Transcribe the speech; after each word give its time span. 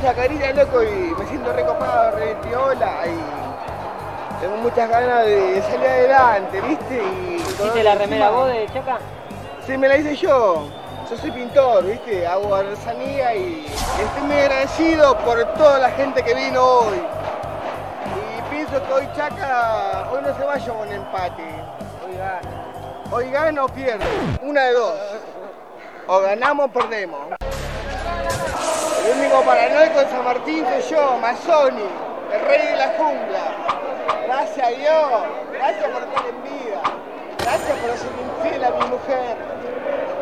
chacarita, 0.00 0.52
loco, 0.52 0.82
y 0.82 1.14
me 1.18 1.26
siento 1.26 1.52
recopado, 1.52 2.16
re 2.16 2.34
piola, 2.42 3.06
y 3.06 4.40
tengo 4.40 4.56
muchas 4.56 4.88
ganas 4.88 5.24
de 5.24 5.62
salir 5.62 5.86
adelante, 5.86 6.60
¿viste? 6.60 7.02
Y 7.02 7.36
¿Hiciste 7.36 7.82
la 7.82 7.94
remera 7.94 8.30
vos 8.30 8.48
de 8.48 8.66
Chaca? 8.72 8.98
Sí, 9.66 9.78
me 9.78 9.88
la 9.88 9.96
hice 9.96 10.16
yo. 10.16 10.66
Yo 11.08 11.16
soy 11.16 11.30
pintor, 11.30 11.84
¿viste? 11.84 12.26
Hago 12.26 12.54
artesanía 12.54 13.34
y 13.34 13.66
estoy 13.66 14.22
muy 14.22 14.36
agradecido 14.36 15.16
por 15.18 15.44
toda 15.54 15.78
la 15.78 15.90
gente 15.90 16.22
que 16.22 16.34
vino 16.34 16.62
hoy. 16.62 16.98
Y 18.16 18.54
pienso 18.54 18.82
que 18.86 18.92
hoy 18.92 19.08
Chaca, 19.16 20.08
hoy 20.12 20.20
no 20.22 20.36
se 20.36 20.44
vaya 20.44 20.72
con 20.72 20.92
empate. 20.92 21.42
Hoy 22.04 22.16
gana. 22.16 22.40
Hoy 23.10 23.30
gana 23.30 23.64
o 23.64 23.68
pierde. 23.68 24.04
Una 24.42 24.62
de 24.64 24.72
dos. 24.72 24.94
O 26.06 26.20
ganamos 26.20 26.66
o 26.66 26.68
perdemos. 26.68 27.20
El 29.04 29.18
único 29.18 29.42
paranoico 29.42 30.00
en 30.00 30.08
San 30.10 30.24
Martín 30.24 30.64
soy 30.66 30.96
yo, 30.96 31.18
Mazzoni, 31.20 31.84
el 32.32 32.40
rey 32.46 32.66
de 32.66 32.76
la 32.76 32.88
jungla. 32.96 33.44
Gracias 34.26 34.66
a 34.66 34.70
Dios, 34.70 35.12
gracias 35.52 35.84
por 35.90 36.02
estar 36.02 36.24
en 36.26 36.42
vida. 36.42 36.80
Gracias 37.38 37.78
por 37.78 37.96
ser 37.98 38.10
infiel 38.24 38.64
a 38.64 38.70
mi 38.70 38.86
mujer. 38.86 39.36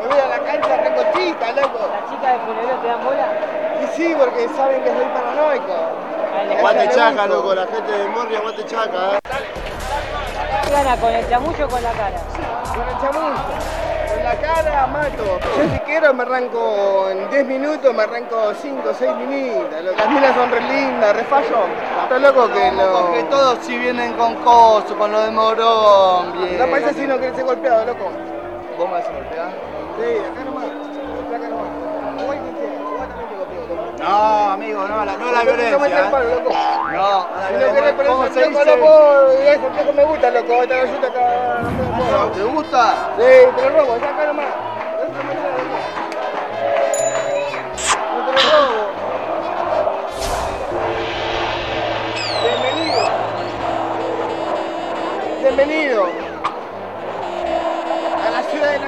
Me 0.03 0.09
voy 0.09 0.19
a 0.19 0.27
la 0.27 0.39
cancha 0.41 0.77
recotita, 0.77 1.53
loco. 1.53 1.79
¿Las 1.93 2.11
chicas 2.11 2.33
de 2.33 2.39
Funerero 2.41 2.79
te 2.81 2.87
dan 2.89 3.05
bola? 3.05 3.29
Y 3.83 3.97
sí, 3.97 4.15
porque 4.19 4.49
saben 4.57 4.83
que 4.83 4.91
soy 4.91 5.07
paranoico. 5.15 5.75
Aguante 6.59 6.89
Chaca, 6.89 7.27
loco, 7.27 7.55
la 7.55 7.67
gente 7.67 7.93
de 7.93 8.09
Morri, 8.09 8.35
aguante 8.37 8.65
Chaca. 8.67 9.15
eh. 9.15 9.19
¿Qué 10.65 10.71
gana 10.73 10.97
con 10.97 11.13
el 11.13 11.29
chamullo 11.29 11.67
o 11.67 11.69
con 11.69 11.83
la 11.83 11.93
cara? 11.93 12.19
Con 12.75 12.89
el 12.89 12.99
chamuyo. 13.01 13.43
La 14.23 14.37
cara 14.37 14.87
mato. 14.87 15.41
Yo 15.59 15.65
si 15.73 15.79
quiero 15.81 16.15
me 16.15 16.23
arranco 16.23 17.09
en 17.11 17.29
10 17.29 17.45
minutos, 17.47 17.93
me 17.93 18.05
arranco 18.05 18.55
5 18.55 18.89
o 18.89 18.95
6 18.95 19.17
minitas. 19.17 19.83
Las 19.83 20.09
minas 20.09 20.35
son 20.37 20.51
re 20.51 20.61
lindas, 20.61 21.17
re 21.17 21.25
fallo. 21.25 21.67
Está 22.05 22.19
loco 22.21 22.49
que 22.53 22.71
lo... 22.71 23.07
Porque 23.07 23.25
todos 23.25 23.59
si 23.63 23.77
vienen 23.77 24.13
con 24.13 24.37
coso, 24.37 24.97
con 24.97 25.11
lo 25.11 25.23
de 25.23 25.31
Morón, 25.33 26.33
bien. 26.35 26.57
No 26.57 26.67
parece 26.69 26.91
así 26.91 27.07
no 27.07 27.19
quiere 27.19 27.35
ser 27.35 27.45
golpeado, 27.45 27.85
loco. 27.85 28.11
¿Vos 28.79 28.87
me 28.89 28.95
vas 28.95 29.09
a 29.09 29.13
golpear? 29.13 29.51
Sí, 29.99 30.19
acá 30.31 30.45
nomás. 30.45 30.52
No, 34.03 34.51
amigo, 34.51 34.89
no, 34.89 35.05
la, 35.05 35.17
no 35.17 35.31
la 35.31 35.45
No 35.45 35.45
me 35.45 35.53
violencia. 35.53 36.05
el 36.05 36.11
palo, 36.11 36.29
¿eh? 36.29 36.35
loco. 36.35 36.51
No, 36.93 37.27
no 37.53 38.05
¿cómo 38.05 38.25
se 38.25 38.49
dice? 38.49 38.77
loco, 38.77 39.93
me 39.95 40.05
gusta, 40.05 40.31
loco. 40.31 40.63
Esta 40.65 40.83
acá. 41.07 41.59
no 41.63 41.69
te 41.71 41.85
puedo. 41.97 42.31
¿Te 42.33 42.43
gusta? 42.43 42.95
Sí, 43.17 43.23
te 43.23 43.63
lo 43.63 43.71
robo, 43.71 43.97
ya 43.99 44.09
acá 44.11 44.27
nomás. 44.27 44.47
No 44.99 45.05
te 48.27 48.33
lo 48.33 48.39
robo. 48.51 48.91
No. 49.39 49.43
Bienvenido. 52.43 53.03
Bienvenido. 55.43 56.07
A 58.27 58.31
la 58.31 58.43
ciudad 58.51 58.71
de 58.73 58.79
la 58.81 58.87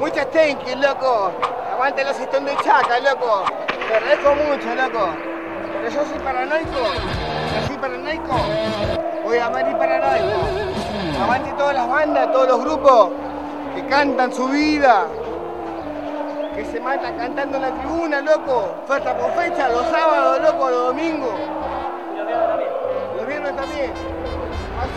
muchas 0.00 0.26
thank 0.32 0.64
you, 0.66 0.76
loco. 0.76 1.32
Aguante 1.78 2.02
los 2.02 2.18
estón 2.18 2.44
de 2.44 2.56
chaca, 2.56 2.98
loco. 2.98 3.44
Te 3.68 3.94
agradezco 3.94 4.34
mucho, 4.34 4.74
loco. 4.74 5.10
Pero 5.80 5.88
yo 5.88 6.04
soy 6.06 6.18
paranoico. 6.18 6.80
Yo 7.54 7.66
soy 7.68 7.76
paranoico. 7.76 8.36
Voy 9.22 9.38
a 9.38 9.48
morir 9.48 9.76
paranoico. 9.78 10.40
Aguante 11.22 11.52
todas 11.52 11.74
las 11.76 11.88
bandas, 11.88 12.32
todos 12.32 12.48
los 12.48 12.60
grupos 12.64 13.10
que 13.76 13.86
cantan 13.86 14.32
su 14.32 14.48
vida. 14.48 15.06
Que 16.56 16.64
se 16.64 16.80
matan 16.80 17.16
cantando 17.16 17.58
en 17.58 17.62
la 17.62 17.70
tribuna, 17.70 18.22
loco. 18.22 18.74
Fecha 18.88 19.16
por 19.16 19.30
fecha, 19.34 19.68
los 19.68 19.86
sábados, 19.86 20.40
loco, 20.42 20.70
los 20.70 20.86
domingos. 20.88 21.34
Los 23.16 23.24
viernes 23.24 23.54
también. 23.54 23.92
En 23.92 23.94
la 23.94 23.94
cancha. 23.94 24.17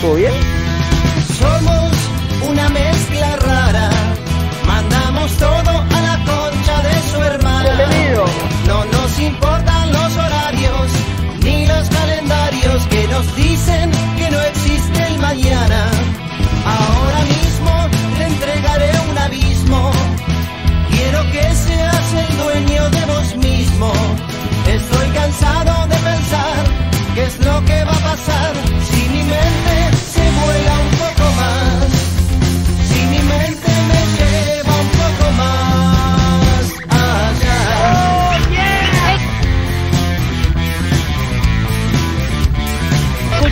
¿Todo 0.00 0.14
bien? 0.14 0.32
Somos 1.38 1.92
una 2.48 2.68
mezcla 2.68 3.36
rara. 3.36 3.90
Mandamos 4.66 5.32
todo 5.36 5.70
a 5.70 6.00
la 6.08 6.16
concha 6.24 6.82
de 6.82 7.10
su 7.10 7.22
hermana. 7.22 7.74
Bienvenido. 7.74 8.24
No 8.66 8.84
nos 8.86 9.18
importan 9.18 9.92
los 9.92 10.16
horarios 10.16 10.90
ni 11.42 11.66
los 11.66 11.88
calendarios 11.88 12.86
que 12.86 13.08
nos 13.08 13.36
dicen 13.36 13.90
que 14.18 14.30
no 14.30 14.40
existe 14.40 15.06
el 15.06 15.18
mañana. 15.18 15.90
Ahora 16.64 17.20
mismo 17.34 17.72
le 18.18 18.26
entregaré 18.26 18.90
un 19.10 19.18
abismo. 19.18 19.90
Quiero 20.90 21.20
que 21.32 21.54
seas 21.54 22.14
el 22.14 22.36
dueño 22.38 22.90
de 22.90 23.04
vos 23.06 23.36
mismo. 23.36 23.92
Estoy 24.66 25.08
cansado 25.10 25.86
de 25.88 25.96
pensar 25.96 26.64
qué 27.14 27.22
es 27.24 27.38
lo 27.44 27.64
que 27.64 27.84
va 27.84 27.92
a 27.92 28.14
pasar 28.14 28.52
si 28.88 29.08
mi 29.08 29.22
mente 29.24 29.69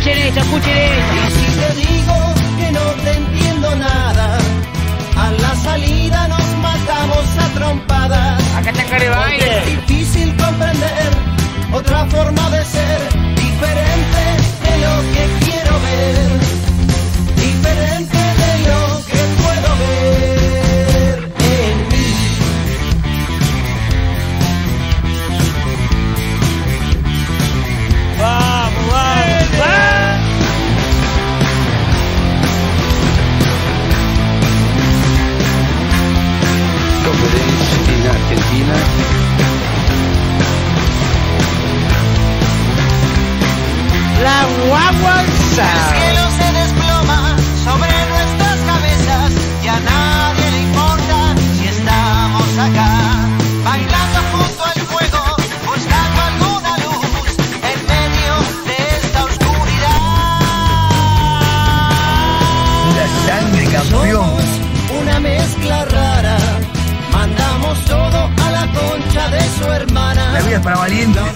Escuchen 0.08 0.26
esto, 0.26 0.40
escuchen 0.40 0.76
esto. 0.76 1.14
Y 1.14 1.30
si 1.32 1.58
te 1.58 1.86
digo 1.86 2.14
que 2.58 2.72
no 2.72 2.80
te 3.04 3.12
entiendo 3.12 3.76
nada, 3.76 4.38
a 5.16 5.32
la 5.32 5.54
salida 5.56 6.28
nos 6.28 6.56
matamos 6.62 7.24
a 7.38 7.48
trompadas. 7.54 8.42
Acá 8.56 8.70
está 8.70 8.84
Care 8.84 9.10
Porque 9.10 9.58
es 9.58 9.86
difícil 9.86 10.34
comprender 10.36 11.10
otra 11.74 12.06
forma 12.06 12.50
de 12.50 12.64
ser, 12.64 13.00
diferente 13.34 14.22
de 14.64 14.78
lo 14.80 15.12
que 15.12 15.47
La 44.22 44.38
guagua 44.66 45.16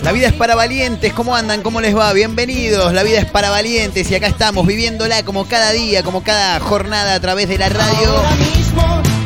La 0.02 0.12
vida 0.12 0.26
es 0.26 0.34
para 0.34 0.54
valientes, 0.54 1.10
¿cómo 1.14 1.34
andan? 1.34 1.62
¿Cómo 1.62 1.80
les 1.80 1.96
va? 1.96 2.12
Bienvenidos, 2.12 2.92
la 2.92 3.02
vida 3.02 3.18
es 3.20 3.24
para 3.24 3.48
valientes 3.48 4.10
y 4.10 4.14
acá 4.14 4.26
estamos 4.26 4.66
viviéndola 4.66 5.22
como 5.22 5.46
cada 5.46 5.72
día, 5.72 6.02
como 6.02 6.22
cada 6.22 6.60
jornada 6.60 7.14
a 7.14 7.20
través 7.20 7.48
de 7.48 7.56
la 7.56 7.70
radio. 7.70 8.22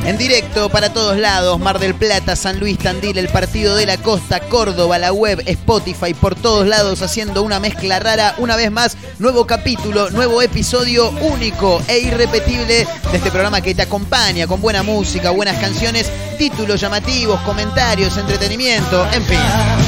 En 0.04 0.16
directo 0.16 0.68
para 0.68 0.92
todos 0.92 1.16
lados, 1.16 1.58
Mar 1.58 1.80
del 1.80 1.96
Plata, 1.96 2.36
San 2.36 2.60
Luis, 2.60 2.78
Tandil, 2.78 3.18
el 3.18 3.28
Partido 3.28 3.74
de 3.74 3.86
la 3.86 3.96
Costa, 3.96 4.38
Córdoba, 4.38 4.96
la 4.98 5.12
web, 5.12 5.42
Spotify, 5.44 6.14
por 6.14 6.36
todos 6.36 6.68
lados 6.68 7.02
haciendo 7.02 7.42
una 7.42 7.58
mezcla 7.58 7.98
rara. 7.98 8.36
Una 8.38 8.54
vez 8.54 8.70
más, 8.70 8.96
nuevo 9.18 9.44
capítulo, 9.44 10.10
nuevo 10.10 10.40
episodio 10.40 11.10
único 11.22 11.82
e 11.88 11.98
irrepetible 11.98 12.86
de 13.10 13.16
este 13.16 13.32
programa 13.32 13.60
que 13.60 13.74
te 13.74 13.82
acompaña 13.82 14.46
con 14.46 14.60
buena 14.60 14.84
música, 14.84 15.30
buenas 15.30 15.58
canciones, 15.58 16.08
títulos 16.38 16.80
llamativos, 16.80 17.40
comentarios, 17.40 18.16
entretenimiento, 18.16 19.04
en 19.12 19.24
fin. 19.24 19.85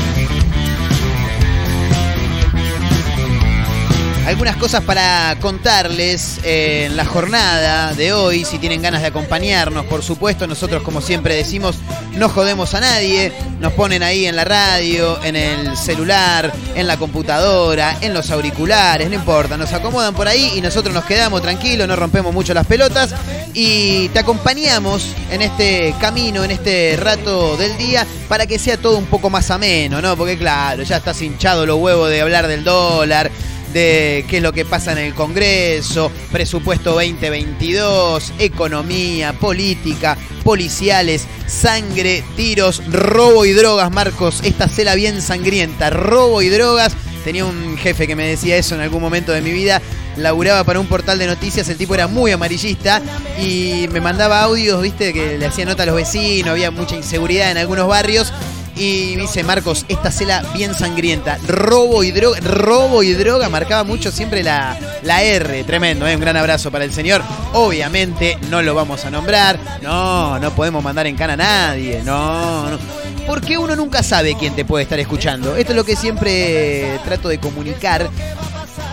Algunas 4.28 4.56
cosas 4.56 4.84
para 4.84 5.36
contarles 5.40 6.38
eh, 6.44 6.84
en 6.84 6.98
la 6.98 7.06
jornada 7.06 7.94
de 7.94 8.12
hoy, 8.12 8.44
si 8.44 8.58
tienen 8.58 8.82
ganas 8.82 9.00
de 9.00 9.06
acompañarnos, 9.06 9.86
por 9.86 10.02
supuesto, 10.02 10.46
nosotros 10.46 10.82
como 10.82 11.00
siempre 11.00 11.34
decimos, 11.34 11.76
no 12.12 12.28
jodemos 12.28 12.74
a 12.74 12.80
nadie, 12.80 13.32
nos 13.58 13.72
ponen 13.72 14.02
ahí 14.02 14.26
en 14.26 14.36
la 14.36 14.44
radio, 14.44 15.18
en 15.24 15.34
el 15.34 15.74
celular, 15.78 16.52
en 16.74 16.86
la 16.86 16.98
computadora, 16.98 17.96
en 18.02 18.12
los 18.12 18.30
auriculares, 18.30 19.08
no 19.08 19.14
importa, 19.14 19.56
nos 19.56 19.72
acomodan 19.72 20.14
por 20.14 20.28
ahí 20.28 20.52
y 20.56 20.60
nosotros 20.60 20.94
nos 20.94 21.06
quedamos 21.06 21.40
tranquilos, 21.40 21.88
no 21.88 21.96
rompemos 21.96 22.34
mucho 22.34 22.52
las 22.52 22.66
pelotas 22.66 23.14
y 23.54 24.10
te 24.10 24.18
acompañamos 24.18 25.14
en 25.30 25.40
este 25.40 25.94
camino, 26.02 26.44
en 26.44 26.50
este 26.50 26.98
rato 27.00 27.56
del 27.56 27.78
día, 27.78 28.06
para 28.28 28.46
que 28.46 28.58
sea 28.58 28.76
todo 28.76 28.98
un 28.98 29.06
poco 29.06 29.30
más 29.30 29.50
ameno, 29.50 30.02
¿no? 30.02 30.18
Porque 30.18 30.36
claro, 30.36 30.82
ya 30.82 30.98
estás 30.98 31.22
hinchado 31.22 31.64
los 31.64 31.78
huevos 31.78 32.10
de 32.10 32.20
hablar 32.20 32.46
del 32.46 32.62
dólar 32.62 33.30
de 33.72 34.24
qué 34.28 34.38
es 34.38 34.42
lo 34.42 34.52
que 34.52 34.64
pasa 34.64 34.92
en 34.92 34.98
el 34.98 35.14
Congreso, 35.14 36.10
presupuesto 36.32 36.92
2022, 36.92 38.32
economía, 38.38 39.32
política, 39.32 40.16
policiales, 40.44 41.26
sangre, 41.46 42.24
tiros, 42.36 42.82
robo 42.90 43.44
y 43.44 43.52
drogas, 43.52 43.90
Marcos. 43.90 44.40
Esta 44.42 44.68
cela 44.68 44.94
bien 44.94 45.20
sangrienta, 45.20 45.90
robo 45.90 46.42
y 46.42 46.48
drogas. 46.48 46.94
Tenía 47.24 47.44
un 47.44 47.76
jefe 47.76 48.06
que 48.06 48.16
me 48.16 48.26
decía 48.26 48.56
eso 48.56 48.74
en 48.74 48.80
algún 48.80 49.02
momento 49.02 49.32
de 49.32 49.42
mi 49.42 49.50
vida. 49.50 49.82
Laburaba 50.16 50.64
para 50.64 50.80
un 50.80 50.86
portal 50.86 51.18
de 51.18 51.26
noticias, 51.26 51.68
el 51.68 51.76
tipo 51.76 51.94
era 51.94 52.08
muy 52.08 52.32
amarillista 52.32 53.00
y 53.40 53.86
me 53.92 54.00
mandaba 54.00 54.42
audios, 54.42 54.82
viste, 54.82 55.12
que 55.12 55.38
le 55.38 55.46
hacía 55.46 55.64
nota 55.64 55.84
a 55.84 55.86
los 55.86 55.94
vecinos, 55.94 56.50
había 56.50 56.72
mucha 56.72 56.96
inseguridad 56.96 57.52
en 57.52 57.58
algunos 57.58 57.86
barrios 57.86 58.32
y 58.78 59.16
dice 59.16 59.42
Marcos, 59.42 59.84
esta 59.88 60.12
cela 60.12 60.42
bien 60.54 60.72
sangrienta. 60.72 61.38
Robo 61.46 62.04
y 62.04 62.12
droga, 62.12 62.38
robo 62.40 63.02
y 63.02 63.12
droga, 63.12 63.48
marcaba 63.48 63.82
mucho 63.82 64.12
siempre 64.12 64.44
la, 64.44 64.78
la 65.02 65.22
R. 65.22 65.64
Tremendo, 65.64 66.06
¿eh? 66.06 66.14
un 66.14 66.20
gran 66.20 66.36
abrazo 66.36 66.70
para 66.70 66.84
el 66.84 66.92
señor. 66.92 67.22
Obviamente 67.54 68.38
no 68.50 68.62
lo 68.62 68.74
vamos 68.74 69.04
a 69.04 69.10
nombrar. 69.10 69.58
No, 69.82 70.38
no 70.38 70.52
podemos 70.52 70.82
mandar 70.82 71.08
en 71.08 71.16
cana 71.16 71.32
a 71.32 71.36
nadie. 71.36 72.02
No, 72.04 72.70
no. 72.70 72.78
Porque 73.26 73.58
uno 73.58 73.74
nunca 73.74 74.02
sabe 74.02 74.36
quién 74.38 74.54
te 74.54 74.64
puede 74.64 74.84
estar 74.84 74.98
escuchando. 75.00 75.56
Esto 75.56 75.72
es 75.72 75.76
lo 75.76 75.84
que 75.84 75.96
siempre 75.96 77.00
trato 77.04 77.28
de 77.28 77.38
comunicar. 77.38 78.08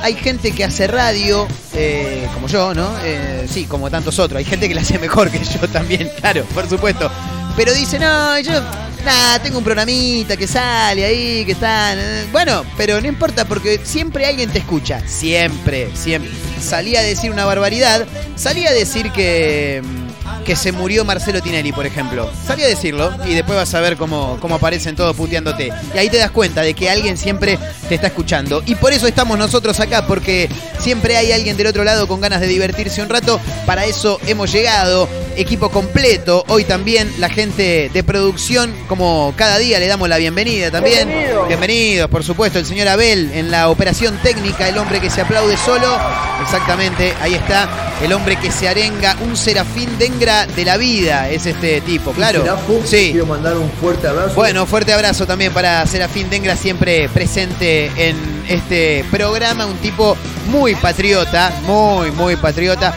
Hay 0.01 0.15
gente 0.15 0.51
que 0.51 0.63
hace 0.63 0.87
radio, 0.87 1.47
eh, 1.73 2.27
como 2.33 2.47
yo, 2.47 2.73
¿no? 2.73 2.89
Eh, 3.03 3.47
sí, 3.49 3.65
como 3.65 3.89
tantos 3.91 4.17
otros. 4.17 4.39
Hay 4.39 4.45
gente 4.45 4.67
que 4.67 4.73
la 4.73 4.81
hace 4.81 4.97
mejor 4.97 5.29
que 5.29 5.39
yo 5.43 5.67
también, 5.69 6.11
claro, 6.19 6.43
por 6.53 6.67
supuesto. 6.67 7.09
Pero 7.55 7.73
dice, 7.73 7.97
no, 7.97 8.37
yo 8.39 8.61
Nada, 9.05 9.37
tengo 9.39 9.59
un 9.59 9.63
programita 9.63 10.35
que 10.35 10.47
sale 10.47 11.05
ahí, 11.05 11.45
que 11.45 11.51
están. 11.51 11.99
Bueno, 12.31 12.65
pero 12.75 12.99
no 12.99 13.07
importa 13.07 13.45
porque 13.45 13.79
siempre 13.83 14.25
alguien 14.25 14.49
te 14.49 14.57
escucha. 14.57 15.07
Siempre, 15.07 15.95
siempre. 15.95 16.31
Salía 16.59 17.01
a 17.01 17.03
decir 17.03 17.29
una 17.31 17.45
barbaridad. 17.45 18.07
Salía 18.35 18.71
a 18.71 18.73
decir 18.73 19.11
que 19.11 19.83
que 20.45 20.55
se 20.55 20.71
murió 20.71 21.03
Marcelo 21.05 21.41
Tinelli, 21.41 21.71
por 21.71 21.85
ejemplo. 21.85 22.29
Sabía 22.45 22.67
decirlo 22.67 23.11
y 23.25 23.33
después 23.33 23.57
vas 23.57 23.73
a 23.73 23.81
ver 23.81 23.97
cómo, 23.97 24.37
cómo 24.39 24.55
aparecen 24.55 24.95
todos 24.95 25.15
puteándote. 25.15 25.71
Y 25.93 25.97
ahí 25.97 26.09
te 26.09 26.17
das 26.17 26.31
cuenta 26.31 26.61
de 26.61 26.73
que 26.73 26.89
alguien 26.89 27.17
siempre 27.17 27.57
te 27.89 27.95
está 27.95 28.07
escuchando. 28.07 28.61
Y 28.65 28.75
por 28.75 28.93
eso 28.93 29.07
estamos 29.07 29.37
nosotros 29.37 29.79
acá, 29.79 30.05
porque 30.05 30.49
siempre 30.79 31.17
hay 31.17 31.31
alguien 31.31 31.57
del 31.57 31.67
otro 31.67 31.83
lado 31.83 32.07
con 32.07 32.21
ganas 32.21 32.41
de 32.41 32.47
divertirse 32.47 33.01
un 33.01 33.09
rato. 33.09 33.39
Para 33.65 33.85
eso 33.85 34.19
hemos 34.27 34.51
llegado. 34.51 35.09
Equipo 35.37 35.69
completo. 35.69 36.45
Hoy 36.47 36.63
también 36.63 37.11
la 37.19 37.29
gente 37.29 37.89
de 37.93 38.03
producción, 38.03 38.73
como 38.87 39.33
cada 39.35 39.57
día 39.57 39.79
le 39.79 39.87
damos 39.87 40.07
la 40.07 40.17
bienvenida 40.17 40.71
también. 40.71 41.09
Bienvenido. 41.09 41.45
Bienvenidos, 41.47 42.09
por 42.09 42.23
supuesto, 42.23 42.57
el 42.57 42.65
señor 42.65 42.87
Abel 42.87 43.31
en 43.33 43.51
la 43.51 43.69
operación 43.69 44.17
técnica, 44.23 44.69
el 44.69 44.77
hombre 44.77 45.01
que 45.01 45.09
se 45.09 45.21
aplaude 45.21 45.57
solo. 45.57 45.97
Exactamente, 46.41 47.13
ahí 47.21 47.33
está, 47.33 47.67
el 48.01 48.13
hombre 48.13 48.37
que 48.37 48.49
se 48.51 48.69
arenga, 48.69 49.17
un 49.25 49.35
serafín 49.35 49.97
de 50.19 50.65
la 50.65 50.77
vida, 50.77 51.29
es 51.29 51.45
este 51.45 51.81
tipo, 51.81 52.11
claro. 52.11 52.43
Sí. 52.85 53.09
Quiero 53.11 53.25
mandar 53.25 53.57
un 53.57 53.69
fuerte 53.69 54.07
abrazo. 54.07 54.33
Bueno, 54.35 54.65
fuerte 54.65 54.93
abrazo 54.93 55.27
también 55.27 55.51
para 55.53 55.85
Serafín 55.85 56.29
Dengra, 56.29 56.55
siempre 56.55 57.09
presente 57.09 57.91
en 57.97 58.15
este 58.47 59.03
programa, 59.11 59.65
un 59.65 59.77
tipo 59.77 60.15
muy 60.47 60.73
patriota, 60.75 61.51
muy, 61.65 62.11
muy 62.11 62.35
patriota. 62.37 62.93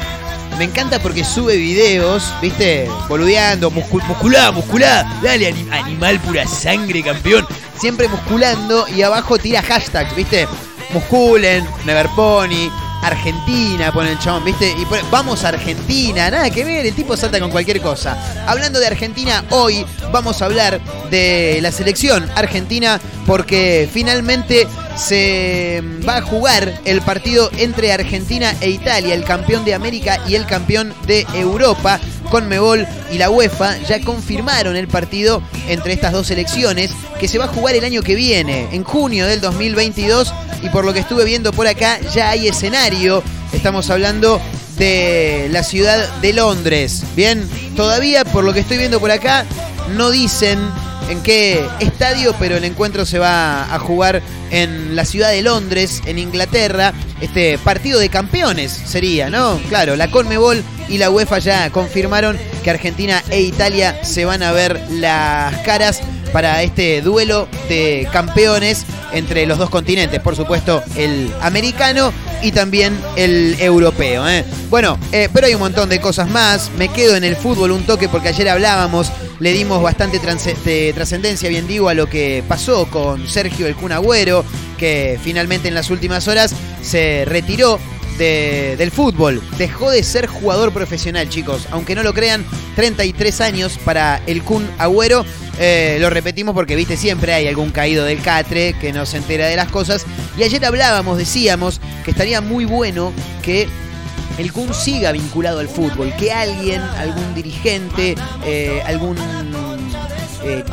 Me 0.59 0.65
encanta 0.65 0.99
porque 1.00 1.25
sube 1.25 1.56
videos, 1.56 2.32
viste, 2.41 2.88
boludeando, 3.09 3.70
muscul 3.70 4.03
musculá, 4.05 4.50
musculá, 4.53 5.19
dale 5.23 5.53
anim- 5.53 5.70
animal 5.73 6.19
pura 6.20 6.47
sangre, 6.47 7.03
campeón. 7.03 7.47
Siempre 7.81 8.09
musculando 8.09 8.87
y 8.88 9.03
abajo 9.03 9.38
tira 9.38 9.62
hashtags, 9.62 10.15
viste, 10.17 10.49
musculen, 10.91 11.65
Neverpony, 11.85 12.70
Argentina, 13.02 13.92
pone 13.92 14.12
el 14.12 14.18
chabón, 14.18 14.44
¿viste? 14.44 14.74
Y 14.78 14.84
pone, 14.86 15.02
vamos 15.10 15.44
a 15.44 15.48
Argentina, 15.48 16.30
nada 16.30 16.50
que 16.50 16.64
ver, 16.64 16.86
el 16.86 16.94
tipo 16.94 17.16
salta 17.16 17.40
con 17.40 17.50
cualquier 17.50 17.80
cosa. 17.80 18.16
Hablando 18.46 18.80
de 18.80 18.86
Argentina, 18.86 19.44
hoy 19.50 19.84
vamos 20.12 20.42
a 20.42 20.46
hablar 20.46 20.80
de 21.10 21.58
la 21.62 21.72
selección 21.72 22.28
argentina 22.34 23.00
porque 23.26 23.88
finalmente 23.92 24.66
se 24.96 25.82
va 26.06 26.16
a 26.16 26.22
jugar 26.22 26.80
el 26.84 27.00
partido 27.02 27.50
entre 27.56 27.92
Argentina 27.92 28.54
e 28.60 28.70
Italia, 28.70 29.14
el 29.14 29.24
campeón 29.24 29.64
de 29.64 29.74
América 29.74 30.18
y 30.26 30.34
el 30.34 30.46
campeón 30.46 30.92
de 31.06 31.26
Europa. 31.34 32.00
Conmebol 32.28 32.86
y 33.10 33.19
la 33.19 33.30
UEFA 33.30 33.78
ya 33.82 34.00
confirmaron 34.00 34.76
el 34.76 34.88
partido 34.88 35.42
entre 35.69 35.92
estas 35.92 36.12
dos 36.12 36.26
selecciones 36.26 36.90
que 37.19 37.28
se 37.28 37.38
va 37.38 37.46
a 37.46 37.48
jugar 37.48 37.75
el 37.75 37.84
año 37.84 38.02
que 38.02 38.14
viene, 38.14 38.69
en 38.72 38.84
junio 38.84 39.26
del 39.26 39.40
2022 39.40 40.32
y 40.62 40.69
por 40.69 40.84
lo 40.84 40.92
que 40.92 41.00
estuve 41.00 41.25
viendo 41.25 41.52
por 41.52 41.66
acá 41.66 41.98
ya 42.14 42.30
hay 42.30 42.48
escenario. 42.48 43.22
Estamos 43.52 43.90
hablando 43.90 44.40
de 44.76 45.48
la 45.50 45.62
ciudad 45.62 46.08
de 46.20 46.32
Londres. 46.32 47.04
Bien, 47.16 47.48
todavía 47.76 48.25
por 48.25 48.44
lo 48.44 48.52
que 48.52 48.60
estoy 48.60 48.78
viendo 48.78 49.00
por 49.00 49.10
acá 49.10 49.44
no 49.96 50.10
dicen 50.10 50.58
en 51.08 51.22
qué 51.22 51.66
estadio, 51.81 52.34
pero 52.38 52.56
el 52.56 52.64
encuentro 52.64 53.06
se 53.06 53.19
va 53.19 53.75
a 53.75 53.78
jugar 53.78 54.22
en 54.50 54.96
la 54.96 55.05
ciudad 55.05 55.31
de 55.31 55.43
Londres, 55.43 56.02
en 56.06 56.19
Inglaterra. 56.19 56.93
Este 57.20 57.58
partido 57.58 57.99
de 57.99 58.08
campeones 58.08 58.72
sería, 58.72 59.31
¿no? 59.31 59.58
Claro, 59.69 59.96
la 59.96 60.10
Conmebol 60.10 60.62
y 60.88 60.99
la 60.99 61.10
UEFA 61.10 61.38
ya 61.38 61.70
confirmaron 61.70 62.38
que 62.62 62.70
Argentina 62.70 63.22
e 63.31 63.40
Italia 63.40 63.99
se 64.02 64.24
van 64.24 64.43
a 64.43 64.53
ver 64.53 64.81
las 64.91 65.56
caras 65.58 66.00
para 66.32 66.62
este 66.62 67.00
duelo 67.00 67.48
de 67.69 68.08
campeones 68.12 68.84
entre 69.12 69.46
los 69.46 69.58
dos 69.58 69.70
continentes, 69.70 70.20
por 70.20 70.36
supuesto 70.36 70.82
el 70.96 71.32
americano 71.41 72.12
y 72.43 72.53
también 72.53 72.98
el 73.17 73.56
europeo. 73.60 74.29
¿eh? 74.29 74.44
Bueno, 74.70 74.98
eh, 75.12 75.29
pero 75.32 75.46
hay 75.46 75.55
un 75.55 75.60
montón 75.60 75.88
de 75.88 76.00
cosas 76.00 76.29
más. 76.29 76.70
Me 76.77 76.88
quedo 76.88 77.17
en 77.17 77.24
el 77.24 77.36
fútbol 77.36 77.70
un 77.70 77.84
toque 77.84 78.08
porque 78.08 78.29
ayer 78.29 78.48
hablábamos, 78.48 79.10
le 79.40 79.52
dimos 79.52 79.82
bastante 79.82 80.18
trascendencia, 80.92 81.48
bien 81.48 81.66
digo, 81.66 81.88
a 81.88 81.94
lo 81.94 82.06
que 82.06 82.42
pasó 82.48 82.86
con 82.90 83.28
Sergio 83.28 83.66
el 83.66 83.74
Kun 83.76 83.92
Agüero, 83.92 84.44
que 84.78 85.18
finalmente 85.22 85.68
en 85.68 85.74
las 85.74 85.90
últimas 85.90 86.28
horas 86.28 86.54
se 86.82 87.24
retiró 87.26 87.78
de- 88.18 88.74
del 88.76 88.90
fútbol. 88.90 89.40
Dejó 89.58 89.90
de 89.90 90.02
ser 90.02 90.26
jugador 90.26 90.72
profesional, 90.72 91.28
chicos. 91.28 91.68
Aunque 91.70 91.94
no 91.94 92.02
lo 92.02 92.12
crean, 92.14 92.44
33 92.74 93.40
años 93.40 93.78
para 93.84 94.20
el 94.26 94.42
Kun 94.42 94.68
Agüero. 94.78 95.24
Eh, 95.60 95.98
lo 96.00 96.10
repetimos 96.10 96.54
porque, 96.54 96.74
viste, 96.76 96.96
siempre 96.96 97.32
hay 97.32 97.46
algún 97.46 97.70
caído 97.70 98.04
del 98.04 98.20
catre 98.20 98.74
que 98.80 98.92
no 98.92 99.06
se 99.06 99.18
entera 99.18 99.46
de 99.46 99.54
las 99.56 99.68
cosas. 99.68 100.04
Y 100.36 100.42
ayer 100.42 100.64
hablábamos, 100.64 101.16
decíamos, 101.16 101.80
que 102.04 102.10
estaría 102.10 102.40
muy 102.40 102.64
bueno 102.64 103.12
que 103.42 103.68
el 104.37 104.53
Kun 104.53 104.73
siga 104.75 105.13
vinculado 105.13 105.61
al 105.61 105.69
fútbol, 105.69 106.13
que 106.19 106.32
alguien, 106.32 106.81
algún 106.81 107.35
dirigente, 107.35 108.15
eh, 108.44 108.82
algún 108.87 109.17
eh, 110.44 110.65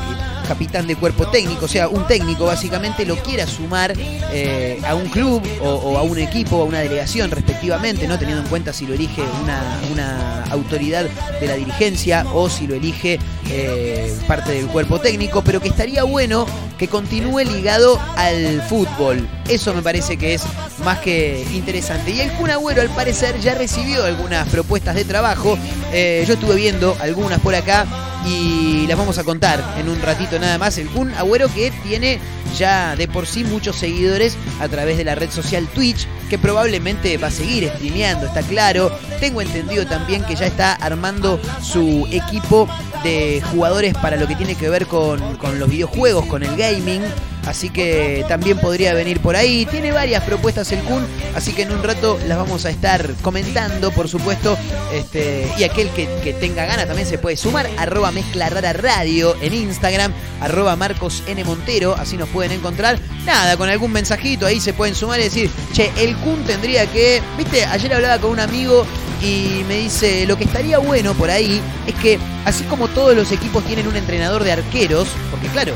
capitán 0.45 0.87
de 0.87 0.95
cuerpo 0.95 1.27
técnico, 1.27 1.65
o 1.65 1.67
sea, 1.67 1.87
un 1.87 2.05
técnico 2.07 2.45
básicamente 2.45 3.05
lo 3.05 3.17
quiera 3.17 3.47
sumar 3.47 3.93
eh, 3.97 4.79
a 4.85 4.95
un 4.95 5.09
club 5.09 5.41
o, 5.61 5.97
a 5.97 6.03
un 6.03 6.17
equipo 6.17 6.61
a 6.61 6.65
una 6.65 6.79
delegación 6.79 7.31
respectivamente, 7.31 8.07
no 8.07 8.17
teniendo 8.17 8.43
en 8.43 8.49
cuenta 8.49 8.73
si 8.73 8.85
lo 8.85 8.93
elige 8.93 9.21
una, 9.43 9.79
una 9.91 10.43
autoridad 10.45 11.05
de 11.39 11.47
la 11.47 11.55
dirigencia 11.55 12.25
o 12.33 12.49
si 12.49 12.67
lo 12.67 12.75
elige 12.75 13.19
eh, 13.49 14.17
parte 14.27 14.51
del 14.51 14.67
cuerpo 14.67 14.99
técnico, 14.99 15.43
pero 15.43 15.61
que 15.61 15.69
estaría 15.69 16.03
bueno 16.03 16.45
que 16.77 16.87
continúe 16.87 17.39
ligado 17.39 17.99
al 18.15 18.61
fútbol. 18.63 19.27
Eso 19.47 19.73
me 19.73 19.81
parece 19.81 20.17
que 20.17 20.33
es 20.33 20.43
más 20.83 20.99
que 20.99 21.45
interesante. 21.53 22.11
Y 22.11 22.21
el 22.21 22.31
Kun 22.33 22.49
Agüero 22.49 22.81
al 22.81 22.89
parecer 22.89 23.39
ya 23.39 23.55
recibió 23.55 24.03
algunas 24.03 24.47
propuestas 24.49 24.95
de 24.95 25.05
trabajo. 25.05 25.57
Eh, 25.91 26.23
yo 26.27 26.33
estuve 26.33 26.55
viendo 26.55 26.97
algunas 26.99 27.39
por 27.39 27.55
acá 27.55 27.85
y 28.27 28.87
las 28.87 28.97
vamos 28.97 29.17
a 29.17 29.23
contar 29.23 29.63
en 29.77 29.89
un 29.89 30.01
ratito 30.01 30.39
nada 30.39 30.57
más. 30.57 30.77
El 30.77 30.89
Kun 30.89 31.13
Agüero 31.13 31.47
que 31.47 31.71
tiene 31.83 32.19
ya 32.57 32.95
de 32.95 33.07
por 33.07 33.27
sí 33.27 33.43
muchos 33.43 33.75
seguidores 33.75 34.37
a 34.59 34.67
través 34.67 34.97
de 34.97 35.03
la 35.03 35.15
red 35.15 35.29
social 35.29 35.67
Twitch, 35.67 36.07
que 36.29 36.39
probablemente 36.39 37.17
va 37.17 37.27
a 37.27 37.31
seguir 37.31 37.69
streameando, 37.75 38.25
está 38.25 38.41
claro. 38.41 38.91
Tengo 39.19 39.41
entendido 39.41 39.85
también 39.85 40.23
que 40.23 40.35
ya 40.35 40.47
está 40.47 40.73
armando 40.73 41.39
su 41.61 42.07
equipo 42.11 42.67
de 43.03 43.41
jugadores 43.51 43.93
para 43.95 44.17
lo 44.17 44.27
que 44.27 44.35
tiene 44.35 44.55
que 44.55 44.69
ver 44.69 44.87
con, 44.87 45.37
con 45.37 45.59
los 45.59 45.69
videojuegos, 45.69 46.25
con 46.25 46.43
el 46.43 46.55
gaming. 46.55 47.03
Así 47.45 47.69
que 47.69 48.25
también 48.27 48.57
podría 48.57 48.93
venir 48.93 49.19
por 49.19 49.35
ahí. 49.35 49.65
Tiene 49.65 49.91
varias 49.91 50.23
propuestas 50.23 50.71
el 50.71 50.79
Kun, 50.79 51.05
así 51.35 51.53
que 51.53 51.63
en 51.63 51.71
un 51.71 51.83
rato 51.83 52.19
las 52.27 52.37
vamos 52.37 52.65
a 52.65 52.69
estar 52.69 53.13
comentando, 53.21 53.91
por 53.91 54.07
supuesto. 54.07 54.57
Este, 54.93 55.47
y 55.57 55.63
aquel 55.63 55.89
que, 55.89 56.07
que 56.23 56.33
tenga 56.33 56.65
ganas 56.65 56.87
también 56.87 57.07
se 57.07 57.17
puede 57.17 57.37
sumar. 57.37 57.69
Arroba 57.77 58.11
Mezcla 58.11 58.49
Radio 58.49 59.35
en 59.41 59.53
Instagram. 59.53 60.11
Arroba 60.41 60.75
Marcos 60.75 61.23
N. 61.27 61.43
Montero. 61.43 61.95
Así 61.95 62.17
nos 62.17 62.29
pueden 62.29 62.51
encontrar. 62.51 62.99
Nada, 63.25 63.57
con 63.57 63.69
algún 63.69 63.91
mensajito 63.91 64.45
ahí 64.45 64.59
se 64.59 64.73
pueden 64.73 64.95
sumar 64.95 65.19
y 65.19 65.23
decir, 65.23 65.49
che, 65.73 65.91
el 65.97 66.15
Kun 66.17 66.43
tendría 66.45 66.85
que. 66.87 67.21
Viste, 67.37 67.65
ayer 67.65 67.93
hablaba 67.93 68.19
con 68.19 68.31
un 68.31 68.39
amigo 68.39 68.85
y 69.21 69.63
me 69.67 69.77
dice, 69.77 70.25
lo 70.25 70.37
que 70.37 70.43
estaría 70.43 70.77
bueno 70.77 71.13
por 71.13 71.29
ahí 71.29 71.61
es 71.87 71.95
que, 71.95 72.19
así 72.45 72.63
como 72.65 72.87
todos 72.87 73.15
los 73.15 73.31
equipos 73.31 73.63
tienen 73.65 73.87
un 73.87 73.95
entrenador 73.95 74.43
de 74.43 74.51
arqueros, 74.51 75.07
porque 75.31 75.47
claro, 75.47 75.73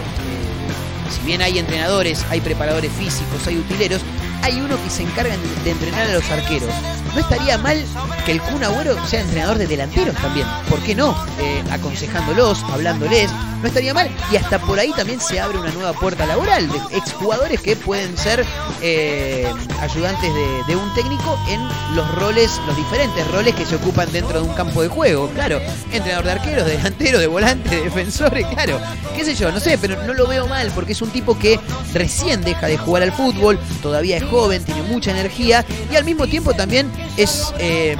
si 1.09 1.21
bien 1.25 1.41
hay 1.41 1.57
entrenadores, 1.59 2.25
hay 2.29 2.41
preparadores 2.41 2.91
físicos, 2.91 3.47
hay 3.47 3.57
utileros, 3.57 4.01
hay 4.41 4.59
uno 4.61 4.81
que 4.83 4.89
se 4.89 5.03
encarga 5.03 5.35
de- 5.63 5.71
entrenar 5.71 6.07
a 6.07 6.13
los 6.13 6.29
arqueros. 6.31 6.69
No 7.13 7.21
estaría 7.21 7.57
mal 7.57 7.83
que 8.25 8.31
el 8.33 8.41
Kun 8.41 8.63
Agüero 8.63 8.95
sea 9.07 9.21
entrenador 9.21 9.57
de 9.57 9.67
delanteros 9.67 10.15
también. 10.15 10.47
¿Por 10.69 10.79
qué 10.81 10.93
no? 10.95 11.15
Eh, 11.39 11.63
aconsejándolos, 11.71 12.63
hablándoles. 12.63 13.29
No 13.61 13.67
estaría 13.67 13.93
mal. 13.93 14.09
Y 14.31 14.37
hasta 14.37 14.59
por 14.59 14.79
ahí 14.79 14.91
también 14.95 15.19
se 15.19 15.39
abre 15.39 15.57
una 15.59 15.71
nueva 15.71 15.91
puerta 15.93 16.25
laboral 16.25 16.69
de 16.69 16.77
exjugadores 16.97 17.59
que 17.61 17.75
pueden 17.75 18.17
ser 18.17 18.45
eh, 18.81 19.51
ayudantes 19.81 20.33
de, 20.33 20.63
de 20.67 20.75
un 20.75 20.93
técnico 20.93 21.37
en 21.49 21.59
los 21.95 22.09
roles, 22.15 22.59
los 22.67 22.75
diferentes 22.77 23.27
roles 23.31 23.53
que 23.55 23.65
se 23.65 23.75
ocupan 23.75 24.09
dentro 24.11 24.41
de 24.41 24.47
un 24.47 24.53
campo 24.53 24.81
de 24.81 24.87
juego. 24.87 25.29
Claro, 25.31 25.59
entrenador 25.91 26.25
de 26.25 26.31
arqueros, 26.31 26.65
de 26.65 26.77
delanteros, 26.77 27.19
de 27.19 27.27
volantes, 27.27 27.71
de 27.71 27.81
defensores, 27.81 28.45
claro. 28.47 28.79
Qué 29.15 29.25
sé 29.25 29.35
yo, 29.35 29.51
no 29.51 29.59
sé, 29.59 29.77
pero 29.77 30.01
no 30.03 30.13
lo 30.13 30.27
veo 30.27 30.47
mal 30.47 30.71
porque 30.73 30.93
es 30.93 31.01
un 31.01 31.09
tipo 31.09 31.37
que 31.37 31.59
recién 31.93 32.41
deja 32.43 32.67
de 32.67 32.77
jugar 32.77 33.03
al 33.03 33.11
fútbol, 33.11 33.59
todavía 33.81 34.17
es 34.17 34.23
joven, 34.29 34.63
tiene 34.63 34.83
mucha 34.83 35.11
energía 35.11 35.65
y 35.91 35.95
al 35.95 36.03
mismo 36.05 36.27
tiempo 36.27 36.53
también 36.53 36.89
es 37.17 37.53
eh, 37.59 37.95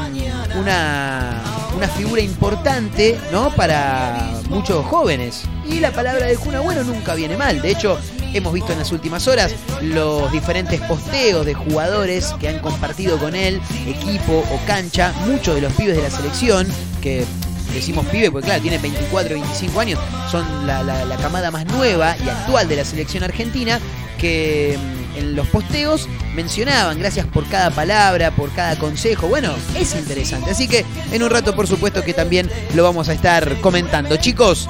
una, 0.57 1.41
una 1.75 1.87
figura 1.87 2.21
importante 2.21 3.17
¿no? 3.31 3.49
para 3.55 4.31
muchos 4.49 4.85
jóvenes. 4.85 5.43
Y 5.69 5.79
la 5.79 5.91
palabra 5.91 6.25
del 6.27 6.37
Kun 6.39 6.55
Agüero 6.55 6.83
nunca 6.83 7.13
viene 7.15 7.37
mal. 7.37 7.61
De 7.61 7.71
hecho, 7.71 7.97
hemos 8.33 8.53
visto 8.53 8.71
en 8.73 8.79
las 8.79 8.91
últimas 8.91 9.27
horas 9.27 9.53
los 9.81 10.31
diferentes 10.31 10.81
posteos 10.81 11.45
de 11.45 11.53
jugadores 11.53 12.33
que 12.39 12.49
han 12.49 12.59
compartido 12.59 13.17
con 13.17 13.35
él, 13.35 13.61
equipo 13.87 14.43
o 14.51 14.59
cancha, 14.65 15.13
muchos 15.27 15.55
de 15.55 15.61
los 15.61 15.73
pibes 15.73 15.95
de 15.95 16.03
la 16.03 16.09
selección 16.09 16.67
que 17.01 17.25
decimos 17.73 18.03
pibe 18.07 18.31
porque 18.31 18.47
claro, 18.47 18.61
tiene 18.63 18.79
24, 18.79 19.35
25 19.35 19.79
años, 19.79 19.99
son 20.31 20.65
la, 20.65 20.81
la- 20.83 21.05
la 21.05 21.17
camada 21.17 21.51
más 21.51 21.65
nueva 21.67 22.15
y 22.17 22.27
actual 22.27 22.67
de 22.67 22.75
la 22.77 22.83
selección 22.83 23.23
argentina, 23.23 23.79
que 24.17 24.75
en 25.15 25.35
los 25.35 25.47
posteos 25.47 26.07
mencionaban, 26.35 26.99
gracias 26.99 27.25
por 27.27 27.47
cada 27.47 27.69
palabra, 27.71 28.31
por 28.31 28.51
cada 28.53 28.77
consejo, 28.77 29.27
bueno, 29.27 29.53
es 29.75 29.95
interesante, 29.95 30.51
así 30.51 30.67
que 30.67 30.85
en 31.11 31.23
un 31.23 31.29
rato 31.29 31.55
por 31.55 31.67
supuesto 31.67 32.03
que 32.03 32.13
también 32.13 32.49
lo 32.75 32.83
vamos 32.83 33.09
a 33.09 33.13
estar 33.13 33.59
comentando. 33.61 34.17
Chicos, 34.17 34.67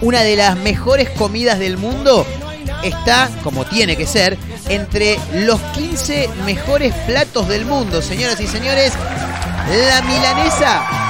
una 0.00 0.22
de 0.22 0.36
las 0.36 0.56
mejores 0.58 1.10
comidas 1.10 1.58
del 1.58 1.78
mundo 1.78 2.26
está, 2.82 3.30
como 3.42 3.64
tiene 3.64 3.96
que 3.96 4.06
ser, 4.06 4.38
entre 4.68 5.18
los 5.34 5.60
15 5.60 6.28
mejores 6.44 6.94
platos 7.06 7.48
del 7.48 7.64
mundo, 7.64 8.02
señoras 8.02 8.40
y 8.40 8.46
señores, 8.46 8.92
la 9.88 10.02
milanesa 10.02 11.06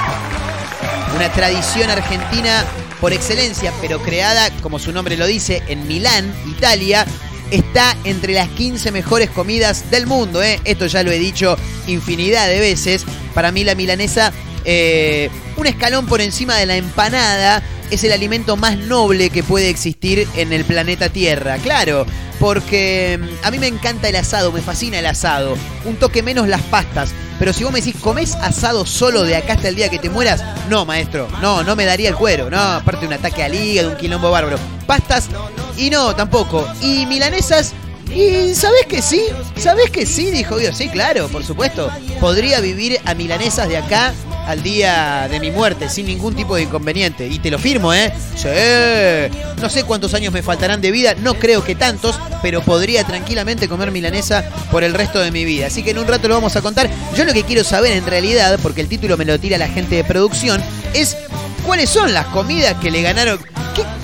una 1.17 1.31
tradición 1.31 1.89
argentina 1.89 2.63
por 3.01 3.11
excelencia, 3.11 3.73
pero 3.81 3.99
creada, 3.99 4.51
como 4.61 4.77
su 4.77 4.91
nombre 4.91 5.17
lo 5.17 5.25
dice, 5.25 5.63
en 5.67 5.87
Milán, 5.87 6.31
Italia. 6.45 7.07
Está 7.51 7.95
entre 8.03 8.33
las 8.33 8.49
15 8.49 8.91
mejores 8.91 9.29
comidas 9.29 9.89
del 9.89 10.05
mundo. 10.05 10.43
¿eh? 10.43 10.59
Esto 10.65 10.87
ya 10.87 11.03
lo 11.03 11.11
he 11.11 11.19
dicho 11.19 11.57
infinidad 11.87 12.47
de 12.47 12.59
veces. 12.59 13.05
Para 13.33 13.51
mí 13.51 13.63
la 13.63 13.75
milanesa, 13.75 14.33
eh, 14.65 15.29
un 15.55 15.65
escalón 15.65 16.07
por 16.07 16.21
encima 16.21 16.55
de 16.57 16.65
la 16.65 16.75
empanada, 16.75 17.63
es 17.91 18.03
el 18.03 18.11
alimento 18.11 18.57
más 18.57 18.77
noble 18.77 19.29
que 19.29 19.43
puede 19.43 19.69
existir 19.69 20.27
en 20.35 20.53
el 20.53 20.65
planeta 20.65 21.09
Tierra. 21.09 21.57
Claro, 21.57 22.05
porque 22.39 23.19
mm, 23.21 23.45
a 23.45 23.51
mí 23.51 23.59
me 23.59 23.67
encanta 23.67 24.09
el 24.09 24.15
asado, 24.15 24.51
me 24.51 24.61
fascina 24.61 24.99
el 24.99 25.05
asado. 25.05 25.55
Un 25.85 25.95
toque 25.95 26.23
menos 26.23 26.47
las 26.47 26.61
pastas. 26.63 27.11
Pero 27.39 27.53
si 27.53 27.63
vos 27.63 27.71
me 27.71 27.81
decís, 27.81 28.01
¿comés 28.01 28.35
asado 28.35 28.85
solo 28.85 29.23
de 29.23 29.35
acá 29.35 29.53
hasta 29.53 29.67
el 29.67 29.75
día 29.75 29.89
que 29.89 29.99
te 29.99 30.09
mueras? 30.09 30.43
No, 30.69 30.85
maestro. 30.85 31.27
No, 31.41 31.63
no 31.63 31.75
me 31.75 31.85
daría 31.85 32.09
el 32.09 32.15
cuero. 32.15 32.49
No, 32.49 32.59
aparte 32.59 33.05
un 33.05 33.13
ataque 33.13 33.43
al 33.43 33.53
hígado, 33.53 33.91
un 33.91 33.97
quilombo 33.97 34.31
bárbaro. 34.31 34.57
Pastas 34.87 35.29
y 35.77 35.89
no, 35.89 36.15
tampoco. 36.15 36.67
Y 36.81 37.05
milanesas. 37.05 37.73
Y 38.13 38.55
sabés 38.55 38.85
que 38.87 39.01
sí, 39.01 39.21
sabés 39.57 39.91
que 39.91 40.05
sí, 40.05 40.31
dijo 40.31 40.57
Dios. 40.57 40.75
Sí, 40.77 40.89
claro, 40.89 41.27
por 41.27 41.43
supuesto. 41.43 41.91
Podría 42.19 42.59
vivir 42.61 42.99
a 43.05 43.13
milanesas 43.13 43.67
de 43.69 43.77
acá 43.77 44.13
al 44.47 44.63
día 44.63 45.27
de 45.29 45.39
mi 45.39 45.51
muerte 45.51 45.89
sin 45.89 46.07
ningún 46.07 46.35
tipo 46.35 46.55
de 46.55 46.63
inconveniente. 46.63 47.27
Y 47.27 47.39
te 47.39 47.51
lo 47.51 47.59
firmo, 47.59 47.93
¿eh? 47.93 48.11
Sí. 48.35 48.47
No 49.61 49.69
sé 49.69 49.83
cuántos 49.83 50.13
años 50.13 50.33
me 50.33 50.41
faltarán 50.41 50.81
de 50.81 50.91
vida, 50.91 51.13
no 51.19 51.35
creo 51.35 51.63
que 51.63 51.75
tantos, 51.75 52.19
pero 52.41 52.61
podría 52.61 53.03
tranquilamente 53.03 53.67
comer 53.67 53.91
milanesa 53.91 54.43
por 54.71 54.83
el 54.83 54.93
resto 54.93 55.19
de 55.19 55.31
mi 55.31 55.45
vida. 55.45 55.67
Así 55.67 55.83
que 55.83 55.91
en 55.91 55.99
un 55.99 56.07
rato 56.07 56.27
lo 56.27 56.35
vamos 56.35 56.55
a 56.55 56.61
contar. 56.61 56.89
Yo 57.15 57.25
lo 57.25 57.33
que 57.33 57.43
quiero 57.43 57.63
saber 57.63 57.91
en 57.91 58.05
realidad, 58.05 58.57
porque 58.63 58.81
el 58.81 58.87
título 58.87 59.17
me 59.17 59.25
lo 59.25 59.39
tira 59.39 59.57
la 59.57 59.67
gente 59.67 59.95
de 59.95 60.03
producción, 60.03 60.63
es 60.93 61.17
cuáles 61.67 61.89
son 61.89 62.13
las 62.13 62.25
comidas 62.27 62.75
que 62.75 62.89
le 62.89 63.01
ganaron. 63.01 63.39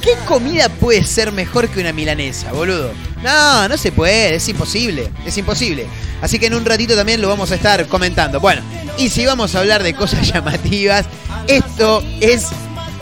¿Qué, 0.02 0.14
comida 0.28 0.68
puede 0.68 1.06
ser 1.06 1.32
mejor 1.32 1.70
que 1.70 1.80
una 1.80 1.94
milanesa, 1.94 2.52
boludo? 2.52 2.92
No, 3.24 3.70
no 3.70 3.78
se 3.78 3.94
puede, 3.94 4.36
es 4.36 4.50
imposible, 4.50 5.10
es 5.26 5.38
imposible. 5.38 5.88
Así 6.22 6.40
que 6.40 6.48
en 6.48 6.56
un 6.56 6.66
ratito 6.66 6.94
también 6.94 7.22
lo 7.22 7.30
vamos 7.30 7.52
a 7.52 7.56
estar 7.56 7.88
comentando. 7.88 8.42
Bueno, 8.42 8.62
y 8.98 9.08
si 9.08 9.26
vamos 9.26 9.56
a 9.56 9.60
hablar 9.60 9.82
de 9.82 9.94
cosas 9.94 10.28
llamativas, 10.34 11.06
esto 11.48 12.04
es 12.20 12.50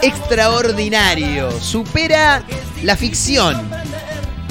extraordinario, 0.04 1.52
supera 1.60 2.44
la 2.84 2.96
ficción. 2.96 3.60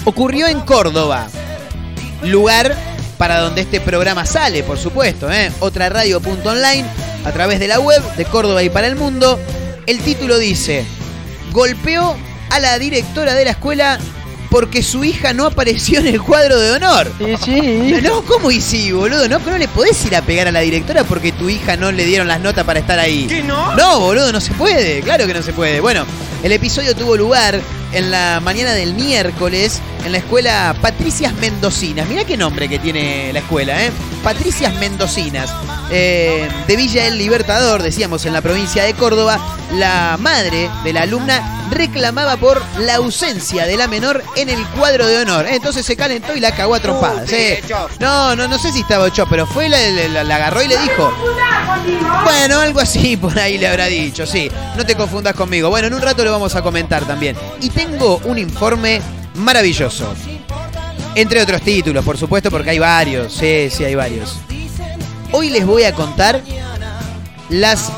Ocurrió 0.05 0.49
en 0.49 0.61
Córdoba, 0.63 1.29
lugar 2.25 2.77
para 3.17 3.39
donde 3.39 3.61
este 3.61 3.81
programa 3.81 4.27
sale, 4.27 4.65
por 4.65 4.77
supuesto, 4.77 5.31
¿eh? 5.31 5.53
otra 5.61 5.89
radio.online 5.89 6.85
a 7.25 7.31
través 7.31 7.61
de 7.61 7.69
la 7.69 7.79
web 7.79 8.03
de 8.17 8.25
Córdoba 8.25 8.65
y 8.65 8.71
para 8.71 8.89
el 8.89 8.97
mundo. 8.97 9.39
El 9.91 9.99
título 9.99 10.39
dice, 10.39 10.85
golpeó 11.51 12.17
a 12.51 12.61
la 12.61 12.79
directora 12.79 13.35
de 13.35 13.45
la 13.45 13.51
escuela 13.51 13.99
porque 14.49 14.85
su 14.85 15.03
hija 15.03 15.33
no 15.33 15.47
apareció 15.47 15.99
en 15.99 16.07
el 16.07 16.23
cuadro 16.23 16.61
de 16.61 16.71
honor. 16.71 17.13
Sí, 17.19 17.35
sí. 17.45 17.95
No, 18.01 18.23
¿cómo 18.23 18.53
y 18.53 18.61
sí, 18.61 18.93
boludo? 18.93 19.29
No, 19.29 19.41
no 19.41 19.59
le 19.59 19.67
podés 19.67 20.07
ir 20.07 20.15
a 20.15 20.23
pegar 20.23 20.47
a 20.47 20.53
la 20.53 20.61
directora 20.61 21.03
porque 21.03 21.33
tu 21.33 21.49
hija 21.49 21.77
no 21.77 21.91
le 21.91 22.05
dieron 22.05 22.29
las 22.29 22.39
notas 22.39 22.65
para 22.65 22.79
estar 22.79 23.01
ahí. 23.01 23.27
¿Qué 23.27 23.43
no? 23.43 23.75
No, 23.75 23.99
boludo, 23.99 24.31
no 24.31 24.41
se 24.41 24.53
puede. 24.53 25.01
Claro 25.01 25.27
que 25.27 25.35
no 25.35 25.43
se 25.43 25.53
puede. 25.53 25.81
Bueno, 25.81 26.07
el 26.45 26.53
episodio 26.53 26.95
tuvo 26.95 27.17
lugar 27.17 27.61
en 27.93 28.13
la 28.13 28.39
mañana 28.39 28.75
del 28.75 28.95
miércoles 28.95 29.81
en 30.05 30.13
la 30.13 30.19
escuela 30.19 30.75
Patricias 30.81 31.33
Mendocinas. 31.35 32.09
Mirá 32.09 32.25
qué 32.25 32.37
nombre 32.37 32.69
que 32.69 32.79
tiene 32.79 33.33
la 33.33 33.41
escuela, 33.41 33.85
¿eh? 33.85 33.91
Patricias 34.23 34.75
Mendocinas. 34.75 35.51
eh, 35.93 36.49
de 36.69 36.77
Villa 36.77 37.07
El 37.07 37.19
Libertador, 37.19 37.83
decíamos, 37.83 38.25
en 38.25 38.33
la 38.33 38.41
provincia 38.43 38.85
de 38.85 38.95
Córdoba, 38.95 39.39
la 39.75 40.17
madre 40.21 40.71
de 40.85 40.93
la 40.93 41.03
alumna 41.03 41.67
reclamaba 41.71 42.37
por 42.37 42.63
la 42.79 42.97
ausencia 42.97 43.67
de 43.67 43.77
la 43.77 43.89
menor 43.89 44.23
en 44.37 44.49
el 44.49 44.65
cuadro 44.69 45.07
de 45.07 45.19
honor. 45.19 45.47
Entonces 45.49 45.85
se 45.85 45.97
calentó 45.97 46.35
y 46.37 46.41
la 46.41 46.53
cagó 46.53 46.75
a 46.77 46.81
trompadas. 46.81 47.31
¿eh? 47.33 47.63
No, 47.99 48.37
no, 48.37 48.47
no 48.49 48.59
sé 48.59 48.73
si 48.73 48.81
estaba 48.81 49.05
ocho, 49.05 49.27
pero 49.29 49.47
fue, 49.47 49.69
la, 49.69 49.79
la- 50.13 50.25
la 50.25 50.37
agarró 50.37 50.63
y 50.63 50.69
le 50.69 50.77
dijo. 50.79 51.13
Bueno, 52.25 52.61
algo 52.61 52.81
así 52.81 53.17
por 53.17 53.37
ahí 53.39 53.59
le 53.59 53.67
habrá 53.69 53.87
dicho, 53.87 54.27
sí. 54.27 54.51
No 54.77 54.85
te 54.87 54.95
confundas 54.95 55.35
conmigo. 55.35 55.71
Bueno, 55.71 55.89
en 55.89 55.95
un 55.95 56.03
rato 56.03 56.25
lo 56.25 56.31
vamos 56.33 56.55
a 56.55 56.63
comentar 56.63 57.05
también. 57.05 57.37
Y 57.61 57.71
tengo 57.71 58.21
un 58.25 58.39
informe 58.39 59.01
maravilloso. 59.41 60.15
Entre 61.15 61.43
otros 61.43 61.61
títulos, 61.63 62.05
por 62.05 62.17
supuesto, 62.17 62.51
porque 62.51 62.71
hay 62.71 62.79
varios. 62.79 63.33
Sí, 63.33 63.69
sí, 63.71 63.85
hay 63.85 63.95
varios. 63.95 64.37
Hoy 65.33 65.51
les 65.51 65.67
voy 65.67 65.85
a 65.85 65.93
contar 65.95 66.41
las 67.49 67.91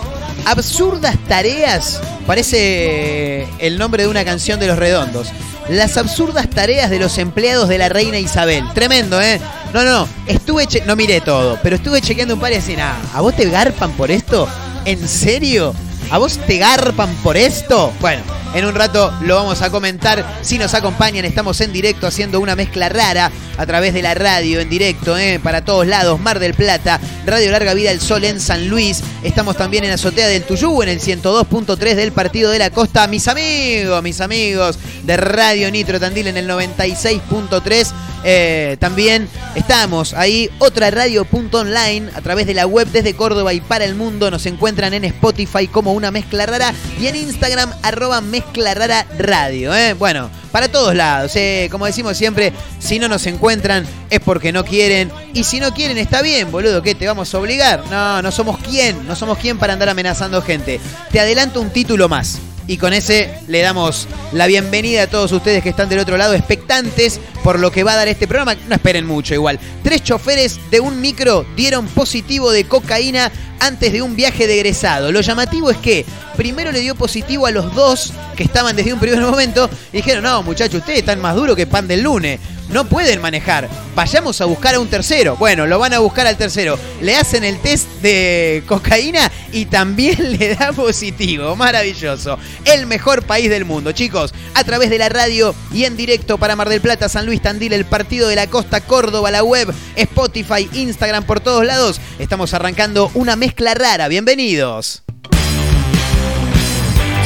absurdas 0.44 1.16
tareas. 1.28 2.00
Parece 2.26 3.46
el 3.58 3.78
nombre 3.78 4.04
de 4.04 4.08
una 4.08 4.24
canción 4.24 4.58
de 4.60 4.66
los 4.66 4.78
redondos. 4.78 5.28
Las 5.68 5.96
absurdas 5.96 6.48
tareas 6.50 6.90
de 6.90 6.98
los 6.98 7.18
empleados 7.18 7.68
de 7.68 7.78
la 7.78 7.88
reina 7.88 8.18
Isabel. 8.18 8.64
Tremendo, 8.74 9.20
¿eh? 9.20 9.40
No, 9.72 9.84
no, 9.84 10.08
estuve 10.26 10.66
che- 10.66 10.82
no 10.84 10.96
miré 10.96 11.20
todo, 11.20 11.58
pero 11.62 11.76
estuve 11.76 12.00
chequeando 12.00 12.34
un 12.34 12.40
par 12.40 12.52
y 12.52 12.56
así, 12.56 12.74
nada, 12.76 12.96
¿a 13.14 13.20
vos 13.20 13.34
te 13.34 13.48
garpan 13.48 13.92
por 13.92 14.10
esto? 14.10 14.48
¿En 14.84 15.06
serio? 15.08 15.72
¿A 16.12 16.18
vos 16.18 16.36
te 16.46 16.58
garpan 16.58 17.14
por 17.22 17.38
esto? 17.38 17.90
Bueno, 17.98 18.22
en 18.54 18.66
un 18.66 18.74
rato 18.74 19.14
lo 19.22 19.36
vamos 19.36 19.62
a 19.62 19.70
comentar. 19.70 20.40
Si 20.42 20.58
nos 20.58 20.74
acompañan, 20.74 21.24
estamos 21.24 21.58
en 21.62 21.72
directo 21.72 22.06
haciendo 22.06 22.38
una 22.38 22.54
mezcla 22.54 22.90
rara 22.90 23.32
a 23.56 23.64
través 23.64 23.94
de 23.94 24.02
la 24.02 24.12
radio 24.12 24.60
en 24.60 24.68
directo, 24.68 25.16
¿eh? 25.16 25.40
para 25.42 25.64
todos 25.64 25.86
lados. 25.86 26.20
Mar 26.20 26.38
del 26.38 26.52
Plata, 26.52 27.00
Radio 27.24 27.50
Larga 27.50 27.72
Vida 27.72 27.90
El 27.90 28.02
Sol 28.02 28.24
en 28.24 28.40
San 28.40 28.68
Luis. 28.68 29.02
Estamos 29.22 29.56
también 29.56 29.84
en 29.84 29.92
Azotea 29.92 30.26
del 30.26 30.42
Tuyú, 30.42 30.82
en 30.82 30.90
el 30.90 31.00
102.3 31.00 31.94
del 31.94 32.12
Partido 32.12 32.50
de 32.50 32.58
la 32.58 32.68
Costa. 32.68 33.06
Mis 33.06 33.26
amigos, 33.26 34.02
mis 34.02 34.20
amigos 34.20 34.78
de 35.04 35.16
Radio 35.16 35.70
Nitro 35.70 35.98
Tandil 35.98 36.26
en 36.26 36.36
el 36.36 36.46
96.3. 36.46 37.90
Eh, 38.24 38.76
también 38.78 39.28
estamos 39.54 40.14
ahí, 40.14 40.48
otra 40.58 40.90
radio.online 40.90 42.10
a 42.14 42.20
través 42.20 42.46
de 42.46 42.54
la 42.54 42.66
web 42.66 42.88
desde 42.88 43.14
Córdoba 43.14 43.52
y 43.52 43.60
para 43.60 43.84
el 43.84 43.94
mundo. 43.94 44.30
Nos 44.30 44.46
encuentran 44.46 44.94
en 44.94 45.04
Spotify 45.04 45.66
como 45.66 45.92
una 45.92 46.10
mezcla 46.10 46.46
rara 46.46 46.72
y 47.00 47.06
en 47.06 47.16
Instagram 47.16 47.70
arroba 47.82 48.20
mezcla 48.20 48.74
rara 48.74 49.06
radio. 49.18 49.74
¿eh? 49.74 49.94
Bueno, 49.94 50.30
para 50.50 50.68
todos 50.68 50.94
lados. 50.94 51.34
eh. 51.36 51.68
Como 51.70 51.86
decimos 51.86 52.16
siempre, 52.16 52.52
si 52.78 52.98
no 52.98 53.08
nos 53.08 53.26
encuentran 53.26 53.86
es 54.10 54.20
porque 54.20 54.52
no 54.52 54.64
quieren. 54.64 55.10
Y 55.34 55.44
si 55.44 55.60
no 55.60 55.72
quieren 55.74 55.98
está 55.98 56.22
bien, 56.22 56.50
boludo, 56.52 56.82
¿qué? 56.82 56.94
¿Te 56.94 57.06
vamos 57.06 57.34
a 57.34 57.38
obligar? 57.38 57.84
No, 57.90 58.22
no 58.22 58.30
somos 58.30 58.58
quién, 58.58 59.06
no 59.06 59.16
somos 59.16 59.38
quién 59.38 59.58
para 59.58 59.72
andar 59.72 59.88
amenazando 59.88 60.42
gente. 60.42 60.80
Te 61.10 61.20
adelanto 61.20 61.60
un 61.60 61.70
título 61.70 62.08
más. 62.08 62.38
Y 62.66 62.76
con 62.76 62.92
ese 62.92 63.38
le 63.48 63.60
damos 63.60 64.08
la 64.32 64.46
bienvenida 64.46 65.02
a 65.02 65.06
todos 65.06 65.32
ustedes 65.32 65.62
que 65.62 65.68
están 65.68 65.88
del 65.88 65.98
otro 65.98 66.16
lado, 66.16 66.34
expectantes 66.34 67.20
por 67.42 67.58
lo 67.58 67.72
que 67.72 67.84
va 67.84 67.92
a 67.92 67.96
dar 67.96 68.08
este 68.08 68.26
programa. 68.26 68.54
No 68.68 68.74
esperen 68.74 69.06
mucho 69.06 69.34
igual. 69.34 69.58
Tres 69.82 70.02
choferes 70.02 70.58
de 70.70 70.80
un 70.80 71.00
micro 71.00 71.44
dieron 71.56 71.86
positivo 71.88 72.50
de 72.52 72.64
cocaína 72.64 73.32
antes 73.60 73.92
de 73.92 74.02
un 74.02 74.16
viaje 74.16 74.46
de. 74.46 74.62
Lo 75.10 75.20
llamativo 75.20 75.70
es 75.70 75.76
que 75.78 76.06
primero 76.36 76.72
le 76.72 76.80
dio 76.80 76.94
positivo 76.94 77.46
a 77.46 77.50
los 77.50 77.74
dos 77.74 78.12
que 78.36 78.44
estaban 78.44 78.74
desde 78.76 78.92
un 78.92 79.00
primer 79.00 79.20
momento 79.20 79.68
y 79.92 79.98
dijeron, 79.98 80.24
no 80.24 80.42
muchachos, 80.42 80.80
ustedes 80.80 81.00
están 81.00 81.20
más 81.20 81.34
duros 81.34 81.56
que 81.56 81.66
pan 81.66 81.86
del 81.86 82.02
lunes. 82.02 82.40
No 82.72 82.86
pueden 82.86 83.20
manejar. 83.20 83.68
Vayamos 83.94 84.40
a 84.40 84.46
buscar 84.46 84.74
a 84.74 84.80
un 84.80 84.88
tercero. 84.88 85.36
Bueno, 85.36 85.66
lo 85.66 85.78
van 85.78 85.92
a 85.92 85.98
buscar 85.98 86.26
al 86.26 86.38
tercero. 86.38 86.78
Le 87.02 87.14
hacen 87.14 87.44
el 87.44 87.60
test 87.60 87.86
de 88.00 88.62
cocaína 88.66 89.30
y 89.52 89.66
también 89.66 90.16
le 90.38 90.54
da 90.56 90.72
positivo. 90.72 91.54
Maravilloso. 91.54 92.38
El 92.64 92.86
mejor 92.86 93.24
país 93.24 93.50
del 93.50 93.66
mundo, 93.66 93.92
chicos. 93.92 94.32
A 94.54 94.64
través 94.64 94.88
de 94.88 94.96
la 94.96 95.10
radio 95.10 95.54
y 95.70 95.84
en 95.84 95.98
directo 95.98 96.38
para 96.38 96.56
Mar 96.56 96.70
del 96.70 96.80
Plata, 96.80 97.10
San 97.10 97.26
Luis 97.26 97.42
Tandil, 97.42 97.74
el 97.74 97.84
Partido 97.84 98.26
de 98.28 98.36
la 98.36 98.46
Costa, 98.46 98.80
Córdoba, 98.80 99.30
la 99.30 99.44
web, 99.44 99.72
Spotify, 99.94 100.68
Instagram, 100.72 101.24
por 101.24 101.40
todos 101.40 101.66
lados. 101.66 102.00
Estamos 102.18 102.54
arrancando 102.54 103.10
una 103.12 103.36
mezcla 103.36 103.74
rara. 103.74 104.08
Bienvenidos. 104.08 105.02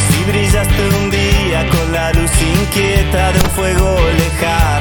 Si 0.09 0.31
brillaste 0.31 0.89
un 1.03 1.11
día 1.11 1.69
con 1.71 1.93
la 1.93 2.13
luz 2.13 2.31
inquieta 2.43 3.33
de 3.33 3.41
un 3.41 3.51
fuego 3.51 3.97
lejano, 4.19 4.76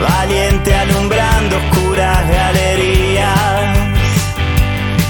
valiente 0.00 0.74
alumbrando 0.74 1.56
oscuras 1.56 2.28
galerías, 2.28 3.78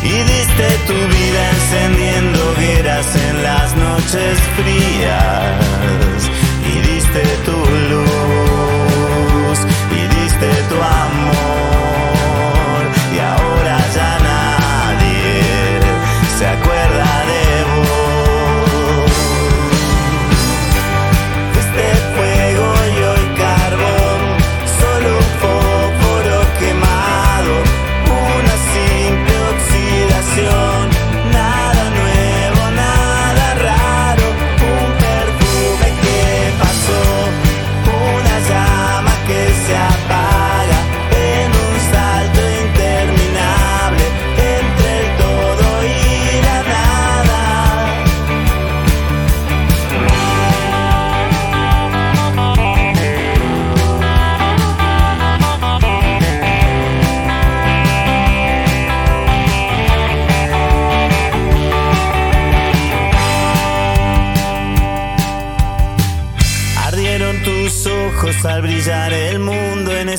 y 0.03 0.23
diste 0.33 0.69
tu 0.87 0.95
vida 0.95 1.51
encendiendo 1.51 2.51
hogueras 2.51 3.17
en 3.17 3.43
las 3.43 3.77
noches 3.77 4.39
frías, 4.57 6.31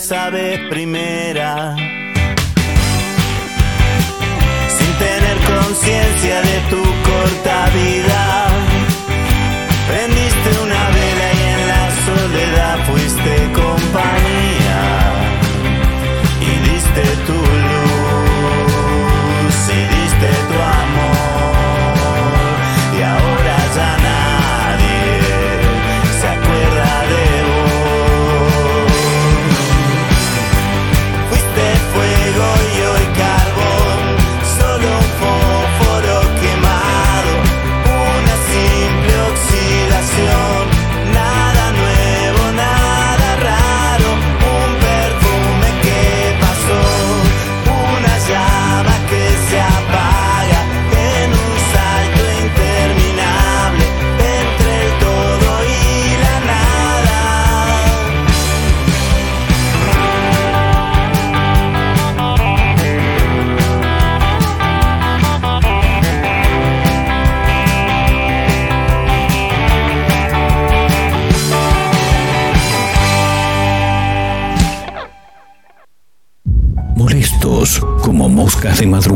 vez 0.10 0.60
primera. 0.70 1.76
Sin 4.68 4.94
tener 4.98 5.38
conciencia 5.46 6.42
de 6.42 6.60
tu 6.72 6.82
corta 6.82 7.70
vida. 7.76 8.49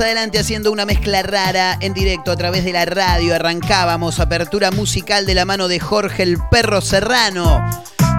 Adelante 0.00 0.38
haciendo 0.38 0.72
una 0.72 0.86
mezcla 0.86 1.22
rara 1.22 1.76
en 1.80 1.94
directo 1.94 2.32
a 2.32 2.36
través 2.36 2.64
de 2.64 2.72
la 2.72 2.84
radio. 2.84 3.34
Arrancábamos 3.34 4.18
apertura 4.18 4.70
musical 4.70 5.26
de 5.26 5.34
la 5.34 5.44
mano 5.44 5.68
de 5.68 5.78
Jorge 5.78 6.22
el 6.22 6.38
Perro 6.50 6.80
Serrano, 6.80 7.62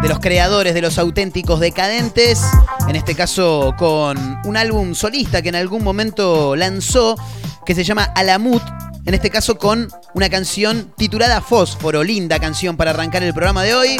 de 0.01 0.07
los 0.07 0.19
creadores 0.19 0.73
de 0.73 0.81
los 0.81 0.97
auténticos 0.97 1.59
decadentes, 1.59 2.41
en 2.87 2.95
este 2.95 3.15
caso 3.15 3.73
con 3.77 4.39
un 4.45 4.57
álbum 4.57 4.95
solista 4.95 5.41
que 5.41 5.49
en 5.49 5.55
algún 5.55 5.83
momento 5.83 6.55
lanzó, 6.55 7.15
que 7.65 7.75
se 7.75 7.83
llama 7.83 8.03
Alamut, 8.15 8.63
en 9.05 9.13
este 9.13 9.29
caso 9.29 9.57
con 9.57 9.89
una 10.13 10.29
canción 10.29 10.93
titulada 10.97 11.41
Fósforo, 11.41 12.03
linda 12.03 12.39
canción 12.39 12.77
para 12.77 12.91
arrancar 12.91 13.23
el 13.23 13.33
programa 13.33 13.63
de 13.63 13.75
hoy. 13.75 13.97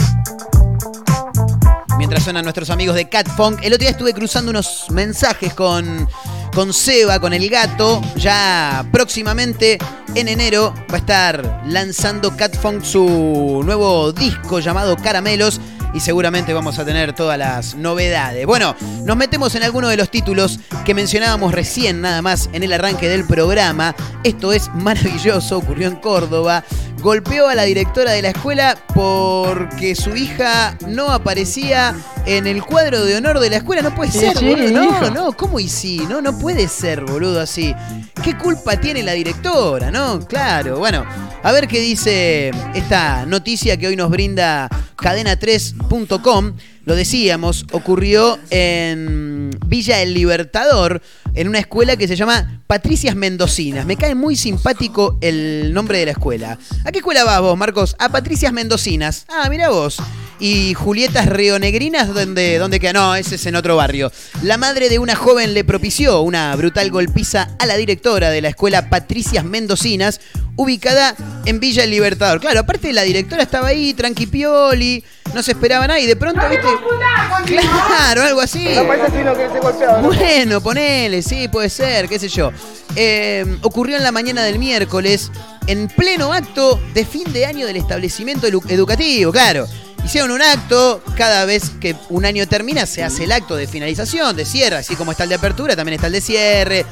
Mientras 1.97 2.23
suenan 2.23 2.43
nuestros 2.43 2.69
amigos 2.69 2.95
de 2.95 3.09
Cat 3.09 3.27
Funk. 3.27 3.59
El 3.63 3.73
otro 3.73 3.79
día 3.79 3.91
estuve 3.91 4.13
cruzando 4.13 4.51
unos 4.51 4.85
mensajes 4.91 5.53
con, 5.53 6.07
con 6.55 6.73
Seba, 6.73 7.19
con 7.19 7.33
el 7.33 7.49
gato. 7.49 8.01
Ya 8.15 8.85
próximamente, 8.91 9.77
en 10.15 10.29
enero, 10.29 10.73
va 10.89 10.95
a 10.95 10.99
estar 10.99 11.61
lanzando 11.67 12.35
Cat 12.35 12.55
Funk 12.55 12.81
su 12.81 13.61
nuevo 13.63 14.13
disco 14.13 14.59
llamado 14.59 14.95
Caramelos. 14.95 15.59
Y 15.95 16.01
seguramente 16.01 16.53
vamos 16.53 16.77
a 16.77 16.85
tener 16.85 17.13
todas 17.13 17.39
las 17.39 17.73
novedades. 17.75 18.45
Bueno, 18.45 18.75
nos 19.03 19.15
metemos 19.15 19.55
en 19.55 19.63
alguno 19.63 19.87
de 19.87 19.95
los 19.95 20.11
títulos 20.11 20.59
que 20.83 20.93
mencionábamos 20.93 21.53
recién, 21.53 22.01
nada 22.01 22.21
más 22.21 22.49
en 22.51 22.63
el 22.63 22.73
arranque 22.73 23.07
del 23.07 23.25
programa. 23.25 23.95
Esto 24.23 24.51
es 24.51 24.69
maravilloso, 24.75 25.57
ocurrió 25.57 25.87
en 25.87 25.95
Córdoba 25.95 26.65
golpeó 27.05 27.47
a 27.47 27.53
la 27.53 27.65
directora 27.65 28.13
de 28.13 28.23
la 28.23 28.29
escuela 28.29 28.75
porque 28.95 29.93
su 29.93 30.15
hija 30.15 30.75
no 30.87 31.11
aparecía 31.11 31.95
en 32.25 32.47
el 32.47 32.63
cuadro 32.63 33.05
de 33.05 33.15
honor 33.15 33.39
de 33.39 33.51
la 33.51 33.57
escuela. 33.57 33.83
No 33.83 33.93
puede 33.93 34.11
ser, 34.11 34.35
sí, 34.35 34.43
boludo. 34.43 34.71
No, 34.71 35.09
no, 35.11 35.31
¿cómo 35.33 35.59
y 35.59 35.69
sí? 35.69 36.03
No, 36.09 36.19
no 36.19 36.35
puede 36.39 36.67
ser, 36.67 37.05
boludo, 37.05 37.39
así. 37.39 37.75
¿Qué 38.23 38.35
culpa 38.35 38.77
tiene 38.77 39.03
la 39.03 39.11
directora, 39.11 39.91
no? 39.91 40.19
Claro, 40.27 40.79
bueno, 40.79 41.05
a 41.43 41.51
ver 41.51 41.67
qué 41.67 41.79
dice 41.79 42.49
esta 42.73 43.27
noticia 43.27 43.77
que 43.77 43.85
hoy 43.85 43.95
nos 43.95 44.09
brinda 44.09 44.67
cadena3.com. 45.87 46.53
Lo 46.85 46.95
decíamos, 46.95 47.65
ocurrió 47.71 48.37
en 48.51 49.49
Villa 49.65 50.01
El 50.01 50.13
Libertador, 50.13 51.01
en 51.33 51.47
una 51.47 51.57
escuela 51.57 51.97
que 51.97 52.07
se 52.07 52.15
llama 52.15 52.61
Patricias 52.67 53.15
Mendocinas. 53.15 53.87
Me 53.87 53.97
cae 53.97 54.13
muy 54.13 54.35
simpático 54.35 55.17
el 55.21 55.73
nombre 55.73 55.97
de 55.97 56.05
la 56.05 56.11
escuela. 56.11 56.59
¿A 56.83 56.91
qué 56.91 56.99
escuela 56.99 57.23
vas 57.23 57.41
vos, 57.41 57.57
Marcos? 57.57 57.95
A 57.97 58.09
Patricias 58.09 58.53
Mendocinas. 58.53 59.25
Ah, 59.29 59.47
mira 59.49 59.69
vos. 59.69 59.97
Y 60.39 60.75
Julietas 60.75 61.27
Rionegrinas, 61.27 62.13
¿dónde, 62.13 62.59
¿dónde 62.59 62.79
queda? 62.79 62.93
No, 62.93 63.15
ese 63.15 63.35
es 63.35 63.45
en 63.47 63.55
otro 63.55 63.77
barrio. 63.77 64.11
La 64.43 64.57
madre 64.57 64.89
de 64.89 64.99
una 64.99 65.15
joven 65.15 65.55
le 65.55 65.63
propició 65.63 66.21
una 66.21 66.55
brutal 66.55 66.91
golpiza 66.91 67.55
a 67.57 67.65
la 67.65 67.77
directora 67.77 68.29
de 68.29 68.41
la 68.41 68.49
escuela 68.49 68.89
Patricias 68.89 69.43
Mendocinas, 69.43 70.19
ubicada 70.55 71.15
en 71.45 71.59
Villa 71.59 71.83
El 71.83 71.89
Libertador. 71.89 72.41
Claro, 72.41 72.59
aparte 72.59 72.93
la 72.93 73.03
directora 73.03 73.43
estaba 73.43 73.69
ahí, 73.69 73.93
tranquipioli, 73.93 75.03
no 75.35 75.43
se 75.43 75.51
esperaba 75.51 75.85
nada 75.85 75.99
y 75.99 76.07
de 76.07 76.15
pronto, 76.15 76.41
¿viste? 76.49 76.65
Claro, 77.87 78.23
algo 78.23 78.41
así. 78.41 78.65
Bueno, 80.01 80.61
ponele, 80.61 81.21
sí, 81.21 81.47
puede 81.49 81.69
ser, 81.69 82.07
qué 82.09 82.17
sé 82.17 82.29
yo. 82.29 82.51
Eh, 82.95 83.45
ocurrió 83.61 83.97
en 83.97 84.03
la 84.03 84.11
mañana 84.11 84.43
del 84.43 84.57
miércoles, 84.57 85.31
en 85.67 85.87
pleno 85.89 86.33
acto 86.33 86.79
de 86.93 87.05
fin 87.05 87.31
de 87.33 87.45
año 87.45 87.67
del 87.67 87.75
establecimiento 87.75 88.47
edu- 88.47 88.67
educativo, 88.71 89.31
claro. 89.31 89.67
Hicieron 90.05 90.31
un 90.31 90.41
acto, 90.41 91.03
cada 91.17 91.45
vez 91.45 91.71
que 91.81 91.95
un 92.09 92.25
año 92.25 92.47
termina 92.47 92.85
se 92.85 93.03
hace 93.03 93.23
el 93.25 93.31
acto 93.31 93.55
de 93.55 93.67
finalización, 93.67 94.35
de 94.35 94.45
cierre, 94.45 94.77
así 94.77 94.95
como 94.95 95.11
está 95.11 95.23
el 95.23 95.29
de 95.29 95.35
apertura, 95.35 95.75
también 95.75 95.95
está 95.95 96.07
el 96.07 96.13
de 96.13 96.21
cierre. 96.21 96.85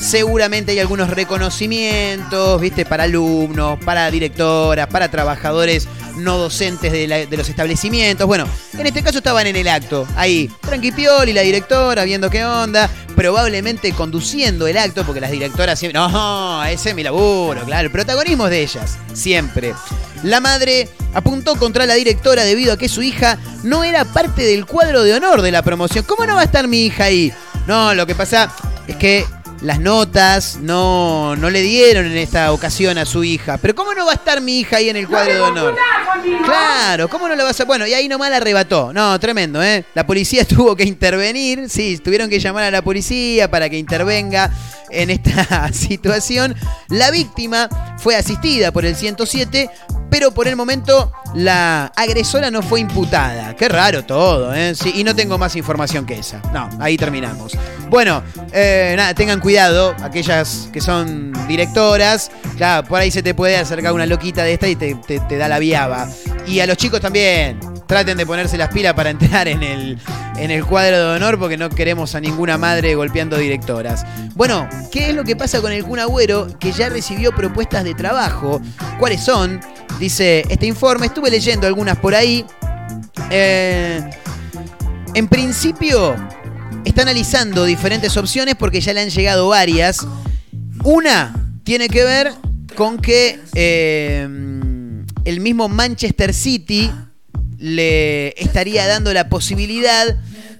Seguramente 0.00 0.72
hay 0.72 0.78
algunos 0.78 1.10
reconocimientos, 1.10 2.58
viste, 2.60 2.86
para 2.86 3.04
alumnos, 3.04 3.78
para 3.84 4.10
directoras, 4.10 4.86
para 4.86 5.10
trabajadores 5.10 5.86
no 6.16 6.38
docentes 6.38 6.90
de, 6.90 7.28
los 7.30 7.48
establecimientos. 7.48 8.26
Bueno, 8.26 8.48
en 8.78 8.86
este 8.86 9.02
caso 9.02 9.18
estaban 9.18 9.46
en 9.46 9.56
el 9.56 9.68
acto, 9.68 10.06
ahí, 10.16 10.50
Tranqui 10.62 10.92
Pioli, 10.92 11.32
la 11.32 11.42
directora, 11.42 12.04
viendo 12.04 12.30
qué 12.30 12.44
onda, 12.44 12.88
probablemente 13.14 13.92
conduciendo 13.92 14.66
el 14.66 14.78
acto, 14.78 15.04
porque 15.04 15.20
las 15.20 15.30
directoras 15.30 15.78
siempre, 15.78 16.00
no, 16.00 16.64
ese 16.64 16.90
es 16.90 16.94
mi 16.94 17.02
laburo, 17.02 17.62
claro, 17.64 17.86
el 17.86 17.92
protagonismo 17.92 18.46
es 18.46 18.50
de 18.50 18.62
ellas, 18.62 18.98
siempre. 19.12 19.74
La 20.22 20.40
madre 20.40 20.88
apuntó 21.14 21.56
contra 21.56 21.86
la 21.86 21.94
directora 21.94 22.44
debido 22.44 22.72
a 22.72 22.78
que 22.78 22.88
su 22.88 23.02
hija 23.02 23.38
no 23.62 23.84
era 23.84 24.04
parte 24.04 24.42
del 24.42 24.66
cuadro 24.66 25.02
de 25.02 25.14
honor 25.14 25.42
de 25.42 25.52
la 25.52 25.62
promoción. 25.62 26.04
¿Cómo 26.04 26.26
no 26.26 26.34
va 26.34 26.42
a 26.42 26.44
estar 26.44 26.68
mi 26.68 26.84
hija 26.84 27.04
ahí? 27.04 27.32
No, 27.66 27.94
lo 27.94 28.06
que 28.06 28.14
pasa 28.14 28.52
es 28.86 28.96
que 28.96 29.24
las 29.62 29.78
notas 29.78 30.58
no, 30.60 31.36
no 31.36 31.50
le 31.50 31.60
dieron 31.60 32.06
en 32.06 32.16
esta 32.16 32.52
ocasión 32.52 32.96
a 32.98 33.04
su 33.04 33.24
hija. 33.24 33.58
Pero 33.58 33.74
¿cómo 33.74 33.94
no 33.94 34.06
va 34.06 34.12
a 34.12 34.14
estar 34.14 34.40
mi 34.40 34.60
hija 34.60 34.78
ahí 34.78 34.88
en 34.88 34.96
el 34.96 35.06
cuadro 35.06 35.32
de 35.32 35.40
honor? 35.40 35.76
Claro, 36.44 37.08
¿cómo 37.08 37.28
no 37.28 37.36
lo 37.36 37.44
vas 37.44 37.60
a...? 37.60 37.64
Bueno, 37.64 37.86
y 37.86 37.92
ahí 37.92 38.08
nomás 38.08 38.30
la 38.30 38.38
arrebató. 38.38 38.92
No, 38.92 39.18
tremendo, 39.20 39.62
¿eh? 39.62 39.84
La 39.94 40.06
policía 40.06 40.44
tuvo 40.48 40.74
que 40.74 40.84
intervenir, 40.84 41.68
sí, 41.68 41.98
tuvieron 41.98 42.30
que 42.30 42.40
llamar 42.40 42.64
a 42.64 42.70
la 42.70 42.82
policía 42.82 43.50
para 43.50 43.68
que 43.68 43.78
intervenga 43.78 44.50
en 44.90 45.10
esta 45.10 45.68
situación. 45.72 46.54
La 46.88 47.10
víctima 47.10 47.68
fue 47.98 48.16
asistida 48.16 48.72
por 48.72 48.84
el 48.84 48.96
107, 48.96 49.70
pero 50.10 50.32
por 50.32 50.48
el 50.48 50.56
momento 50.56 51.12
la 51.34 51.92
agresora 51.96 52.50
no 52.50 52.60
fue 52.62 52.80
imputada. 52.80 53.54
Qué 53.56 53.68
raro 53.68 54.04
todo, 54.04 54.52
¿eh? 54.54 54.74
Sí, 54.74 54.92
y 54.96 55.04
no 55.04 55.14
tengo 55.14 55.38
más 55.38 55.54
información 55.56 56.04
que 56.04 56.18
esa. 56.18 56.40
No, 56.52 56.68
ahí 56.80 56.96
terminamos. 56.96 57.56
Bueno, 57.88 58.22
eh, 58.52 58.94
nada, 58.96 59.14
tengan 59.14 59.40
cuidado, 59.40 59.94
aquellas 60.02 60.68
que 60.72 60.80
son 60.80 61.32
directoras. 61.46 62.30
Claro, 62.56 62.86
por 62.86 63.00
ahí 63.00 63.10
se 63.10 63.22
te 63.22 63.34
puede 63.34 63.56
acercar 63.56 63.92
una 63.92 64.06
loquita 64.06 64.42
de 64.42 64.54
esta 64.54 64.68
y 64.68 64.76
te, 64.76 64.94
te- 65.06 65.20
te 65.20 65.36
da 65.38 65.48
la 65.48 65.58
viaba. 65.58 66.08
Y 66.46 66.60
a 66.60 66.66
los 66.66 66.76
chicos 66.76 67.00
también. 67.00 67.58
Traten 67.90 68.16
de 68.16 68.24
ponerse 68.24 68.56
las 68.56 68.68
pilas 68.68 68.94
para 68.94 69.10
entrar 69.10 69.48
en 69.48 69.64
el, 69.64 69.98
en 70.36 70.52
el 70.52 70.64
cuadro 70.64 70.96
de 70.96 71.16
honor 71.16 71.40
porque 71.40 71.56
no 71.56 71.68
queremos 71.68 72.14
a 72.14 72.20
ninguna 72.20 72.56
madre 72.56 72.94
golpeando 72.94 73.36
directoras. 73.36 74.06
Bueno, 74.36 74.68
¿qué 74.92 75.08
es 75.08 75.14
lo 75.16 75.24
que 75.24 75.34
pasa 75.34 75.60
con 75.60 75.72
el 75.72 75.82
Kun 75.82 75.98
Agüero 75.98 76.56
que 76.60 76.70
ya 76.70 76.88
recibió 76.88 77.32
propuestas 77.34 77.82
de 77.82 77.94
trabajo? 77.94 78.62
¿Cuáles 79.00 79.24
son? 79.24 79.58
Dice 79.98 80.44
este 80.48 80.66
informe. 80.66 81.06
Estuve 81.06 81.32
leyendo 81.32 81.66
algunas 81.66 81.98
por 81.98 82.14
ahí. 82.14 82.46
Eh, 83.28 84.08
en 85.14 85.26
principio, 85.26 86.14
está 86.84 87.02
analizando 87.02 87.64
diferentes 87.64 88.16
opciones 88.16 88.54
porque 88.54 88.80
ya 88.80 88.92
le 88.92 89.00
han 89.00 89.10
llegado 89.10 89.48
varias. 89.48 90.06
Una 90.84 91.34
tiene 91.64 91.88
que 91.88 92.04
ver 92.04 92.30
con 92.76 92.98
que 92.98 93.40
eh, 93.56 94.28
el 95.24 95.40
mismo 95.40 95.68
Manchester 95.68 96.32
City 96.32 96.88
le 97.60 98.28
estaría 98.42 98.86
dando 98.86 99.12
la 99.12 99.28
posibilidad 99.28 100.16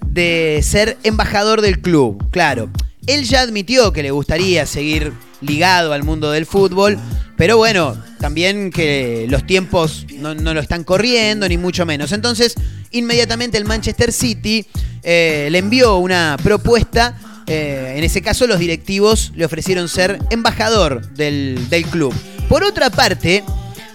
de 0.06 0.60
ser 0.62 0.98
embajador 1.02 1.62
del 1.62 1.80
club. 1.80 2.30
Claro, 2.30 2.70
él 3.06 3.24
ya 3.24 3.40
admitió 3.40 3.92
que 3.92 4.02
le 4.02 4.10
gustaría 4.10 4.66
seguir 4.66 5.12
ligado 5.40 5.92
al 5.92 6.04
mundo 6.04 6.30
del 6.30 6.46
fútbol, 6.46 6.98
pero 7.36 7.56
bueno, 7.56 7.96
también 8.20 8.70
que 8.70 9.26
los 9.28 9.46
tiempos 9.46 10.06
no, 10.18 10.34
lo 10.34 10.60
están 10.60 10.84
corriendo, 10.84 11.48
ni 11.48 11.56
mucho 11.56 11.86
menos. 11.86 12.12
Entonces, 12.12 12.54
inmediatamente 12.90 13.56
el 13.56 13.64
Manchester 13.64 14.12
City 14.12 14.66
eh, 15.02 15.48
le 15.50 15.58
envió 15.58 15.96
una 15.96 16.36
propuesta 16.42 17.18
eh, 17.46 17.94
en 17.96 18.04
ese 18.04 18.22
caso 18.22 18.46
los 18.46 18.60
directivos 18.60 19.32
le 19.34 19.44
ofrecieron 19.44 19.88
ser 19.88 20.20
embajador 20.30 21.08
del, 21.14 21.68
del 21.68 21.84
club. 21.84 22.14
Por 22.48 22.62
otra 22.62 22.90
parte, 22.90 23.42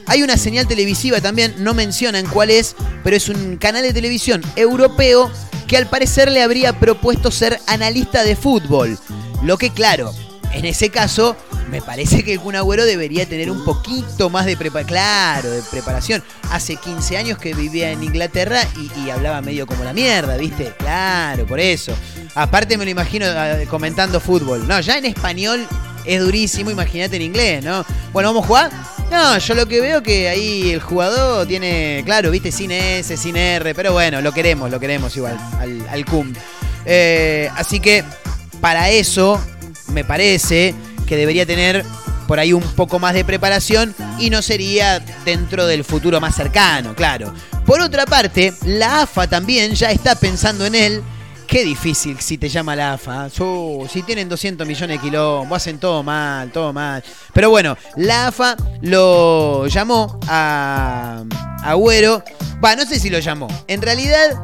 hay 0.08 0.24
una 0.24 0.38
señal 0.38 0.68
televisiva 0.68 1.22
también, 1.22 1.56
no 1.58 1.74
mencionan 1.74 2.26
cuál 2.28 2.50
es, 2.50 2.76
pero 3.04 3.16
es 3.16 3.30
un 3.30 3.58
canal 3.58 3.84
de 3.84 3.94
televisión 3.94 4.42
europeo 4.56 5.32
que 5.68 5.78
al 5.78 5.88
parecer 5.88 6.32
le 6.32 6.44
habría 6.44 6.80
propuesto 6.80 7.32
ser 7.32 7.60
analista 7.68 8.24
de 8.24 8.36
fútbol. 8.36 8.98
Lo 9.44 9.58
que 9.58 9.72
claro, 9.72 10.14
en 10.54 10.66
ese 10.66 10.90
caso, 10.90 11.36
me 11.70 11.82
parece 11.82 12.24
que 12.24 12.34
el 12.34 12.40
Kun 12.40 12.56
Agüero 12.56 12.86
debería 12.86 13.26
tener 13.26 13.50
un 13.50 13.66
poquito 13.66 14.30
más 14.30 14.46
de 14.46 14.56
preparación. 14.56 14.88
Claro, 14.88 15.50
de 15.50 15.62
preparación. 15.64 16.24
Hace 16.52 16.76
15 16.76 17.18
años 17.18 17.38
que 17.38 17.54
vivía 17.54 17.92
en 17.92 18.04
Inglaterra 18.04 18.62
y, 18.78 19.00
y 19.02 19.10
hablaba 19.10 19.42
medio 19.42 19.66
como 19.66 19.84
la 19.84 19.94
mierda, 19.94 20.38
¿viste? 20.38 20.74
Claro, 20.78 21.46
por 21.46 21.60
eso. 21.60 21.94
Aparte 22.36 22.78
me 22.78 22.86
lo 22.86 22.92
imagino 22.92 23.26
eh, 23.26 23.68
comentando 23.70 24.20
fútbol. 24.20 24.68
No, 24.68 24.80
ya 24.80 24.98
en 24.98 25.06
español 25.06 25.68
es 26.06 26.20
durísimo, 26.20 26.72
imagínate 26.72 27.16
en 27.16 27.22
inglés, 27.22 27.64
¿no? 27.64 27.86
Bueno, 28.14 28.30
¿vamos 28.30 28.44
a 28.44 28.48
jugar? 28.48 28.72
No, 29.12 29.38
yo 29.38 29.56
lo 29.56 29.68
que 29.68 29.82
veo 29.82 30.02
que 30.02 30.30
ahí 30.30 30.72
el 30.72 30.82
jugador 30.82 31.48
tiene, 31.48 32.02
claro, 32.06 32.32
viste, 32.32 32.52
sin 32.52 32.72
S, 32.72 33.16
sin 33.18 33.38
R, 33.38 33.76
pero 33.76 33.94
bueno, 33.94 34.22
lo 34.22 34.34
queremos, 34.34 34.72
lo 34.72 34.80
queremos 34.80 35.16
igual, 35.16 35.38
al, 35.60 35.88
al 35.90 36.06
Kun. 36.06 36.36
Eh, 36.86 37.50
así 37.56 37.80
que 37.80 38.04
para 38.62 38.90
eso 38.90 39.40
me 39.88 40.04
parece 40.04 40.74
que 41.08 41.18
debería 41.18 41.46
tener 41.46 41.86
por 42.28 42.40
ahí 42.40 42.54
un 42.54 42.64
poco 42.64 43.00
más 43.00 43.14
de 43.14 43.24
preparación 43.24 43.94
y 44.20 44.30
no 44.30 44.42
sería 44.42 45.00
dentro 45.24 45.68
del 45.68 45.84
futuro 45.84 46.20
más 46.20 46.36
cercano, 46.36 46.96
claro. 46.96 47.34
Por 47.66 47.82
otra 47.82 48.06
parte, 48.06 48.54
la 48.66 49.02
AFA 49.02 49.28
también 49.28 49.74
ya 49.74 49.92
está 49.92 50.16
pensando 50.16 50.66
en 50.66 50.76
él. 50.76 51.04
Qué 51.48 51.64
difícil 51.64 52.20
si 52.20 52.38
te 52.38 52.50
llama 52.50 52.76
la 52.76 52.94
AFA. 52.94 53.30
Si 53.30 54.02
tienen 54.04 54.28
200 54.28 54.68
millones 54.68 54.98
de 54.98 55.02
kilómetros, 55.02 55.56
hacen 55.56 55.80
todo 55.80 56.04
mal, 56.04 56.52
todo 56.52 56.74
mal. 56.74 57.04
Pero 57.34 57.50
bueno, 57.50 57.78
la 57.96 58.28
AFA 58.28 58.56
lo 58.82 59.68
llamó 59.68 60.20
a 60.28 61.24
Agüero. 61.64 62.24
Va, 62.64 62.76
no 62.76 62.86
sé 62.86 63.00
si 63.00 63.10
lo 63.10 63.20
llamó. 63.20 63.48
En 63.68 63.82
realidad, 63.82 64.42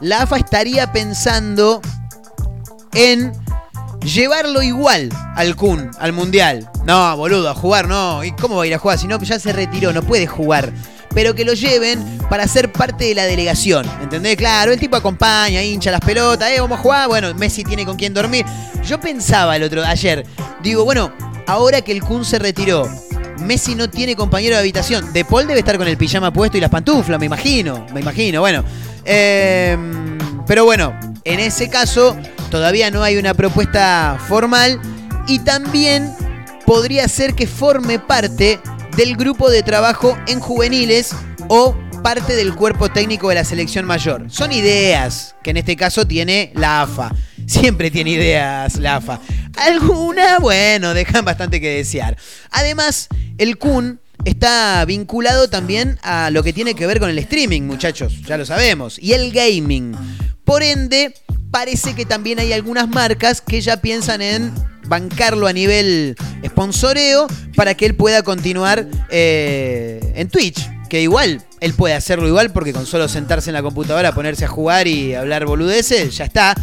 la 0.00 0.22
AFA 0.22 0.36
estaría 0.36 0.92
pensando 0.92 1.80
en 2.92 3.32
llevarlo 4.04 4.62
igual 4.62 5.08
al 5.36 5.56
Kun, 5.56 5.90
al 5.98 6.12
Mundial. 6.12 6.68
No, 6.84 7.16
boludo, 7.16 7.48
a 7.48 7.54
jugar 7.54 7.88
no. 7.88 8.24
¿Y 8.24 8.32
cómo 8.32 8.56
va 8.56 8.64
a 8.64 8.66
ir 8.66 8.74
a 8.74 8.78
jugar? 8.78 8.98
Si 8.98 9.06
no, 9.06 9.18
ya 9.20 9.38
se 9.38 9.52
retiró, 9.52 9.92
no 9.92 10.02
puede 10.02 10.26
jugar. 10.26 10.72
Pero 11.14 11.34
que 11.34 11.44
lo 11.44 11.52
lleven 11.52 12.02
para 12.30 12.46
ser 12.48 12.72
parte 12.72 13.04
de 13.04 13.14
la 13.14 13.24
delegación. 13.24 13.86
¿Entendés? 14.02 14.36
Claro, 14.36 14.72
el 14.72 14.80
tipo 14.80 14.96
acompaña, 14.96 15.62
hincha 15.62 15.90
las 15.90 16.00
pelotas, 16.00 16.50
eh, 16.50 16.60
vamos 16.60 16.78
a 16.78 16.82
jugar. 16.82 17.08
Bueno, 17.08 17.34
Messi 17.34 17.64
tiene 17.64 17.84
con 17.84 17.96
quién 17.96 18.14
dormir. 18.14 18.46
Yo 18.84 18.98
pensaba 18.98 19.56
el 19.56 19.62
otro, 19.62 19.84
ayer, 19.84 20.24
digo, 20.62 20.84
bueno, 20.84 21.12
ahora 21.46 21.82
que 21.82 21.92
el 21.92 22.02
Kun 22.02 22.24
se 22.24 22.38
retiró, 22.38 22.88
Messi 23.40 23.74
no 23.74 23.90
tiene 23.90 24.16
compañero 24.16 24.54
de 24.54 24.60
habitación. 24.60 25.12
De 25.12 25.24
Paul 25.24 25.46
debe 25.46 25.60
estar 25.60 25.76
con 25.76 25.88
el 25.88 25.96
pijama 25.96 26.32
puesto 26.32 26.56
y 26.56 26.60
las 26.60 26.70
pantuflas, 26.70 27.18
me 27.18 27.26
imagino. 27.26 27.86
Me 27.92 28.00
imagino, 28.00 28.40
bueno. 28.40 28.64
Eh, 29.04 29.76
pero 30.46 30.64
bueno, 30.64 30.98
en 31.24 31.40
ese 31.40 31.68
caso 31.68 32.16
todavía 32.50 32.90
no 32.90 33.02
hay 33.02 33.16
una 33.16 33.34
propuesta 33.34 34.18
formal 34.28 34.80
y 35.26 35.40
también 35.40 36.12
podría 36.66 37.08
ser 37.08 37.34
que 37.34 37.46
forme 37.46 37.98
parte 37.98 38.60
del 38.96 39.16
grupo 39.16 39.50
de 39.50 39.62
trabajo 39.62 40.18
en 40.26 40.40
juveniles 40.40 41.14
o 41.48 41.76
parte 42.02 42.34
del 42.34 42.54
cuerpo 42.54 42.90
técnico 42.90 43.28
de 43.28 43.36
la 43.36 43.44
selección 43.44 43.84
mayor. 43.84 44.26
Son 44.28 44.52
ideas 44.52 45.34
que 45.42 45.50
en 45.50 45.58
este 45.58 45.76
caso 45.76 46.06
tiene 46.06 46.52
la 46.54 46.82
AFA. 46.82 47.14
Siempre 47.46 47.90
tiene 47.90 48.10
ideas 48.10 48.76
la 48.76 48.96
AFA. 48.96 49.20
Algunas, 49.56 50.40
bueno, 50.40 50.94
dejan 50.94 51.24
bastante 51.24 51.60
que 51.60 51.76
desear. 51.76 52.16
Además, 52.50 53.08
el 53.38 53.58
Kun 53.58 54.00
está 54.24 54.84
vinculado 54.84 55.48
también 55.48 55.98
a 56.02 56.30
lo 56.30 56.42
que 56.42 56.52
tiene 56.52 56.74
que 56.74 56.86
ver 56.86 57.00
con 57.00 57.10
el 57.10 57.18
streaming, 57.18 57.62
muchachos, 57.62 58.22
ya 58.22 58.36
lo 58.36 58.46
sabemos, 58.46 58.98
y 58.98 59.12
el 59.12 59.32
gaming. 59.32 59.96
Por 60.44 60.62
ende, 60.62 61.14
parece 61.50 61.94
que 61.94 62.06
también 62.06 62.38
hay 62.38 62.52
algunas 62.52 62.88
marcas 62.88 63.40
que 63.40 63.60
ya 63.60 63.78
piensan 63.78 64.22
en 64.22 64.52
bancarlo 64.92 65.46
a 65.46 65.54
nivel 65.54 66.16
sponsoreo 66.44 67.26
para 67.56 67.72
que 67.74 67.86
él 67.86 67.94
pueda 67.94 68.22
continuar 68.22 68.86
eh, 69.08 70.12
en 70.16 70.28
Twitch. 70.28 70.68
Que 70.90 71.00
igual, 71.00 71.40
él 71.60 71.72
puede 71.72 71.94
hacerlo 71.94 72.28
igual 72.28 72.52
porque 72.52 72.74
con 72.74 72.84
solo 72.84 73.08
sentarse 73.08 73.48
en 73.48 73.54
la 73.54 73.62
computadora, 73.62 74.12
ponerse 74.12 74.44
a 74.44 74.48
jugar 74.48 74.86
y 74.86 75.14
hablar 75.14 75.46
boludeces, 75.46 76.14
ya 76.14 76.26
está. 76.26 76.54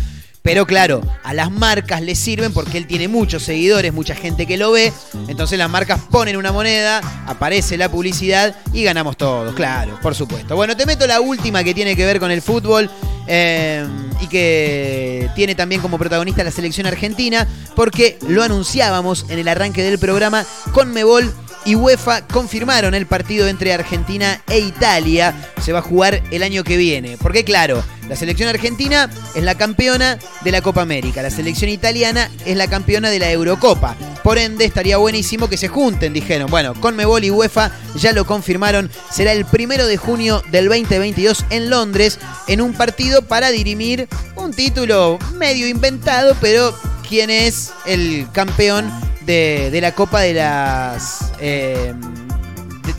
Pero 0.49 0.65
claro, 0.65 1.01
a 1.23 1.35
las 1.35 1.51
marcas 1.51 2.01
le 2.01 2.15
sirven 2.15 2.51
porque 2.51 2.79
él 2.79 2.87
tiene 2.87 3.07
muchos 3.07 3.43
seguidores, 3.43 3.93
mucha 3.93 4.15
gente 4.15 4.47
que 4.47 4.57
lo 4.57 4.71
ve. 4.71 4.91
Entonces 5.27 5.59
las 5.59 5.69
marcas 5.69 6.01
ponen 6.09 6.37
una 6.37 6.51
moneda, 6.51 7.01
aparece 7.27 7.77
la 7.77 7.87
publicidad 7.87 8.55
y 8.73 8.83
ganamos 8.83 9.15
todos, 9.15 9.53
claro, 9.53 9.99
por 10.01 10.15
supuesto. 10.15 10.55
Bueno, 10.55 10.75
te 10.75 10.87
meto 10.87 11.05
la 11.05 11.21
última 11.21 11.63
que 11.63 11.75
tiene 11.75 11.95
que 11.95 12.03
ver 12.03 12.19
con 12.19 12.31
el 12.31 12.41
fútbol 12.41 12.89
eh, 13.27 13.87
y 14.21 14.25
que 14.25 15.29
tiene 15.35 15.53
también 15.53 15.81
como 15.81 15.99
protagonista 15.99 16.43
la 16.43 16.49
selección 16.49 16.87
argentina 16.87 17.47
porque 17.75 18.17
lo 18.27 18.41
anunciábamos 18.41 19.27
en 19.29 19.37
el 19.37 19.47
arranque 19.49 19.83
del 19.83 19.99
programa 19.99 20.43
con 20.73 20.91
Mebol 20.91 21.31
y 21.65 21.75
UEFA 21.75 22.25
confirmaron 22.27 22.93
el 22.93 23.05
partido 23.05 23.47
entre 23.47 23.73
Argentina 23.73 24.41
e 24.47 24.59
Italia. 24.59 25.33
Se 25.61 25.73
va 25.73 25.79
a 25.79 25.83
jugar 25.83 26.21
el 26.31 26.43
año 26.43 26.63
que 26.63 26.77
viene. 26.77 27.17
Porque 27.17 27.43
claro, 27.43 27.83
la 28.07 28.15
selección 28.15 28.49
argentina 28.49 29.09
es 29.35 29.43
la 29.43 29.55
campeona 29.55 30.17
de 30.41 30.51
la 30.51 30.61
Copa 30.61 30.81
América. 30.81 31.21
La 31.21 31.29
selección 31.29 31.69
italiana 31.69 32.29
es 32.45 32.57
la 32.57 32.67
campeona 32.67 33.09
de 33.09 33.19
la 33.19 33.31
Eurocopa. 33.31 33.95
Por 34.23 34.37
ende, 34.37 34.65
estaría 34.65 34.97
buenísimo 34.97 35.47
que 35.47 35.57
se 35.57 35.67
junten, 35.67 36.13
dijeron. 36.13 36.49
Bueno, 36.49 36.73
Conmebol 36.73 37.23
y 37.23 37.31
UEFA 37.31 37.71
ya 37.95 38.13
lo 38.13 38.25
confirmaron. 38.25 38.89
Será 39.11 39.31
el 39.31 39.45
primero 39.45 39.85
de 39.85 39.97
junio 39.97 40.41
del 40.51 40.67
2022 40.69 41.45
en 41.49 41.69
Londres, 41.69 42.19
en 42.47 42.61
un 42.61 42.73
partido 42.73 43.21
para 43.21 43.51
dirimir 43.51 44.07
un 44.35 44.53
título 44.53 45.19
medio 45.35 45.67
inventado, 45.67 46.35
pero 46.41 46.73
quién 47.09 47.31
es 47.31 47.73
el 47.87 48.27
campeón 48.31 48.89
de, 49.25 49.77
la 49.81 49.93
Copa 49.93 50.21
de 50.21 50.35
las. 50.35 51.31
eh, 51.41 51.93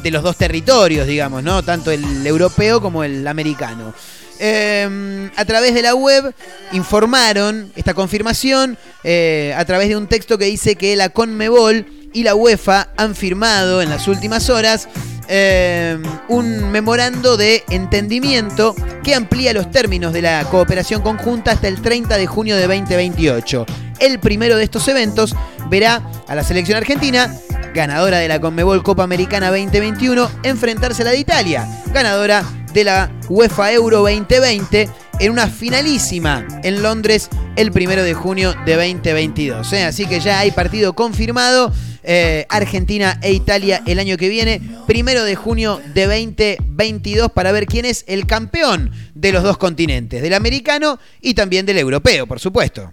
de, 0.02 0.10
los 0.10 0.22
dos 0.22 0.36
territorios, 0.36 1.06
digamos, 1.06 1.44
¿no? 1.44 1.62
Tanto 1.62 1.92
el 1.92 2.26
europeo 2.26 2.80
como 2.80 3.04
el 3.04 3.26
americano. 3.26 3.94
Eh, 4.40 5.30
a 5.36 5.44
través 5.44 5.74
de 5.74 5.82
la 5.82 5.94
web 5.94 6.34
informaron 6.72 7.70
esta 7.76 7.92
confirmación 7.92 8.78
eh, 9.04 9.54
a 9.56 9.64
través 9.66 9.90
de 9.90 9.96
un 9.96 10.06
texto 10.06 10.38
que 10.38 10.46
dice 10.46 10.76
que 10.76 10.96
la 10.96 11.10
Conmebol 11.10 11.86
y 12.12 12.22
la 12.22 12.34
UEFA 12.34 12.88
han 12.96 13.14
firmado 13.14 13.82
en 13.82 13.90
las 13.90 14.08
últimas 14.08 14.50
horas 14.50 14.88
eh, 15.28 15.96
un 16.28 16.70
memorando 16.70 17.36
de 17.36 17.62
entendimiento 17.70 18.74
que 19.04 19.14
amplía 19.14 19.52
los 19.52 19.70
términos 19.70 20.12
de 20.12 20.22
la 20.22 20.44
cooperación 20.44 21.02
conjunta 21.02 21.52
hasta 21.52 21.68
el 21.68 21.80
30 21.80 22.16
de 22.18 22.26
junio 22.26 22.56
de 22.56 22.62
2028. 22.62 23.66
El 24.00 24.18
primero 24.18 24.56
de 24.56 24.64
estos 24.64 24.88
eventos 24.88 25.36
verá 25.68 26.02
a 26.26 26.34
la 26.34 26.42
selección 26.42 26.78
argentina, 26.78 27.32
ganadora 27.74 28.18
de 28.18 28.28
la 28.28 28.40
Conmebol 28.40 28.82
Copa 28.82 29.04
Americana 29.04 29.50
2021, 29.50 30.28
enfrentarse 30.42 31.02
a 31.02 31.04
la 31.06 31.10
de 31.12 31.18
Italia, 31.18 31.68
ganadora 31.92 32.44
de 32.72 32.84
la 32.84 33.10
UEFA 33.28 33.72
Euro 33.72 33.98
2020 33.98 34.88
en 35.20 35.32
una 35.32 35.48
finalísima 35.48 36.46
en 36.62 36.82
Londres 36.82 37.28
el 37.56 37.72
primero 37.72 38.02
de 38.02 38.14
junio 38.14 38.54
de 38.64 38.74
2022. 38.74 39.72
¿eh? 39.74 39.84
Así 39.84 40.06
que 40.06 40.18
ya 40.18 40.40
hay 40.40 40.50
partido 40.50 40.94
confirmado. 40.94 41.72
Eh, 42.02 42.46
Argentina 42.48 43.18
e 43.22 43.32
Italia 43.32 43.82
el 43.86 43.98
año 43.98 44.16
que 44.16 44.28
viene, 44.28 44.60
primero 44.86 45.24
de 45.24 45.36
junio 45.36 45.80
de 45.94 46.06
2022, 46.06 47.32
para 47.32 47.52
ver 47.52 47.66
quién 47.66 47.84
es 47.84 48.04
el 48.06 48.26
campeón 48.26 48.90
de 49.14 49.32
los 49.32 49.42
dos 49.42 49.58
continentes, 49.58 50.22
del 50.22 50.34
americano 50.34 50.98
y 51.20 51.34
también 51.34 51.66
del 51.66 51.78
europeo, 51.78 52.26
por 52.26 52.40
supuesto. 52.40 52.92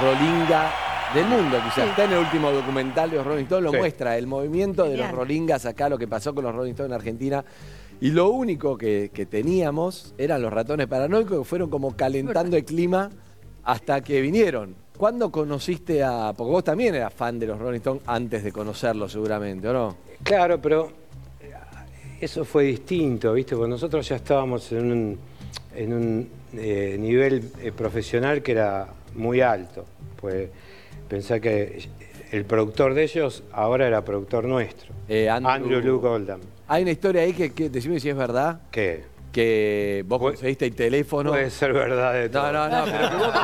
Rolinga 0.00 0.70
del 1.14 1.26
mundo, 1.26 1.58
quizás. 1.64 1.88
Está 1.88 2.04
en 2.04 2.12
el 2.12 2.18
último 2.18 2.50
documental 2.50 3.10
de 3.10 3.16
los 3.18 3.26
Rolling 3.26 3.44
Stones, 3.44 3.64
lo 3.64 3.70
Sí. 3.72 3.76
muestra, 3.78 4.16
el 4.18 4.26
movimiento 4.26 4.84
de 4.88 4.96
los. 4.96 5.10
Rolingas 5.10 5.66
acá, 5.66 5.88
lo 5.88 5.96
que 5.98 6.08
pasó 6.08 6.34
con 6.34 6.44
los 6.44 6.54
Rolling 6.54 6.72
Stones 6.72 6.90
en 6.90 6.94
Argentina. 6.94 7.44
Y 8.00 8.10
lo 8.10 8.30
único 8.30 8.76
que, 8.76 9.10
que 9.14 9.24
teníamos 9.26 10.14
eran 10.18 10.42
los 10.42 10.52
ratones 10.52 10.88
paranoicos 10.88 11.38
que 11.38 11.44
fueron 11.44 11.70
como 11.70 11.96
calentando 11.96 12.56
el 12.56 12.64
clima 12.64 13.08
hasta 13.62 14.00
que 14.00 14.20
vinieron. 14.20 14.74
¿Cuándo 14.98 15.30
conociste 15.30 16.02
a.? 16.02 16.32
Porque 16.36 16.50
vos 16.52 16.64
también 16.64 16.94
eras 16.96 17.14
fan 17.14 17.38
de 17.38 17.46
los 17.46 17.58
Rolling 17.58 17.78
Stones 17.78 18.02
antes 18.06 18.42
de 18.44 18.50
conocerlos, 18.52 19.12
seguramente, 19.12 19.68
¿o 19.68 19.72
no? 19.72 19.96
Claro, 20.24 20.60
pero 20.60 20.90
eh, 21.40 21.52
eso 22.20 22.44
fue 22.44 22.64
distinto, 22.64 23.32
¿viste? 23.32 23.54
Porque 23.56 23.70
nosotros 23.70 24.08
ya 24.08 24.16
estábamos 24.16 24.70
en 24.72 24.90
un, 24.92 25.18
en 25.76 25.92
un 25.92 26.28
eh, 26.54 26.96
nivel 26.98 27.50
eh, 27.60 27.72
profesional 27.72 28.42
que 28.42 28.52
era 28.52 28.88
muy 29.14 29.40
alto. 29.40 29.84
Pues 30.20 30.48
pensé 31.08 31.40
que 31.40 31.88
el 32.32 32.44
productor 32.44 32.94
de 32.94 33.04
ellos 33.04 33.42
ahora 33.52 33.86
era 33.86 34.04
productor 34.04 34.44
nuestro. 34.44 34.92
Eh, 35.08 35.28
Andrew, 35.28 35.80
Luke 35.80 36.06
Oldham. 36.06 36.40
Hay 36.68 36.82
una 36.82 36.92
historia 36.92 37.22
ahí 37.22 37.32
que, 37.32 37.52
que 37.52 37.68
decime 37.68 38.00
si 38.00 38.08
es 38.08 38.16
verdad. 38.16 38.60
¿Qué? 38.70 39.04
Que 39.30 40.04
vos 40.06 40.20
conseguiste 40.20 40.64
el 40.66 40.74
teléfono. 40.76 41.30
Puede 41.30 41.50
ser 41.50 41.72
verdad 41.72 42.12
de 42.14 42.28
todo. 42.28 42.52
No, 42.52 42.68
no, 42.68 42.86
no, 42.86 42.92
pero 42.92 43.10
que 43.10 43.16
vos, 43.16 43.34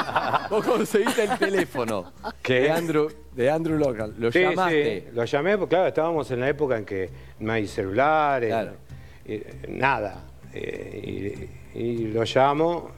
vos 0.50 0.64
conseguiste 0.66 1.24
el 1.24 1.38
teléfono 1.38 2.12
¿Qué? 2.42 2.60
de 2.60 2.70
Andrew, 2.70 3.08
de 3.34 3.50
Andrew 3.50 3.76
Logan. 3.76 4.14
Lo 4.18 4.30
Sí, 4.30 4.40
llamaste. 4.40 5.00
sí, 5.00 5.06
lo 5.12 5.24
llamé 5.24 5.58
porque, 5.58 5.70
claro, 5.74 5.88
estábamos 5.88 6.30
en 6.30 6.40
la 6.40 6.48
época 6.48 6.78
en 6.78 6.84
que 6.84 7.10
no 7.40 7.52
hay 7.52 7.66
celulares, 7.66 8.50
Claro. 8.50 8.72
eh, 9.24 9.52
nada. 9.68 10.24
Eh, 10.54 11.48
y, 11.74 11.78
y 11.80 11.96
lo 12.12 12.22
llamo, 12.24 12.90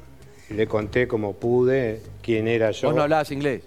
le 0.50 0.66
conté 0.66 1.07
como 1.09 1.35
pude 1.35 2.02
quién 2.22 2.48
era 2.48 2.70
yo. 2.70 2.88
Vos 2.88 2.96
no 2.96 3.02
hablabas 3.02 3.31
inglés. 3.31 3.62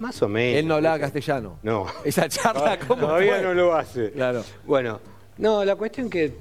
Más 0.00 0.20
o 0.22 0.28
menos. 0.28 0.58
Él 0.60 0.68
no 0.68 0.74
hablaba 0.74 0.98
castellano. 0.98 1.58
No. 1.62 1.86
Esa 2.04 2.28
charla, 2.28 2.78
¿cómo 2.86 3.00
Todavía 3.02 3.34
fue? 3.36 3.42
no 3.42 3.54
lo 3.54 3.74
hace. 3.74 4.10
Claro. 4.12 4.44
Bueno, 4.66 5.00
no, 5.38 5.64
la 5.64 5.74
cuestión 5.76 6.08
que 6.08 6.32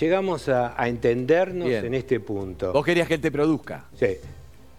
llegamos 0.00 0.48
a, 0.48 0.80
a 0.80 0.88
entendernos 0.88 1.68
Bien. 1.68 1.84
en 1.84 1.94
este 1.94 2.20
punto. 2.20 2.72
Vos 2.72 2.84
querías 2.84 3.06
que 3.08 3.14
él 3.14 3.20
te 3.20 3.30
produzca. 3.30 3.84
Sí. 3.98 4.16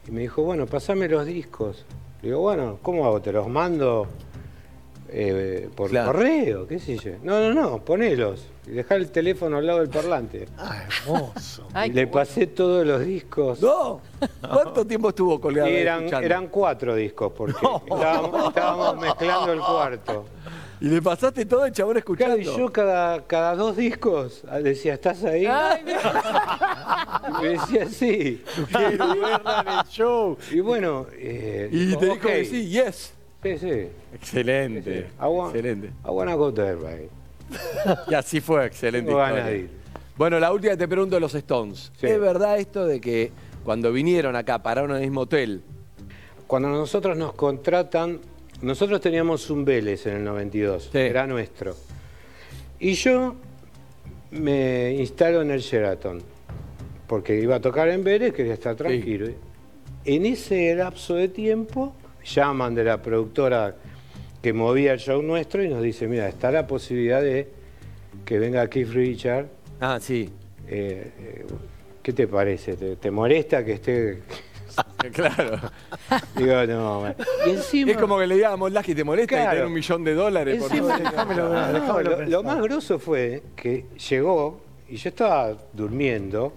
Y 0.07 0.11
me 0.11 0.21
dijo, 0.21 0.41
bueno, 0.43 0.65
pasame 0.65 1.07
los 1.07 1.25
discos. 1.25 1.85
Le 2.21 2.29
digo, 2.29 2.41
bueno, 2.41 2.79
¿cómo 2.81 3.05
hago? 3.05 3.21
¿Te 3.21 3.31
los 3.31 3.47
mando 3.47 4.07
eh, 5.09 5.69
por 5.75 5.89
Claro. 5.91 6.11
correo? 6.11 6.67
¿Qué 6.67 6.79
sé 6.79 6.97
yo? 6.97 7.11
No, 7.23 7.39
no, 7.39 7.53
no, 7.53 7.79
ponelos. 7.85 8.47
Y 8.67 8.71
dejá 8.71 8.95
el 8.95 9.11
teléfono 9.11 9.57
al 9.57 9.67
lado 9.67 9.79
del 9.79 9.89
parlante. 9.89 10.47
Ah, 10.57 10.83
hermoso. 10.87 11.67
Le 11.93 12.07
pasé 12.07 12.47
todos 12.47 12.85
los 12.85 13.05
discos. 13.05 13.61
No. 13.61 14.01
¿Cuánto 14.41 14.85
tiempo 14.85 15.09
estuvo 15.09 15.39
colgado? 15.39 15.69
Y 15.69 15.75
eran, 15.75 15.99
escuchando? 15.99 16.25
eran 16.25 16.47
cuatro 16.47 16.95
discos 16.95 17.31
porque 17.35 17.53
estábamos, 17.87 18.47
estábamos 18.49 18.97
mezclando 19.01 19.53
el 19.53 19.59
cuarto. 19.59 20.25
Y 20.81 20.89
le 20.89 21.01
pasaste 21.01 21.45
todo 21.45 21.65
el 21.65 21.71
chabón 21.71 21.97
escuchando. 21.97 22.35
Claro, 22.35 22.51
y 22.51 22.57
yo 22.59 22.71
cada, 22.71 23.21
cada 23.25 23.55
dos 23.55 23.77
discos 23.77 24.43
ah, 24.49 24.59
decía, 24.59 24.95
¿estás 24.95 25.23
ahí? 25.23 25.47
Y 27.27 27.41
me 27.41 27.49
decía, 27.49 27.87
sí. 27.87 28.43
El 28.77 28.99
show. 29.89 30.37
Y 30.51 30.59
bueno, 30.59 31.07
eh, 31.13 31.69
Y 31.71 31.95
te 31.95 32.05
dijo 32.05 32.13
ok. 32.17 32.21
que 32.21 32.45
sí, 32.45 32.69
yes. 32.69 33.13
Sí, 33.41 33.57
sí. 33.57 33.87
Excelente. 34.13 35.07
I 35.19 35.23
want- 35.25 35.55
Excelente. 35.55 35.87
I 36.03 36.09
wanna 36.09 36.35
go 36.35 36.53
there, 36.53 36.75
babe. 36.75 37.09
Y 38.07 38.13
así 38.13 38.41
fue, 38.41 38.65
excelente 38.65 39.11
historia. 39.11 39.51
ir. 39.53 39.69
Bueno, 40.17 40.39
la 40.39 40.51
última 40.51 40.71
que 40.71 40.77
te 40.77 40.87
pregunto 40.87 41.15
de 41.15 41.21
los 41.21 41.35
Stones. 41.35 41.91
Sí. 41.99 42.07
¿Es 42.07 42.19
verdad 42.19 42.57
esto 42.57 42.85
de 42.85 43.01
que 43.01 43.31
cuando 43.63 43.91
vinieron 43.91 44.35
acá, 44.35 44.63
pararon 44.63 44.91
en 44.91 44.97
el 44.97 45.01
mismo 45.03 45.21
hotel? 45.21 45.61
Cuando 46.47 46.69
nosotros 46.69 47.17
nos 47.17 47.33
contratan, 47.33 48.19
nosotros 48.61 49.01
teníamos 49.01 49.49
un 49.49 49.65
Vélez 49.65 50.05
en 50.05 50.17
el 50.17 50.23
92, 50.23 50.93
era 50.93 51.27
nuestro. 51.27 51.75
Y 52.79 52.93
yo 52.93 53.35
me 54.31 54.93
instalo 54.93 55.41
en 55.41 55.51
el 55.51 55.59
Sheraton, 55.59 56.21
porque 57.07 57.39
iba 57.39 57.55
a 57.55 57.61
tocar 57.61 57.89
en 57.89 58.03
Vélez, 58.03 58.33
quería 58.33 58.53
estar 58.53 58.75
tranquilo. 58.75 59.27
En 60.05 60.25
ese 60.25 60.75
lapso 60.75 61.15
de 61.15 61.29
tiempo, 61.29 61.95
llaman 62.23 62.75
de 62.75 62.83
la 62.83 63.01
productora 63.01 63.75
que 64.45 64.53
movía 64.53 64.93
el 64.93 64.99
show 64.99 65.23
nuestro 65.23 65.63
y 65.63 65.69
nos 65.69 65.81
dice, 65.81 66.07
mira, 66.07 66.27
está 66.27 66.51
la 66.51 66.67
posibilidad 66.67 67.19
de 67.19 67.47
que 68.25 68.37
venga 68.37 68.69
Keith 68.69 68.89
Richard. 68.93 69.47
Ah, 69.79 69.97
sí. 69.99 70.29
Eh, 70.67 71.11
eh, 71.19 71.45
¿Qué 72.03 72.13
te 72.13 72.27
parece? 72.27 72.75
¿Te, 72.75 72.95
te 72.97 73.09
molesta 73.09 73.65
que 73.65 73.71
esté 73.71 74.19
Claro. 75.13 75.59
Digo, 76.35 76.63
no, 76.67 77.01
man. 77.01 77.15
Y 77.47 77.49
encima. 77.49 77.89
Es 77.93 77.97
como 77.97 78.19
que 78.19 78.27
le 78.27 78.35
digamos, 78.35 78.71
Lasky, 78.71 78.93
¿te 78.93 79.03
molesta 79.03 79.29
Claro. 79.35 79.49
que 79.49 79.55
te 79.55 79.55
den 79.61 79.65
un 79.65 79.73
millón 79.73 80.03
de 80.03 80.13
dólares? 80.13 80.61
por 80.61 80.71
Encima- 80.71 80.97
ver, 81.27 81.37
No, 81.37 82.01
lo, 82.03 82.25
lo 82.25 82.43
más 82.43 82.61
grosso 82.61 82.99
fue 82.99 83.41
que 83.55 83.85
llegó 84.11 84.61
y 84.87 84.97
yo 84.97 85.09
estaba 85.09 85.57
durmiendo 85.73 86.53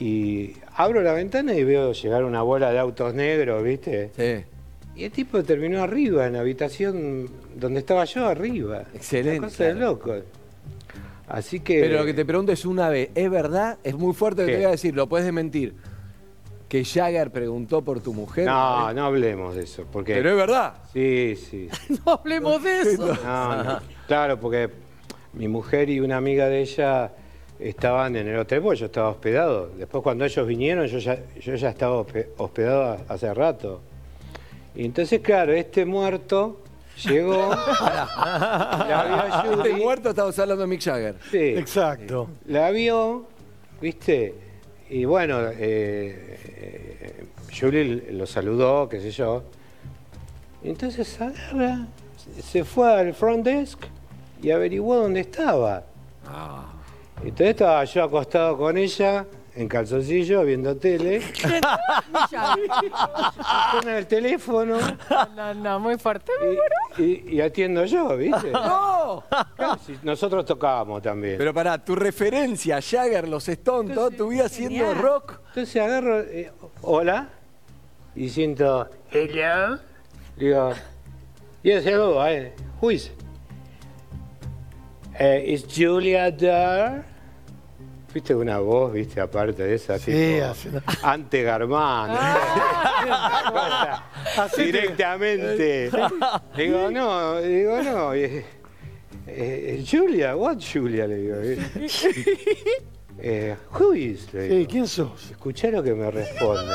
y 0.00 0.54
abro 0.76 1.02
la 1.02 1.12
ventana 1.12 1.52
y 1.52 1.62
veo 1.62 1.92
llegar 1.92 2.24
una 2.24 2.40
bola 2.40 2.72
de 2.72 2.78
autos 2.78 3.12
negros, 3.12 3.62
¿viste? 3.62 4.12
Sí. 4.16 4.46
Y 4.96 5.04
el 5.04 5.10
tipo 5.12 5.42
terminó 5.42 5.82
arriba, 5.82 6.26
en 6.26 6.32
la 6.34 6.40
habitación 6.40 7.28
donde 7.54 7.80
estaba 7.80 8.04
yo, 8.06 8.26
arriba. 8.26 8.84
Excelente, 8.94 9.38
Una 9.38 9.48
cosa 9.48 9.64
de 9.64 9.74
loco. 9.74 10.14
Así 11.28 11.60
que. 11.60 11.80
Pero 11.80 11.98
lo 11.98 12.04
que 12.06 12.14
te 12.14 12.24
pregunto 12.24 12.52
es 12.52 12.64
una 12.64 12.88
vez, 12.88 13.10
¿es 13.14 13.30
verdad? 13.30 13.78
Es 13.84 13.94
muy 13.94 14.14
fuerte 14.14 14.42
lo 14.42 14.46
que 14.46 14.52
te 14.52 14.58
voy 14.58 14.66
a 14.66 14.70
decir, 14.70 14.94
lo 14.94 15.06
puedes 15.08 15.26
desmentir. 15.26 15.74
Que 16.68 16.84
Jagger 16.84 17.30
preguntó 17.30 17.82
por 17.82 18.00
tu 18.00 18.12
mujer. 18.12 18.46
No, 18.46 18.92
no 18.92 19.04
hablemos 19.06 19.54
de 19.54 19.62
eso. 19.64 19.86
Porque... 19.92 20.14
Pero 20.14 20.30
es 20.30 20.36
verdad. 20.36 20.74
Sí, 20.92 21.36
sí. 21.36 21.68
No 22.04 22.12
hablemos 22.12 22.62
de 22.62 22.80
eso. 22.80 23.14
No, 23.24 23.62
no. 23.62 23.80
Claro, 24.08 24.40
porque 24.40 24.70
mi 25.34 25.46
mujer 25.46 25.90
y 25.90 26.00
una 26.00 26.16
amiga 26.16 26.48
de 26.48 26.60
ella 26.62 27.12
estaban 27.60 28.16
en 28.16 28.26
el 28.28 28.38
hotel, 28.38 28.62
porque 28.62 28.80
yo 28.80 28.86
estaba 28.86 29.10
hospedado. 29.10 29.68
Después 29.76 30.02
cuando 30.02 30.24
ellos 30.24 30.46
vinieron, 30.46 30.86
yo 30.86 30.98
ya, 30.98 31.18
yo 31.40 31.54
ya 31.54 31.68
estaba 31.68 32.00
hospe- 32.00 32.28
hospedado 32.38 32.98
hace 33.08 33.32
rato. 33.32 33.80
Y 34.76 34.84
entonces, 34.84 35.20
claro, 35.20 35.52
este 35.54 35.84
muerto 35.84 36.60
llegó, 37.02 37.48
la 37.50 39.04
vio 39.06 39.16
a 39.16 39.42
Este 39.44 39.70
Judy, 39.72 39.82
muerto 39.82 40.10
estamos 40.10 40.38
hablando 40.38 40.62
de 40.62 40.68
Mick 40.68 40.82
Jagger. 40.82 41.16
sí, 41.30 41.38
Exacto. 41.38 42.28
la 42.46 42.70
vio, 42.70 43.26
¿viste? 43.80 44.34
Y 44.90 45.04
bueno, 45.04 45.40
eh, 45.48 45.54
eh, 45.58 47.24
Julie 47.58 48.12
lo 48.12 48.26
saludó, 48.26 48.88
qué 48.88 49.00
sé 49.00 49.10
yo. 49.10 49.42
Y 50.62 50.68
entonces 50.68 51.20
agarra, 51.20 51.86
se 52.42 52.64
fue 52.64 52.92
al 52.92 53.14
front 53.14 53.44
desk 53.44 53.80
y 54.42 54.50
averiguó 54.50 54.96
dónde 54.96 55.20
estaba. 55.20 55.84
Entonces 57.22 57.48
estaba 57.48 57.82
yo 57.84 58.04
acostado 58.04 58.56
con 58.58 58.76
ella, 58.76 59.26
en 59.56 59.68
calzoncillo, 59.68 60.44
viendo 60.44 60.76
tele, 60.76 61.20
con 63.72 63.88
el 63.88 64.06
teléfono 64.06 64.78
No, 65.34 65.54
no, 65.54 65.80
muy 65.80 65.96
fuerte. 65.98 66.32
y, 66.98 67.02
y- 67.02 67.24
y 67.36 67.40
atiendo 67.40 67.84
yo, 67.84 68.16
¿viste? 68.16 68.50
¡No! 68.52 69.24
Claro, 69.56 69.78
si 69.84 69.98
nosotros 70.02 70.44
tocábamos 70.44 71.02
también. 71.02 71.38
Pero 71.38 71.54
para 71.54 71.82
tu 71.82 71.94
referencia, 71.94 72.80
Jagger, 72.82 73.28
los 73.28 73.48
Stones, 73.48 73.94
toda 73.94 74.10
tu 74.10 74.28
vida 74.28 74.46
haciendo 74.46 74.84
genial. 74.86 74.98
rock. 75.02 75.40
Entonces 75.48 75.82
agarro, 75.82 76.20
eh, 76.20 76.52
hola, 76.82 77.28
y 78.14 78.28
siento, 78.28 78.88
hello. 79.10 79.78
Digo, 80.36 80.72
yes, 81.62 81.84
hello, 81.86 82.30
I, 82.30 82.52
who 82.80 82.90
is? 82.90 83.10
Eh, 85.18 85.44
is 85.46 85.64
Julia 85.74 86.30
there? 86.36 87.02
Viste 88.14 88.34
una 88.34 88.58
voz, 88.60 88.94
viste, 88.94 89.20
aparte 89.20 89.62
de 89.62 89.74
esa, 89.74 89.98
Sí, 89.98 90.10
tipo, 90.12 90.46
así- 90.46 90.70
ante 91.02 91.42
Garmán. 91.42 92.16
directamente. 94.56 95.90
Digo, 96.56 96.90
no, 96.90 97.40
digo, 97.40 97.82
no. 97.82 98.14
eh, 98.14 98.44
eh, 99.26 99.84
Julia, 99.88 100.36
what 100.36 100.58
Julia? 100.60 101.06
Le 101.06 101.16
digo. 101.16 101.36
Eh, 103.18 103.56
who 103.78 103.94
is? 103.94 104.32
Le 104.32 104.42
digo. 104.42 104.54
Sí, 104.60 104.66
¿quién 104.66 104.86
sos? 104.88 105.30
Escuché 105.30 105.70
lo 105.70 105.82
que 105.82 105.94
me 105.94 106.10
responde. 106.10 106.74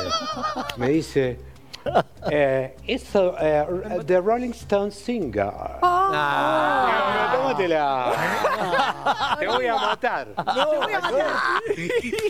Me 0.77 0.89
dice, 0.89 1.37
eh, 2.31 2.75
it's 2.87 3.15
a, 3.15 3.33
eh, 3.39 3.65
the 4.05 4.19
Rolling 4.21 4.51
Stones 4.53 4.95
singer. 4.95 5.51
Ah. 5.81 7.29
Digo, 7.31 7.43
tómatela. 7.43 8.90
Te 9.39 9.47
voy 9.47 9.65
a 9.65 9.75
matar. 9.75 10.27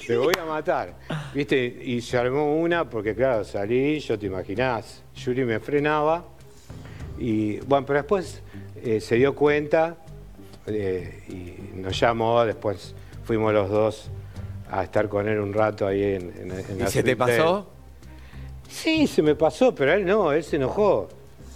Te 0.07 0.17
voy 0.17 0.33
a 0.39 0.45
matar. 0.45 0.95
¿Viste? 1.33 1.57
Y 1.83 2.01
se 2.01 2.17
armó 2.17 2.55
una 2.55 2.89
porque, 2.89 3.15
claro, 3.15 3.43
salí, 3.43 3.99
yo 3.99 4.17
te 4.17 4.25
imaginás, 4.27 5.03
Yuri 5.15 5.45
me 5.45 5.59
frenaba. 5.59 6.25
Y 7.17 7.59
bueno, 7.61 7.85
pero 7.85 7.99
después 7.99 8.41
eh, 8.83 8.99
se 8.99 9.15
dio 9.15 9.35
cuenta 9.35 9.97
eh, 10.67 11.23
y 11.29 11.77
nos 11.77 11.99
llamó, 11.99 12.43
después 12.45 12.95
fuimos 13.23 13.53
los 13.53 13.69
dos 13.69 14.11
a 14.69 14.83
estar 14.83 15.09
con 15.09 15.27
él 15.27 15.39
un 15.39 15.53
rato 15.53 15.85
ahí 15.85 16.03
en, 16.03 16.33
en, 16.37 16.51
en 16.51 16.77
¿Y 16.77 16.79
la 16.79 16.87
se 16.87 17.03
te 17.03 17.15
pasó? 17.15 17.67
Sí, 18.67 19.05
se 19.05 19.21
me 19.21 19.35
pasó, 19.35 19.75
pero 19.75 19.93
él 19.93 20.05
no, 20.05 20.31
él 20.31 20.43
se 20.43 20.55
enojó. 20.55 21.09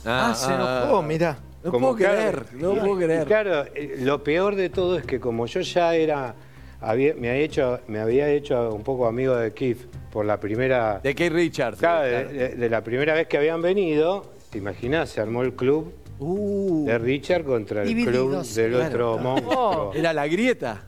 Ah, 0.06 0.34
se 0.36 0.54
enojó, 0.54 1.02
mirá. 1.02 1.38
No 1.66 1.72
Como 1.72 1.96
puedo 1.96 2.10
creer, 2.10 2.44
no 2.54 2.74
y- 2.76 2.80
puedo 2.80 2.96
creer. 2.98 3.26
claro, 3.26 3.66
eh, 3.74 3.96
lo 4.02 4.24
peor 4.24 4.56
de 4.56 4.70
todo 4.70 4.98
es 5.00 5.04
que 5.06 5.20
como 5.20 5.48
yo 5.48 5.62
ya 5.62 5.96
era, 5.96 6.36
había- 6.80 7.16
me, 7.16 7.30
había 7.32 7.42
hecho, 7.44 7.80
me 7.88 8.00
había 8.00 8.30
hecho 8.30 8.72
un 8.74 8.84
poco 8.84 9.08
amigo 9.08 9.36
de 9.36 9.52
Keith 9.52 9.80
por 10.12 10.26
la 10.26 10.40
primera, 10.40 11.00
De 11.02 11.16
Kate 11.16 11.32
Richards. 11.32 11.80
claro, 11.80 12.04
de, 12.06 12.12
claro. 12.12 12.30
de- 12.30 12.50
de 12.56 12.70
la 12.70 12.84
primera 12.84 13.14
vez 13.16 13.28
que 13.28 13.38
habían 13.38 13.62
venido, 13.64 14.32
te 14.52 14.60
imaginas, 14.60 15.10
se 15.10 15.20
armó 15.22 15.42
el 15.42 15.54
club 15.54 15.92
Uh, 16.20 16.86
de 16.86 16.98
Richard 16.98 17.44
contra 17.44 17.82
el 17.84 17.94
club 18.06 18.42
del 18.42 18.72
claro. 18.72 18.86
otro 18.88 19.18
monstruo. 19.18 19.92
era 19.94 20.14
la 20.14 20.28
grieta. 20.28 20.84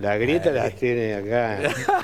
La 0.00 0.16
grieta 0.16 0.50
las 0.52 0.74
tiene 0.76 1.12
acá. 1.14 1.58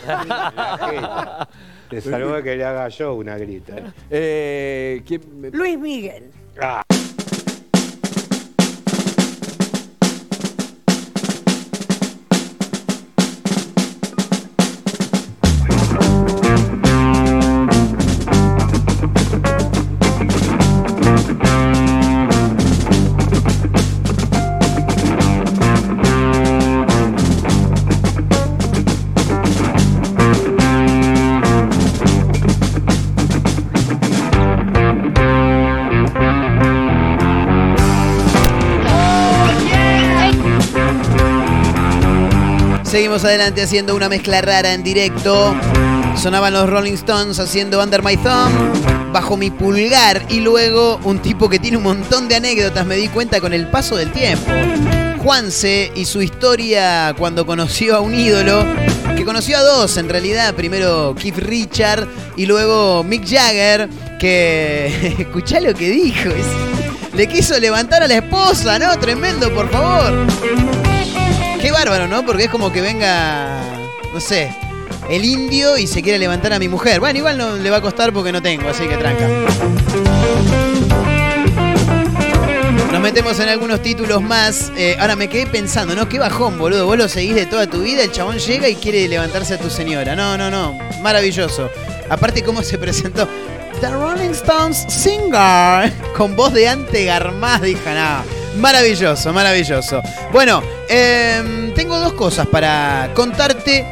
la. 0.06 1.48
Te 1.88 2.00
salvo 2.00 2.42
que 2.42 2.56
le 2.56 2.64
haga 2.64 2.88
yo 2.88 3.14
una 3.14 3.38
grita. 3.38 3.76
Eh, 4.10 5.02
¿quién 5.06 5.20
me- 5.40 5.50
Luis 5.50 5.78
Miguel. 5.78 6.24
Ah. 6.60 6.83
Seguimos 42.94 43.24
adelante 43.24 43.60
haciendo 43.60 43.96
una 43.96 44.08
mezcla 44.08 44.40
rara 44.40 44.72
en 44.72 44.84
directo. 44.84 45.52
Sonaban 46.16 46.52
los 46.52 46.70
Rolling 46.70 46.92
Stones 46.92 47.40
haciendo 47.40 47.82
Under 47.82 48.04
My 48.04 48.16
Thumb, 48.16 49.12
bajo 49.12 49.36
mi 49.36 49.50
pulgar. 49.50 50.24
Y 50.28 50.38
luego 50.38 51.00
un 51.02 51.18
tipo 51.18 51.48
que 51.48 51.58
tiene 51.58 51.76
un 51.76 51.82
montón 51.82 52.28
de 52.28 52.36
anécdotas, 52.36 52.86
me 52.86 52.94
di 52.94 53.08
cuenta 53.08 53.40
con 53.40 53.52
el 53.52 53.66
paso 53.66 53.96
del 53.96 54.12
tiempo. 54.12 54.48
Juanse 55.18 55.90
y 55.96 56.04
su 56.04 56.22
historia 56.22 57.16
cuando 57.18 57.44
conoció 57.44 57.96
a 57.96 58.00
un 58.00 58.14
ídolo, 58.14 58.64
que 59.16 59.24
conoció 59.24 59.58
a 59.58 59.62
dos 59.62 59.96
en 59.96 60.08
realidad. 60.08 60.54
Primero 60.54 61.16
Keith 61.20 61.38
Richard 61.38 62.06
y 62.36 62.46
luego 62.46 63.02
Mick 63.02 63.26
Jagger, 63.28 63.88
que... 64.20 65.16
Escuchá 65.18 65.58
lo 65.58 65.74
que 65.74 65.90
dijo. 65.90 66.30
Le 67.12 67.26
quiso 67.26 67.58
levantar 67.58 68.04
a 68.04 68.06
la 68.06 68.18
esposa, 68.18 68.78
¿no? 68.78 68.96
Tremendo, 69.00 69.52
por 69.52 69.68
favor. 69.68 70.12
Qué 71.64 71.72
bárbaro, 71.72 72.06
¿no? 72.06 72.26
Porque 72.26 72.44
es 72.44 72.50
como 72.50 72.70
que 72.70 72.82
venga, 72.82 73.58
no 74.12 74.20
sé, 74.20 74.54
el 75.08 75.24
indio 75.24 75.78
y 75.78 75.86
se 75.86 76.02
quiere 76.02 76.18
levantar 76.18 76.52
a 76.52 76.58
mi 76.58 76.68
mujer. 76.68 77.00
Bueno, 77.00 77.18
igual 77.18 77.38
no 77.38 77.56
le 77.56 77.70
va 77.70 77.78
a 77.78 77.80
costar 77.80 78.12
porque 78.12 78.32
no 78.32 78.42
tengo, 78.42 78.68
así 78.68 78.86
que 78.86 78.98
tranca. 78.98 79.26
Nos 82.92 83.00
metemos 83.00 83.40
en 83.40 83.48
algunos 83.48 83.80
títulos 83.80 84.20
más. 84.20 84.72
Eh, 84.76 84.98
ahora 85.00 85.16
me 85.16 85.30
quedé 85.30 85.46
pensando, 85.46 85.94
¿no? 85.94 86.06
Qué 86.06 86.18
bajón, 86.18 86.58
boludo. 86.58 86.84
Vos 86.84 86.98
lo 86.98 87.08
seguís 87.08 87.34
de 87.34 87.46
toda 87.46 87.66
tu 87.66 87.80
vida, 87.80 88.02
el 88.02 88.12
chabón 88.12 88.36
llega 88.36 88.68
y 88.68 88.74
quiere 88.74 89.08
levantarse 89.08 89.54
a 89.54 89.58
tu 89.58 89.70
señora. 89.70 90.14
No, 90.14 90.36
no, 90.36 90.50
no. 90.50 90.78
Maravilloso. 91.00 91.70
Aparte, 92.10 92.42
cómo 92.42 92.62
se 92.62 92.76
presentó. 92.76 93.26
The 93.80 93.88
Rolling 93.88 94.32
Stones 94.32 94.84
Singer. 94.90 95.90
Con 96.14 96.36
voz 96.36 96.52
de 96.52 96.68
ante 96.68 97.06
Garmaz, 97.06 97.62
dije, 97.62 97.80
nada. 97.86 98.22
Maravilloso, 98.56 99.32
maravilloso. 99.32 100.02
Bueno, 100.32 100.62
em, 100.88 101.74
tengo 101.74 101.98
dos 101.98 102.12
cosas 102.12 102.46
para 102.46 103.10
contarte. 103.14 103.84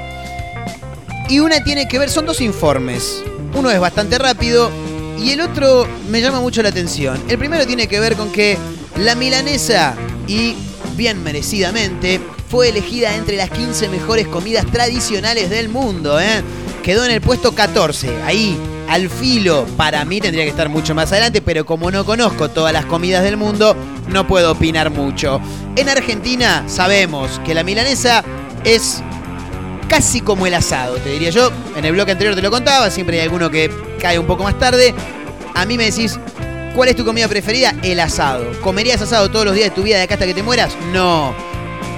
Y 1.28 1.40
una 1.40 1.62
tiene 1.64 1.88
que 1.88 1.98
ver, 1.98 2.10
son 2.10 2.26
dos 2.26 2.40
informes. 2.40 3.22
Uno 3.54 3.70
es 3.70 3.80
bastante 3.80 4.18
rápido 4.18 4.70
y 5.18 5.30
el 5.30 5.40
otro 5.40 5.86
me 6.08 6.20
llama 6.20 6.40
mucho 6.40 6.62
la 6.62 6.70
atención. 6.70 7.20
El 7.28 7.38
primero 7.38 7.66
tiene 7.66 7.86
que 7.86 8.00
ver 8.00 8.16
con 8.16 8.32
que 8.32 8.58
la 8.98 9.14
milanesa, 9.14 9.94
y 10.26 10.54
bien 10.96 11.22
merecidamente, 11.22 12.20
fue 12.48 12.68
elegida 12.68 13.14
entre 13.14 13.36
las 13.36 13.50
15 13.50 13.88
mejores 13.88 14.28
comidas 14.28 14.66
tradicionales 14.66 15.48
del 15.48 15.68
mundo. 15.68 16.20
¿eh? 16.20 16.42
Quedó 16.82 17.04
en 17.04 17.12
el 17.12 17.20
puesto 17.20 17.54
14, 17.54 18.22
ahí, 18.24 18.58
al 18.88 19.08
filo, 19.08 19.66
para 19.76 20.04
mí 20.04 20.20
tendría 20.20 20.44
que 20.44 20.50
estar 20.50 20.68
mucho 20.68 20.94
más 20.94 21.12
adelante, 21.12 21.40
pero 21.40 21.64
como 21.64 21.90
no 21.90 22.04
conozco 22.04 22.50
todas 22.50 22.72
las 22.72 22.84
comidas 22.84 23.22
del 23.22 23.36
mundo, 23.36 23.76
no 24.08 24.26
puedo 24.26 24.52
opinar 24.52 24.90
mucho. 24.90 25.40
En 25.76 25.88
Argentina 25.88 26.64
sabemos 26.66 27.40
que 27.44 27.54
la 27.54 27.62
milanesa 27.62 28.24
es 28.64 29.02
casi 29.88 30.20
como 30.20 30.46
el 30.46 30.54
asado, 30.54 30.96
te 30.96 31.10
diría 31.10 31.30
yo. 31.30 31.50
En 31.76 31.84
el 31.84 31.92
bloque 31.92 32.12
anterior 32.12 32.34
te 32.34 32.42
lo 32.42 32.50
contaba, 32.50 32.90
siempre 32.90 33.18
hay 33.18 33.24
alguno 33.24 33.50
que 33.50 33.70
cae 34.00 34.18
un 34.18 34.26
poco 34.26 34.44
más 34.44 34.58
tarde. 34.58 34.94
A 35.54 35.64
mí 35.64 35.76
me 35.76 35.84
decís, 35.84 36.18
¿cuál 36.74 36.88
es 36.88 36.96
tu 36.96 37.04
comida 37.04 37.28
preferida? 37.28 37.74
El 37.82 38.00
asado. 38.00 38.44
¿Comerías 38.62 39.00
asado 39.00 39.30
todos 39.30 39.44
los 39.44 39.54
días 39.54 39.70
de 39.70 39.74
tu 39.74 39.82
vida 39.82 39.96
de 39.96 40.02
acá 40.04 40.14
hasta 40.14 40.26
que 40.26 40.34
te 40.34 40.42
mueras? 40.42 40.76
No. 40.92 41.34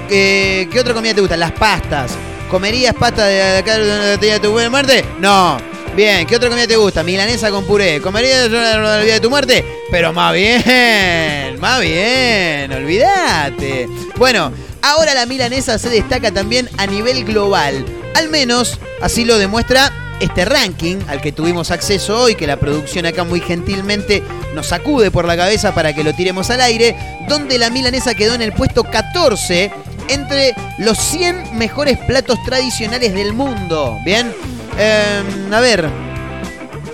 Eh, 0.09 0.67
¿Qué 0.71 0.79
otra 0.79 0.93
comida 0.93 1.13
te 1.13 1.21
gusta? 1.21 1.37
Las 1.37 1.51
pastas. 1.53 2.11
¿Comerías 2.49 2.93
pasta 2.93 3.25
de 3.25 3.57
acá 3.57 3.77
de 3.77 4.17
de 4.17 4.39
tu 4.39 4.51
muerte? 4.51 5.03
No. 5.19 5.74
Bien, 5.95 6.27
¿qué 6.27 6.35
otra 6.35 6.49
comida 6.49 6.67
te 6.67 6.75
gusta? 6.75 7.03
Milanesa 7.03 7.51
con 7.51 7.63
puré. 7.63 8.01
¿Comerías 8.01 8.43
el 8.43 8.51
día 8.51 9.13
de 9.13 9.19
tu 9.21 9.29
muerte? 9.29 9.63
Pero 9.89 10.11
más 10.11 10.33
bien, 10.33 11.57
más 11.61 11.79
bien, 11.79 12.69
olvídate. 12.73 13.87
Bueno, 14.17 14.51
ahora 14.81 15.13
la 15.13 15.25
milanesa 15.25 15.77
se 15.79 15.89
destaca 15.89 16.31
también 16.31 16.69
a 16.77 16.85
nivel 16.85 17.23
global. 17.23 17.85
Al 18.13 18.27
menos 18.27 18.77
así 19.01 19.23
lo 19.23 19.37
demuestra 19.37 19.89
este 20.19 20.43
ranking 20.43 20.97
al 21.07 21.21
que 21.21 21.31
tuvimos 21.31 21.71
acceso 21.71 22.23
hoy, 22.23 22.35
que 22.35 22.45
la 22.45 22.57
producción 22.57 23.05
acá 23.05 23.23
muy 23.23 23.39
gentilmente 23.39 24.21
nos 24.53 24.67
sacude 24.67 25.11
por 25.11 25.23
la 25.23 25.37
cabeza 25.37 25.73
para 25.73 25.95
que 25.95 26.03
lo 26.03 26.13
tiremos 26.13 26.49
al 26.49 26.59
aire, 26.59 26.97
donde 27.29 27.57
la 27.57 27.69
milanesa 27.69 28.15
quedó 28.15 28.33
en 28.33 28.41
el 28.41 28.51
puesto 28.51 28.83
14 28.83 29.71
entre 30.09 30.55
los 30.77 30.97
100 30.97 31.57
mejores 31.57 31.97
platos 31.99 32.37
tradicionales 32.45 33.13
del 33.13 33.31
mundo. 33.31 33.97
Bien, 34.03 34.33
Em, 34.77 35.53
a 35.53 35.59
ver, 35.59 35.89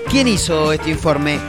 ¿quién 0.10 0.28
hizo 0.28 0.72
este 0.74 0.90
informe? 0.92 1.40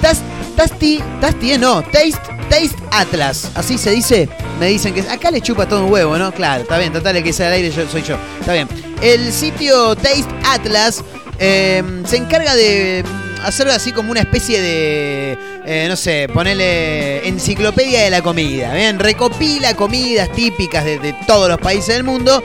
Tas- 0.00 0.20
Tasty, 0.56 1.02
Tasty, 1.20 1.52
eh, 1.52 1.58
no, 1.58 1.82
Taste, 1.82 2.18
Taste 2.50 2.76
Atlas, 2.90 3.50
así 3.54 3.78
se 3.78 3.90
dice. 3.90 4.28
Me 4.60 4.66
dicen 4.68 4.92
que 4.92 5.00
acá 5.00 5.30
le 5.30 5.40
chupa 5.40 5.66
todo 5.66 5.86
un 5.86 5.90
huevo, 5.92 6.16
¿no? 6.18 6.30
Claro, 6.32 6.62
está 6.62 6.76
bien, 6.78 6.92
total, 6.92 7.16
el 7.16 7.24
que 7.24 7.32
sea 7.32 7.46
al 7.48 7.54
aire 7.54 7.70
yo, 7.70 7.88
soy 7.88 8.02
yo. 8.02 8.16
Está 8.40 8.52
bien. 8.52 8.68
El 9.00 9.32
sitio 9.32 9.96
Taste 9.96 10.26
Atlas 10.44 11.02
em, 11.38 12.04
se 12.04 12.18
encarga 12.18 12.54
de 12.54 13.02
hacer 13.42 13.68
así 13.70 13.90
como 13.92 14.10
una 14.12 14.20
especie 14.20 14.60
de, 14.60 15.38
eh, 15.64 15.86
no 15.88 15.96
sé, 15.96 16.28
ponerle 16.32 17.26
enciclopedia 17.26 18.02
de 18.02 18.10
la 18.10 18.20
comida. 18.22 18.72
Bien, 18.74 18.98
recopila 18.98 19.74
comidas 19.74 20.30
típicas 20.32 20.84
de, 20.84 20.98
de 20.98 21.14
todos 21.26 21.48
los 21.48 21.58
países 21.58 21.94
del 21.94 22.04
mundo 22.04 22.42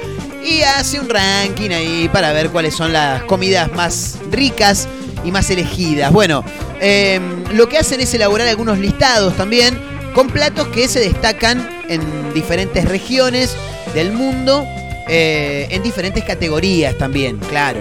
y 0.47 0.63
hace 0.63 0.99
un 0.99 1.09
ranking 1.09 1.71
ahí 1.71 2.09
para 2.11 2.31
ver 2.31 2.49
cuáles 2.49 2.73
son 2.73 2.93
las 2.93 3.23
comidas 3.23 3.71
más 3.73 4.17
ricas 4.31 4.87
y 5.25 5.31
más 5.31 5.49
elegidas. 5.49 6.11
Bueno, 6.11 6.43
eh, 6.79 7.19
lo 7.53 7.67
que 7.67 7.77
hacen 7.77 7.99
es 7.99 8.13
elaborar 8.13 8.47
algunos 8.47 8.77
listados 8.77 9.35
también 9.35 9.77
con 10.13 10.29
platos 10.29 10.67
que 10.69 10.87
se 10.87 11.01
destacan 11.01 11.69
en 11.89 12.01
diferentes 12.33 12.85
regiones 12.85 13.55
del 13.93 14.13
mundo, 14.13 14.65
eh, 15.09 15.67
en 15.69 15.83
diferentes 15.83 16.23
categorías 16.23 16.97
también, 16.97 17.37
claro. 17.49 17.79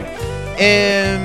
Eh, 0.59 1.17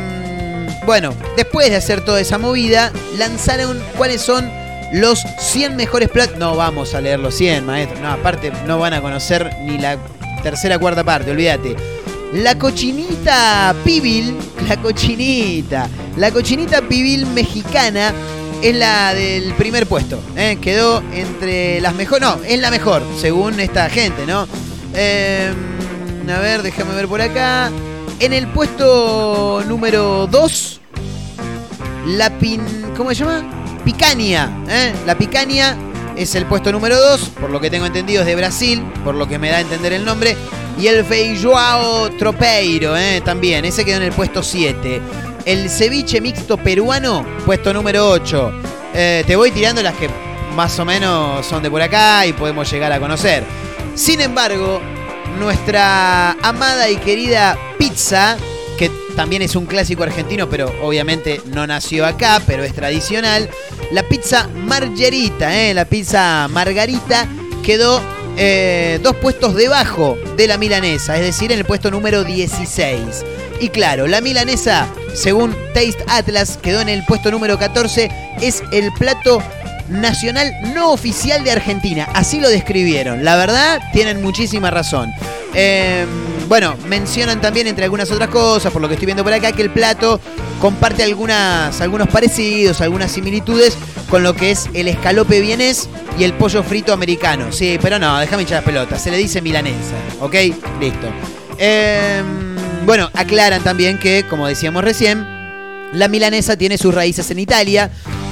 bueno, 0.86 1.14
después 1.38 1.70
de 1.70 1.76
hacer 1.76 2.06
toda 2.06 2.22
esa 2.22 2.38
movida, 2.38 2.92
lanzaron 3.18 3.82
cuáles 3.98 4.22
son 4.22 4.50
los 4.94 5.24
100 5.40 5.76
mejores 5.76 6.10
platos. 6.10 6.38
No 6.38 6.56
vamos 6.56 6.94
a 6.94 7.02
leer 7.02 7.20
los 7.20 7.34
100, 7.36 7.66
maestro. 7.66 8.00
No, 8.00 8.12
aparte 8.12 8.52
no 8.68 8.78
van 8.78 8.94
a 8.94 9.02
conocer 9.02 9.56
ni 9.64 9.78
la 9.78 9.98
tercera 10.42 10.78
cuarta 10.80 11.04
parte, 11.04 11.32
olvídate. 11.32 11.76
La 12.34 12.58
cochinita 12.58 13.76
pibil, 13.84 14.36
la 14.68 14.78
cochinita, 14.78 15.90
la 16.18 16.32
cochinita 16.32 16.82
pibil 16.82 17.26
mexicana 17.28 18.14
es 18.62 18.76
la 18.76 19.14
del 19.14 19.54
primer 19.54 19.88
puesto. 19.88 20.20
¿eh? 20.36 20.58
Quedó 20.62 21.04
entre 21.14 21.82
las 21.82 21.96
mejores, 21.96 22.22
no, 22.22 22.40
es 22.44 22.60
la 22.60 22.72
mejor, 22.72 23.04
según 23.20 23.60
esta 23.60 23.90
gente, 23.90 24.26
¿no? 24.26 24.48
Eh, 24.94 25.52
a 26.30 26.40
ver, 26.40 26.62
déjame 26.62 26.94
ver 26.96 27.08
por 27.08 27.22
acá. 27.22 27.72
En 28.20 28.34
el 28.34 28.48
puesto 28.48 29.64
número 29.68 30.28
2, 30.28 30.82
la 32.08 32.30
pin. 32.38 32.62
¿Cómo 32.96 33.10
se 33.10 33.16
llama? 33.16 33.44
Picaña. 33.84 34.64
¿eh? 34.70 34.94
La 35.06 35.18
picaña 35.18 35.76
es 36.16 36.36
el 36.36 36.46
puesto 36.46 36.72
número 36.72 37.00
2, 37.00 37.22
por 37.40 37.50
lo 37.50 37.60
que 37.60 37.70
tengo 37.70 37.86
entendido 37.86 38.22
es 38.22 38.28
de 38.28 38.36
Brasil, 38.36 38.82
por 39.04 39.16
lo 39.16 39.28
que 39.28 39.40
me 39.40 39.50
da 39.50 39.58
a 39.58 39.62
entender 39.62 39.94
el 39.94 40.06
nombre. 40.06 40.36
Y 40.80 40.88
el 40.88 41.04
feijoao 41.06 42.10
tropeiro, 42.12 42.96
¿eh? 42.98 43.22
también, 43.24 43.66
ese 43.66 43.86
quedó 43.86 43.98
en 43.98 44.04
el 44.04 44.12
puesto 44.12 44.42
7. 44.42 45.02
El 45.46 45.70
ceviche 45.70 46.22
mixto 46.22 46.58
peruano, 46.58 47.26
puesto 47.46 47.74
número 47.74 48.10
8. 48.10 48.54
Eh, 48.94 49.24
te 49.26 49.36
voy 49.36 49.52
tirando 49.52 49.82
las 49.82 49.96
que 49.96 50.10
más 50.56 50.78
o 50.80 50.86
menos 50.86 51.46
son 51.46 51.64
de 51.64 51.70
por 51.70 51.82
acá 51.82 52.26
y 52.26 52.34
podemos 52.34 52.72
llegar 52.72 52.92
a 52.92 53.00
conocer. 53.00 53.44
Sin 53.96 54.22
embargo, 54.22 54.82
nuestra 55.40 56.32
amada 56.42 56.90
y 56.90 56.98
querida 56.98 57.58
pizza, 57.78 58.38
también 59.22 59.44
es 59.44 59.56
un 59.56 59.68
clásico 59.68 60.02
argentino, 60.02 60.50
pero 60.50 60.74
obviamente 60.82 61.42
no 61.54 61.68
nació 61.68 62.08
acá, 62.08 62.42
pero 62.48 62.64
es 62.64 62.74
tradicional. 62.74 63.48
La 63.92 64.02
pizza 64.02 64.48
margarita, 64.48 65.56
¿eh? 65.56 65.76
la 65.76 65.86
pizza 65.86 66.48
margarita 66.50 67.28
quedó 67.64 68.02
eh, 68.36 69.00
dos 69.04 69.16
puestos 69.18 69.54
debajo 69.54 70.18
de 70.36 70.48
la 70.48 70.58
milanesa, 70.58 71.18
es 71.18 71.22
decir, 71.22 71.52
en 71.52 71.60
el 71.60 71.66
puesto 71.66 71.92
número 71.92 72.24
16. 72.24 73.00
Y 73.60 73.70
claro, 73.70 74.08
la 74.08 74.22
milanesa, 74.22 74.88
según 75.14 75.56
Taste 75.76 76.04
Atlas, 76.08 76.58
quedó 76.60 76.82
en 76.82 76.90
el 76.90 77.06
puesto 77.06 77.30
número 77.30 77.60
14, 77.60 78.10
es 78.42 78.64
el 78.72 78.92
plato 78.94 79.44
nacional 79.88 80.52
no 80.74 80.92
oficial 80.92 81.44
de 81.44 81.52
Argentina. 81.52 82.10
Así 82.16 82.40
lo 82.40 82.50
describieron. 82.50 83.24
La 83.24 83.36
verdad, 83.36 83.82
tienen 83.94 84.24
muchísima 84.24 84.72
razón. 84.72 85.14
Eh, 85.54 86.08
bueno, 86.52 86.76
mencionan 86.90 87.40
también, 87.40 87.68
entre 87.68 87.86
algunas 87.86 88.12
otras 88.12 88.28
cosas, 88.28 88.74
por 88.74 88.82
lo 88.82 88.90
que 88.90 88.96
estoy 88.96 89.06
viendo 89.06 89.24
por 89.24 89.32
acá, 89.32 89.54
que 89.54 89.62
el 89.62 89.70
plato 89.70 90.20
comparte 90.60 91.02
algunas, 91.02 91.80
algunos 91.80 92.10
parecidos, 92.10 92.82
algunas 92.82 93.10
similitudes 93.10 93.78
con 94.10 94.22
lo 94.22 94.36
que 94.36 94.52
es 94.52 94.70
el 94.74 94.90
escalope 94.90 95.40
vienés 95.40 95.88
y 96.20 96.26
el 96.26 96.34
pollo 96.34 96.62
frito 96.62 96.92
americano. 96.92 97.54
Sí, 97.54 97.80
pero 97.82 98.00
no, 98.00 98.20
déjame 98.20 98.42
hinchar 98.42 98.58
las 98.58 98.66
pelotas. 98.66 99.02
Se 99.02 99.10
le 99.10 99.16
dice 99.16 99.42
milanesa, 99.42 99.96
¿ok? 100.20 100.36
Listo. 100.82 101.08
Eh, 101.58 102.22
bueno, 102.86 103.10
aclaran 103.14 103.64
también 103.64 103.98
que, 103.98 104.26
como 104.30 104.46
decíamos 104.46 104.84
recién, 104.84 105.26
la 105.94 106.10
milanesa 106.10 106.58
tiene 106.58 106.78
sus 106.78 106.94
raíces 106.94 107.32
en 107.32 107.40
Italia 107.40 107.92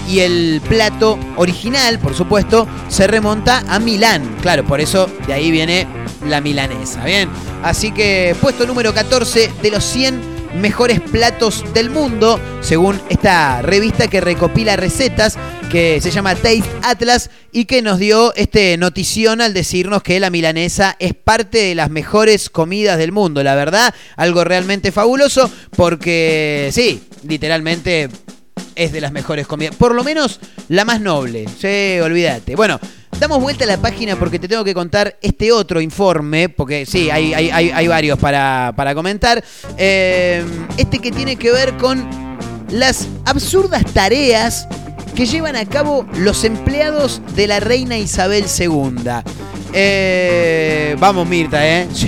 y 0.10 0.22
el 0.22 0.62
plato 0.68 1.20
original, 1.36 2.00
por 2.00 2.16
supuesto, 2.16 2.68
se 2.88 3.08
remonta 3.08 3.64
a 3.68 3.80
Milán. 3.80 4.38
Claro, 4.42 4.66
por 4.66 4.82
eso 4.82 5.08
de 5.28 5.34
ahí 5.34 5.52
viene 5.52 5.88
la 6.28 6.42
milanesa. 6.42 7.06
Bien, 7.06 7.30
así 7.64 7.92
que 7.92 8.36
puesto 8.42 8.66
número 8.66 8.94
14 8.94 9.52
de 9.62 9.72
los 9.72 9.84
100 9.86 10.40
mejores 10.56 11.00
platos 11.00 11.64
del 11.74 11.92
mundo, 11.92 12.40
según 12.62 13.00
esta 13.10 13.62
revista 13.62 14.08
que 14.08 14.20
recopila 14.20 14.76
recetas 14.76 15.38
que 15.70 16.02
se 16.02 16.10
llama 16.10 16.34
Taste 16.34 16.64
Atlas 16.82 17.30
y 17.52 17.66
que 17.66 17.84
nos 17.84 18.00
dio 18.00 18.34
este 18.34 18.76
notición 18.78 19.42
al 19.42 19.54
decirnos 19.54 20.02
que 20.02 20.20
la 20.20 20.32
milanesa 20.32 20.96
es 20.98 21.14
parte 21.14 21.60
de 21.60 21.76
las 21.76 21.92
mejores 21.92 22.50
comidas 22.50 22.98
del 22.98 23.12
mundo. 23.12 23.44
La 23.44 23.54
verdad, 23.54 23.94
algo 24.16 24.44
realmente 24.44 24.92
fabuloso 24.92 25.52
porque 25.76 26.72
sí, 26.74 27.04
literalmente 27.28 28.10
es 28.80 28.94
de 28.94 29.02
las 29.02 29.12
mejores 29.12 29.46
comidas. 29.46 29.76
Por 29.76 29.94
lo 29.94 30.04
menos 30.04 30.40
la 30.70 30.86
más 30.86 31.02
noble. 31.02 31.46
Sí, 31.60 32.00
olvídate. 32.00 32.56
Bueno, 32.56 32.80
damos 33.20 33.42
vuelta 33.42 33.66
a 33.66 33.68
la 33.68 33.78
página 33.78 34.16
porque 34.16 34.40
te 34.40 34.48
tengo 34.48 34.64
que 34.64 34.74
contar 34.74 35.18
este 35.22 35.52
otro 35.52 35.82
informe. 35.82 36.50
Porque 36.50 36.86
sí, 36.86 37.10
hay, 37.12 37.34
hay, 37.34 37.52
hay, 37.52 37.88
varios 37.88 38.18
para, 38.18 38.74
para 38.76 38.96
comentar. 38.96 39.44
Eh, 39.78 40.46
este 40.78 41.00
que 41.00 41.12
tiene 41.12 41.36
que 41.36 41.52
ver 41.52 41.76
con 41.78 42.08
las 42.72 43.08
absurdas 43.26 43.84
tareas 43.94 44.68
que 45.20 45.26
llevan 45.26 45.58
a 45.58 45.66
cabo 45.66 46.06
los 46.16 46.46
empleados 46.46 47.22
de 47.36 47.46
la 47.46 47.60
reina 47.60 47.98
Isabel 47.98 48.46
II. 48.58 49.04
Eh, 49.74 50.96
vamos, 50.98 51.28
Mirta, 51.28 51.68
¿eh? 51.68 51.90
Sí, 51.94 52.08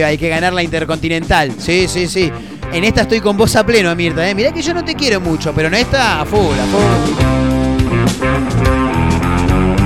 hay 0.00 0.16
que 0.16 0.30
ganar 0.30 0.54
la 0.54 0.62
Intercontinental. 0.62 1.52
Sí, 1.58 1.86
sí, 1.86 2.08
sí. 2.08 2.32
En 2.72 2.82
esta 2.84 3.02
estoy 3.02 3.20
con 3.20 3.36
vos 3.36 3.54
a 3.56 3.66
pleno, 3.66 3.94
Mirta, 3.94 4.26
¿eh? 4.26 4.34
Mirá 4.34 4.52
que 4.52 4.62
yo 4.62 4.72
no 4.72 4.82
te 4.82 4.94
quiero 4.94 5.20
mucho, 5.20 5.52
pero 5.52 5.68
en 5.68 5.74
esta, 5.74 6.22
a 6.22 6.24
full. 6.24 6.56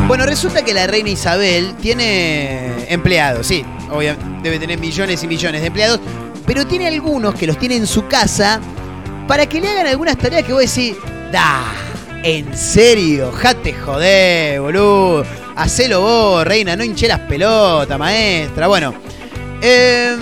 Bueno, 0.07 0.25
resulta 0.25 0.64
que 0.64 0.73
la 0.73 0.87
reina 0.87 1.09
Isabel 1.11 1.75
tiene 1.83 2.85
empleados, 2.89 3.49
sí. 3.49 3.64
Obviamente, 3.91 4.25
debe 4.45 4.61
tener 4.61 4.79
millones 4.79 5.25
y 5.25 5.27
millones 5.27 5.62
de 5.62 5.66
empleados. 5.66 5.99
Pero 6.47 6.64
tiene 6.68 6.87
algunos 6.87 7.35
que 7.35 7.49
los 7.49 7.59
tiene 7.59 7.75
en 7.75 7.89
su 7.89 8.07
casa 8.07 8.61
para 9.27 9.47
que 9.47 9.61
le 9.61 9.66
hagan 9.71 9.89
algunas 9.89 10.16
tareas 10.16 10.45
que 10.45 10.53
vos 10.53 10.62
decís, 10.62 10.95
da, 11.33 11.64
en 12.23 12.57
serio, 12.57 13.33
jate 13.33 13.73
joder, 13.73 14.61
boludo. 14.61 15.25
Hacelo 15.57 16.01
vos, 16.01 16.45
reina, 16.47 16.77
no 16.77 16.85
hinché 16.85 17.09
las 17.09 17.21
pelotas, 17.21 17.99
maestra. 17.99 18.66
Bueno, 18.66 18.95
eh, 19.61 20.16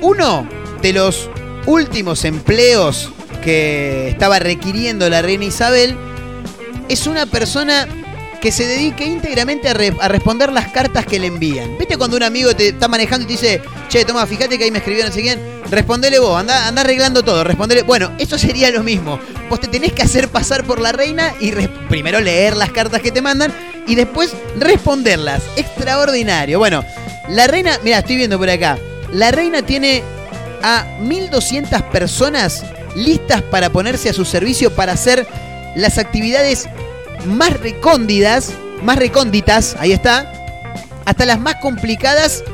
uno 0.00 0.48
de 0.80 0.92
los 0.92 1.28
últimos 1.66 2.24
empleos 2.24 3.10
que 3.42 4.08
estaba 4.08 4.38
requiriendo 4.38 5.08
la 5.08 5.22
reina 5.22 5.44
Isabel 5.44 5.96
es 6.88 7.06
una 7.06 7.26
persona 7.26 7.86
que 8.46 8.52
se 8.52 8.64
dedique 8.64 9.04
íntegramente 9.04 9.68
a, 9.68 9.72
a 9.72 10.06
responder 10.06 10.52
las 10.52 10.68
cartas 10.68 11.04
que 11.04 11.18
le 11.18 11.26
envían. 11.26 11.76
¿Viste 11.78 11.96
cuando 11.98 12.16
un 12.16 12.22
amigo 12.22 12.54
te 12.54 12.68
está 12.68 12.86
manejando 12.86 13.24
y 13.24 13.26
te 13.26 13.32
dice, 13.32 13.62
che, 13.88 14.04
toma, 14.04 14.24
fíjate 14.24 14.56
que 14.56 14.62
ahí 14.62 14.70
me 14.70 14.78
escribió 14.78 15.04
no 15.04 15.10
sé 15.10 15.20
quién? 15.20 15.40
Respondele 15.68 16.20
vos, 16.20 16.38
anda, 16.38 16.68
anda 16.68 16.82
arreglando 16.82 17.24
todo, 17.24 17.42
respondele. 17.42 17.82
Bueno, 17.82 18.12
eso 18.20 18.38
sería 18.38 18.70
lo 18.70 18.84
mismo. 18.84 19.18
Vos 19.50 19.58
te 19.58 19.66
tenés 19.66 19.92
que 19.94 20.02
hacer 20.02 20.28
pasar 20.28 20.62
por 20.62 20.80
la 20.80 20.92
reina 20.92 21.34
y 21.40 21.50
primero 21.88 22.20
leer 22.20 22.56
las 22.56 22.70
cartas 22.70 23.02
que 23.02 23.10
te 23.10 23.20
mandan 23.20 23.52
y 23.84 23.96
después 23.96 24.32
responderlas. 24.60 25.42
Extraordinario. 25.56 26.60
Bueno, 26.60 26.84
la 27.28 27.48
reina, 27.48 27.80
mira, 27.82 27.98
estoy 27.98 28.14
viendo 28.14 28.38
por 28.38 28.48
acá. 28.48 28.78
La 29.10 29.32
reina 29.32 29.62
tiene 29.62 30.04
a 30.62 30.86
1200 31.00 31.82
personas 31.82 32.64
listas 32.94 33.42
para 33.42 33.70
ponerse 33.70 34.08
a 34.08 34.12
su 34.12 34.24
servicio 34.24 34.70
para 34.70 34.92
hacer 34.92 35.26
las 35.74 35.98
actividades 35.98 36.68
más 37.26 37.58
recóndidas, 37.60 38.52
más 38.82 38.96
recónditas, 38.96 39.76
ahí 39.78 39.92
está, 39.92 40.32
hasta 41.04 41.24
las 41.24 41.40
más 41.40 41.56
complicadas 41.56 42.44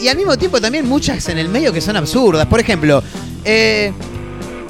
y 0.00 0.08
al 0.08 0.16
mismo 0.16 0.36
tiempo 0.36 0.60
también 0.60 0.88
muchas 0.88 1.28
en 1.28 1.38
el 1.38 1.48
medio 1.48 1.72
que 1.72 1.80
son 1.80 1.96
absurdas. 1.96 2.46
Por 2.46 2.60
ejemplo, 2.60 3.02
eh, 3.44 3.92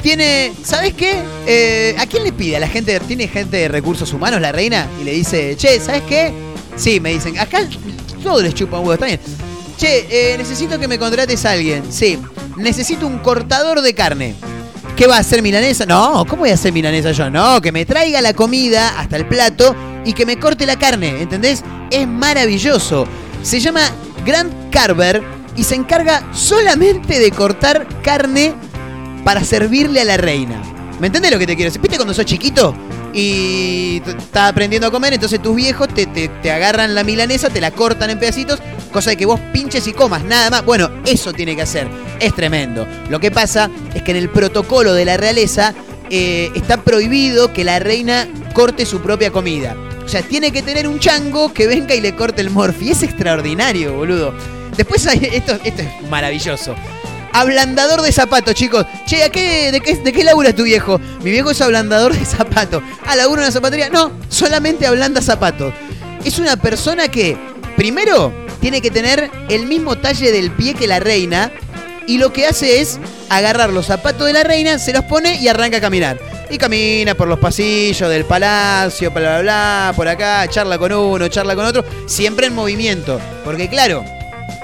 tiene, 0.03 0.53
¿sabes 0.63 0.95
qué? 0.95 1.23
Eh, 1.47 1.97
¿A 1.99 2.07
quién 2.07 2.25
le 2.25 2.33
pide? 2.33 2.57
¿A 2.57 2.61
la 2.61 2.69
gente? 2.69 2.99
¿Tiene 3.01 3.27
gente 3.27 3.57
de 3.57 3.69
recursos 3.69 4.13
humanos 4.13 4.41
la 4.41 4.53
reina? 4.53 4.87
Y 5.01 5.05
le 5.05 5.13
dice, 5.13 5.57
che, 5.57 5.81
¿sabes 5.81 6.03
qué? 6.03 6.33
Sí, 6.77 7.01
me 7.01 7.13
dicen, 7.13 7.39
acá 7.39 7.67
todo 8.23 8.43
les 8.43 8.55
chupa 8.55 8.79
un 8.79 8.87
huevo, 8.87 8.95
está 8.95 9.07
bien. 9.07 9.21
Che, 9.77 10.07
eh, 10.11 10.39
necesito 10.39 10.79
que 10.79 10.89
me 10.89 10.99
contrates 10.99 11.45
a 11.45 11.53
alguien. 11.53 11.83
Sí, 11.91 12.19
necesito 12.57 13.07
un 13.07 13.19
cortador 13.19 13.81
de 13.81 13.95
carne. 13.95 14.35
¿Qué 14.97 15.07
va 15.09 15.17
a 15.17 15.21
hacer 15.21 15.43
milanesa? 15.43 15.87
No, 15.87 16.25
¿cómo 16.29 16.41
voy 16.43 16.51
a 16.51 16.55
hacer 16.55 16.73
milanesa 16.73 17.11
yo? 17.11 17.29
No, 17.29 17.61
que 17.61 17.73
me 17.73 17.85
traiga 17.85 18.21
la 18.21 18.33
comida 18.33 18.99
hasta 19.01 19.17
el 19.17 19.27
plato 19.27 19.75
y 20.05 20.13
que 20.13 20.25
me 20.25 20.39
corte 20.39 20.67
la 20.67 20.79
carne, 20.79 21.23
¿entendés? 21.23 21.65
Es 21.91 22.07
maravilloso. 22.07 23.07
Se 23.43 23.59
llama 23.59 23.81
Grant 24.25 24.53
Carver 24.71 25.21
y 25.57 25.65
se 25.65 25.75
encarga 25.75 26.23
solamente 26.33 27.19
de 27.19 27.31
cortar 27.33 27.87
carne 28.03 28.55
para 29.25 29.43
servirle 29.43 30.01
a 30.01 30.05
la 30.05 30.17
reina. 30.17 30.63
¿Me 31.01 31.09
entendés 31.09 31.33
lo 31.33 31.39
que 31.41 31.47
te 31.47 31.57
quiero 31.57 31.71
decir? 31.71 31.81
¿Viste 31.83 31.97
cuando 31.97 32.15
sos 32.15 32.25
chiquito? 32.25 32.73
Y 33.13 34.01
estás 34.07 34.51
aprendiendo 34.51 34.87
a 34.87 34.91
comer, 34.93 35.13
entonces 35.15 35.43
tus 35.43 35.57
viejos 35.57 35.89
te, 35.89 36.07
te- 36.07 36.29
te 36.29 36.51
agarran 36.53 36.95
la 36.95 37.03
milanesa, 37.03 37.49
te 37.51 37.61
la 37.61 37.71
cortan 37.73 38.11
en 38.11 38.19
pedacitos, 38.19 38.61
cosa 38.95 39.11
de 39.11 39.17
que 39.17 39.27
vos 39.27 39.41
pinches 39.53 39.89
y 39.89 39.93
comas, 39.93 40.23
nada 40.23 40.51
más. 40.51 40.65
Bueno, 40.65 40.89
eso 41.05 41.33
tiene 41.33 41.57
que 41.57 41.63
hacer. 41.63 41.89
Es 42.21 42.33
tremendo. 42.33 42.87
Lo 43.11 43.19
que 43.19 43.33
pasa 43.33 43.69
es 43.93 44.03
que 44.03 44.13
en 44.13 44.19
el 44.19 44.31
protocolo 44.31 44.95
de 44.95 45.05
la 45.05 45.17
realeza 45.17 45.75
eh, 46.11 46.53
está 46.55 46.77
prohibido 46.77 47.53
que 47.53 47.65
la 47.65 47.81
reina 47.81 48.29
corte 48.53 48.87
su 48.87 49.01
propia 49.01 49.33
comida. 49.33 49.77
O 50.05 50.09
sea, 50.09 50.23
tiene 50.23 50.53
que 50.53 50.63
tener 50.63 50.87
un 50.87 51.01
chango 51.01 51.53
que 51.53 51.67
venga 51.67 51.93
y 51.97 52.01
le 52.01 52.15
corte 52.15 52.41
el 52.41 52.51
morfi. 52.51 52.93
Es 52.93 53.03
extraordinario, 53.03 53.95
boludo. 53.95 54.33
Después 54.77 55.05
hay, 55.09 55.29
esto, 55.33 55.59
esto 55.65 55.83
es 55.83 56.09
maravilloso. 56.09 56.77
Ablandador 57.33 58.01
de 58.01 58.13
zapatos, 58.13 58.55
chicos. 58.55 58.87
Che, 59.07 59.25
¿a 59.25 59.29
qué, 59.29 59.73
de, 59.73 59.81
qué, 59.81 59.97
¿de 59.97 60.13
qué 60.13 60.23
labura 60.23 60.55
tu 60.55 60.63
viejo? 60.63 61.01
Mi 61.25 61.33
viejo 61.33 61.51
es 61.51 61.61
ablandador 61.61 62.17
de 62.17 62.25
zapatos. 62.25 62.81
Ah, 63.05 63.17
labura 63.17 63.43
en 63.43 63.47
una 63.47 63.53
zapatería. 63.53 63.89
No, 63.89 64.13
solamente 64.29 64.87
ablanda 64.87 65.21
zapatos. 65.21 65.75
Es 66.25 66.39
una 66.39 66.57
persona 66.57 67.09
que, 67.09 67.37
primero, 67.77 68.44
tiene 68.65 68.81
que 68.81 68.91
tener 68.91 69.31
el 69.51 69.67
mismo 69.67 69.99
talle 69.99 70.33
del 70.33 70.51
pie 70.51 70.73
que 70.73 70.87
la 70.87 70.99
reina. 70.99 71.53
Y 72.07 72.17
lo 72.17 72.33
que 72.33 72.47
hace 72.47 72.81
es 72.81 72.99
agarrar 73.29 73.69
los 73.69 73.85
zapatos 73.85 74.27
de 74.27 74.33
la 74.33 74.43
reina, 74.43 74.79
se 74.79 74.95
los 74.95 75.05
pone 75.05 75.37
y 75.37 75.49
arranca 75.49 75.77
a 75.77 75.81
caminar. 75.83 76.19
Y 76.49 76.57
camina 76.57 77.15
por 77.15 77.29
los 77.29 77.39
pasillos 77.39 78.09
del 78.09 78.25
palacio, 78.25 79.11
bla, 79.11 79.21
bla, 79.21 79.41
bla, 79.43 79.93
por 79.95 80.09
acá, 80.09 80.49
charla 80.49 80.79
con 80.79 80.93
uno, 80.93 81.29
charla 81.29 81.55
con 81.55 81.67
otro, 81.67 81.85
siempre 82.07 82.47
en 82.47 82.55
movimiento. 82.55 83.21
Porque 83.45 83.69
claro, 83.69 84.03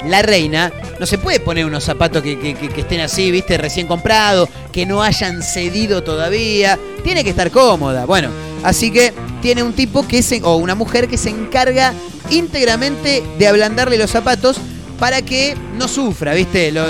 la 0.07 0.23
reina 0.23 0.73
no 0.99 1.05
se 1.05 1.19
puede 1.19 1.39
poner 1.39 1.67
unos 1.67 1.85
zapatos 1.85 2.23
que, 2.23 2.57
estén 2.79 3.01
así, 3.01 3.31
viste, 3.31 3.59
recién 3.59 3.87
comprados, 3.87 4.49
que 4.73 4.87
no 4.87 5.03
hayan 5.03 5.43
cedido 5.43 6.03
todavía. 6.03 6.79
Tiene 7.05 7.23
que 7.23 7.31
estar 7.31 7.51
cómoda. 7.51 8.07
Bueno, 8.07 8.31
así 8.63 8.91
que 8.91 9.13
tiene 9.43 9.63
un 9.63 9.73
tipo 9.73 10.07
que 10.07 10.23
se, 10.23 10.41
o 10.43 10.57
una 10.57 10.75
mujer 10.75 11.09
que 11.09 11.17
se 11.17 11.31
encarga 11.31 11.93
íntegramente 12.31 13.23
de 13.39 13.47
ablandarle 13.49 13.97
los 13.99 14.11
zapatos 14.11 14.59
para 14.99 15.23
que 15.23 15.57
no 15.79 15.89
sufra, 15.89 16.35
viste, 16.35 16.71
lo, 16.73 16.85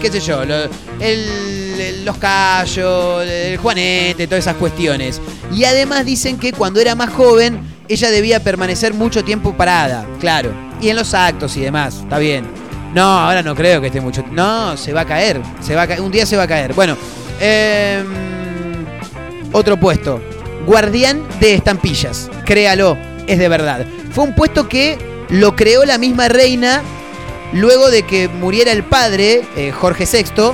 qué 0.00 0.10
sé 0.10 0.20
yo, 0.20 0.42
el- 0.42 2.04
los 2.04 2.16
callos, 2.18 3.22
el 3.26 3.56
juanete, 3.58 4.26
todas 4.26 4.44
esas 4.44 4.56
cuestiones. 4.56 5.20
Y 5.52 5.64
además 5.64 6.04
dicen 6.04 6.38
que 6.38 6.52
cuando 6.52 6.80
era 6.80 6.94
más 6.94 7.10
joven, 7.10 7.60
ella 7.88 8.10
debía 8.10 8.42
permanecer 8.42 8.94
mucho 8.94 9.24
tiempo 9.24 9.54
parada, 9.56 10.06
claro. 10.20 10.52
Y 10.80 10.88
en 10.88 10.96
los 10.96 11.12
actos 11.14 11.56
y 11.56 11.60
demás, 11.60 11.96
está 12.02 12.18
bien. 12.18 12.46
No, 12.94 13.02
ahora 13.02 13.42
no 13.42 13.54
creo 13.54 13.80
que 13.80 13.88
esté 13.88 14.00
mucho. 14.00 14.24
No, 14.30 14.76
se 14.76 14.92
va 14.92 15.02
a 15.02 15.04
caer. 15.06 15.40
Se 15.60 15.74
va 15.74 15.82
a 15.84 16.00
un 16.02 16.10
día 16.10 16.26
se 16.26 16.36
va 16.36 16.42
a 16.44 16.48
caer. 16.48 16.72
Bueno, 16.74 16.96
em, 17.40 18.04
otro 19.52 19.78
puesto. 19.78 20.20
Guardián 20.66 21.26
de 21.40 21.54
estampillas. 21.54 22.30
Créalo, 22.44 22.96
es 23.26 23.38
de 23.38 23.48
verdad. 23.48 23.86
Fue 24.12 24.24
un 24.24 24.34
puesto 24.34 24.68
que 24.68 24.98
lo 25.30 25.54
creó 25.56 25.84
la 25.84 25.98
misma 25.98 26.28
reina 26.28 26.82
luego 27.52 27.90
de 27.90 28.02
que 28.02 28.28
muriera 28.28 28.72
el 28.72 28.84
padre, 28.84 29.42
eh, 29.56 29.72
Jorge 29.72 30.06
VI. 30.10 30.52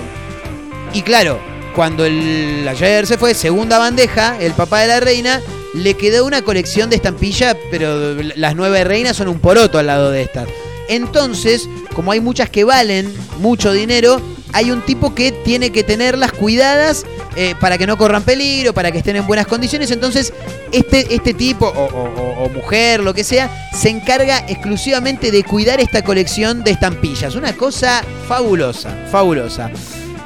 Y 0.92 1.02
claro, 1.02 1.38
cuando 1.74 2.04
el 2.04 2.66
ayer 2.68 3.07
se 3.07 3.18
fue, 3.18 3.34
segunda 3.34 3.78
bandeja, 3.78 4.38
el 4.40 4.52
papá 4.52 4.80
de 4.80 4.88
la 4.88 5.00
reina, 5.00 5.40
le 5.74 5.94
quedó 5.94 6.24
una 6.24 6.42
colección 6.42 6.88
de 6.88 6.96
estampillas, 6.96 7.57
pero 7.70 8.14
las 8.34 8.57
nueve 8.57 8.82
reinas 8.84 9.16
son 9.16 9.28
un 9.28 9.40
poroto 9.40 9.78
al 9.78 9.86
lado 9.86 10.11
de 10.11 10.22
estas. 10.22 10.48
Entonces, 10.88 11.68
como 11.94 12.12
hay 12.12 12.20
muchas 12.20 12.48
que 12.48 12.64
valen 12.64 13.12
mucho 13.40 13.72
dinero, 13.72 14.20
hay 14.52 14.70
un 14.70 14.80
tipo 14.82 15.14
que 15.14 15.32
tiene 15.32 15.70
que 15.70 15.82
tenerlas 15.82 16.32
cuidadas 16.32 17.04
eh, 17.37 17.55
para 17.61 17.76
que 17.78 17.87
no 17.87 17.97
corran 17.97 18.22
peligro, 18.22 18.72
para 18.72 18.91
que 18.91 18.99
estén 18.99 19.16
en 19.16 19.26
buenas 19.26 19.47
condiciones. 19.47 19.91
Entonces, 19.91 20.32
este, 20.72 21.14
este 21.14 21.34
tipo, 21.34 21.66
o, 21.66 21.84
o- 21.84 22.49
mujer, 22.49 23.01
lo 23.01 23.12
que 23.12 23.22
sea, 23.24 23.68
se 23.72 23.91
encarga 23.91 24.39
exclusivamente 24.49 25.30
de 25.30 25.43
cuidar 25.45 25.80
esta 25.80 26.03
colección 26.03 26.64
de 26.64 26.70
estampillas. 26.70 27.34
Una 27.34 27.55
cosa 27.57 28.03
fabulosa, 28.26 28.91
fabulosa. 29.11 29.70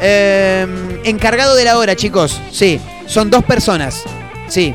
Eh, 0.00 0.66
encargado 1.04 1.54
de 1.56 1.64
la 1.64 1.78
hora, 1.78 1.96
chicos. 1.96 2.40
Sí, 2.52 2.80
son 3.06 3.30
dos 3.30 3.44
personas. 3.44 4.02
Sí. 4.48 4.74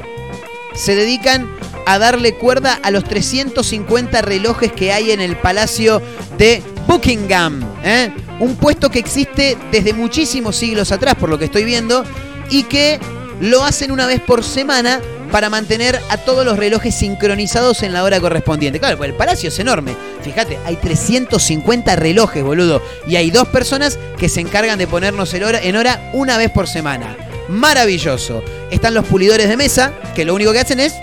Se 0.75 0.95
dedican 0.95 1.49
a 1.85 1.99
darle 1.99 2.33
cuerda 2.35 2.79
a 2.83 2.91
los 2.91 3.03
350 3.05 4.21
relojes 4.21 4.71
que 4.71 4.91
hay 4.91 5.11
en 5.11 5.21
el 5.21 5.35
Palacio 5.37 6.01
de 6.37 6.61
Buckingham. 6.87 7.63
¿eh? 7.83 8.11
Un 8.39 8.55
puesto 8.55 8.89
que 8.89 8.99
existe 8.99 9.57
desde 9.71 9.93
muchísimos 9.93 10.55
siglos 10.57 10.91
atrás, 10.91 11.15
por 11.15 11.29
lo 11.29 11.37
que 11.39 11.45
estoy 11.45 11.63
viendo, 11.63 12.03
y 12.49 12.63
que 12.63 12.99
lo 13.41 13.63
hacen 13.63 13.91
una 13.91 14.07
vez 14.07 14.21
por 14.21 14.43
semana 14.43 15.01
para 15.31 15.49
mantener 15.49 15.99
a 16.09 16.17
todos 16.17 16.45
los 16.45 16.57
relojes 16.57 16.95
sincronizados 16.95 17.83
en 17.83 17.93
la 17.93 18.03
hora 18.03 18.19
correspondiente. 18.19 18.79
Claro, 18.79 19.03
el 19.03 19.13
palacio 19.15 19.49
es 19.49 19.59
enorme. 19.59 19.95
Fíjate, 20.21 20.57
hay 20.65 20.77
350 20.77 21.95
relojes, 21.95 22.43
boludo. 22.43 22.81
Y 23.07 23.15
hay 23.15 23.31
dos 23.31 23.47
personas 23.47 23.99
que 24.17 24.29
se 24.29 24.41
encargan 24.41 24.79
de 24.79 24.87
ponernos 24.87 25.33
el 25.33 25.43
hora, 25.43 25.59
en 25.61 25.75
hora 25.75 26.09
una 26.13 26.37
vez 26.37 26.51
por 26.51 26.67
semana. 26.67 27.17
Maravilloso. 27.49 28.43
Están 28.71 28.93
los 28.93 29.05
pulidores 29.05 29.49
de 29.49 29.57
mesa, 29.57 29.93
que 30.15 30.25
lo 30.25 30.33
único 30.33 30.53
que 30.53 30.59
hacen 30.59 30.79
es... 30.79 30.93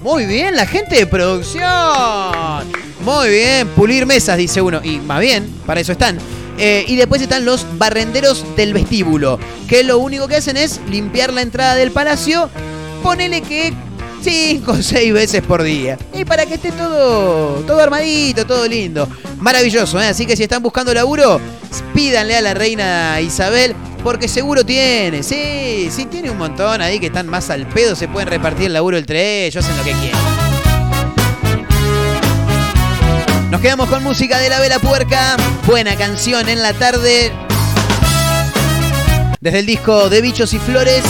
Muy 0.00 0.26
bien, 0.26 0.54
la 0.54 0.64
gente 0.64 0.96
de 0.96 1.06
producción. 1.06 1.64
Muy 3.00 3.28
bien, 3.28 3.66
pulir 3.68 4.06
mesas, 4.06 4.36
dice 4.36 4.60
uno. 4.60 4.80
Y 4.82 4.98
más 4.98 5.20
bien, 5.20 5.52
para 5.66 5.80
eso 5.80 5.92
están. 5.92 6.18
Eh, 6.58 6.84
y 6.88 6.96
después 6.96 7.20
están 7.20 7.44
los 7.44 7.66
barrenderos 7.78 8.44
del 8.56 8.72
vestíbulo, 8.72 9.38
que 9.68 9.82
lo 9.82 9.98
único 9.98 10.26
que 10.26 10.36
hacen 10.36 10.56
es 10.56 10.80
limpiar 10.88 11.32
la 11.32 11.42
entrada 11.42 11.74
del 11.74 11.90
palacio, 11.90 12.48
ponele 13.02 13.42
que 13.42 13.74
cinco 14.22 14.72
o 14.72 14.82
seis 14.82 15.12
veces 15.12 15.42
por 15.42 15.62
día. 15.62 15.98
Y 16.12 16.24
para 16.24 16.46
que 16.46 16.54
esté 16.54 16.72
todo, 16.72 17.62
todo 17.66 17.80
armadito, 17.80 18.46
todo 18.46 18.66
lindo. 18.66 19.08
Maravilloso, 19.38 20.00
¿eh? 20.00 20.06
Así 20.06 20.26
que 20.26 20.36
si 20.36 20.42
están 20.42 20.62
buscando 20.62 20.92
laburo, 20.94 21.40
pídanle 21.94 22.36
a 22.36 22.40
la 22.40 22.54
reina 22.54 23.20
Isabel, 23.20 23.74
porque 24.02 24.28
seguro 24.28 24.64
tiene. 24.64 25.22
Sí, 25.22 25.88
sí, 25.90 26.06
tiene 26.06 26.30
un 26.30 26.38
montón 26.38 26.80
ahí 26.80 26.98
que 26.98 27.06
están 27.06 27.28
más 27.28 27.50
al 27.50 27.66
pedo, 27.66 27.94
se 27.94 28.08
pueden 28.08 28.28
repartir 28.28 28.66
el 28.66 28.72
laburo 28.72 28.96
entre 28.96 29.46
ellos, 29.46 29.64
hacen 29.64 29.76
lo 29.76 29.84
que 29.84 29.92
quieran. 29.92 30.45
Nos 33.56 33.62
quedamos 33.62 33.88
con 33.88 34.02
música 34.02 34.38
de 34.38 34.50
la 34.50 34.60
Vela 34.60 34.78
Puerca. 34.78 35.34
Buena 35.66 35.96
canción 35.96 36.46
en 36.46 36.60
la 36.60 36.74
tarde. 36.74 37.32
Desde 39.40 39.60
el 39.60 39.64
disco 39.64 40.10
de 40.10 40.20
Bichos 40.20 40.52
y 40.52 40.58
Flores, 40.58 41.02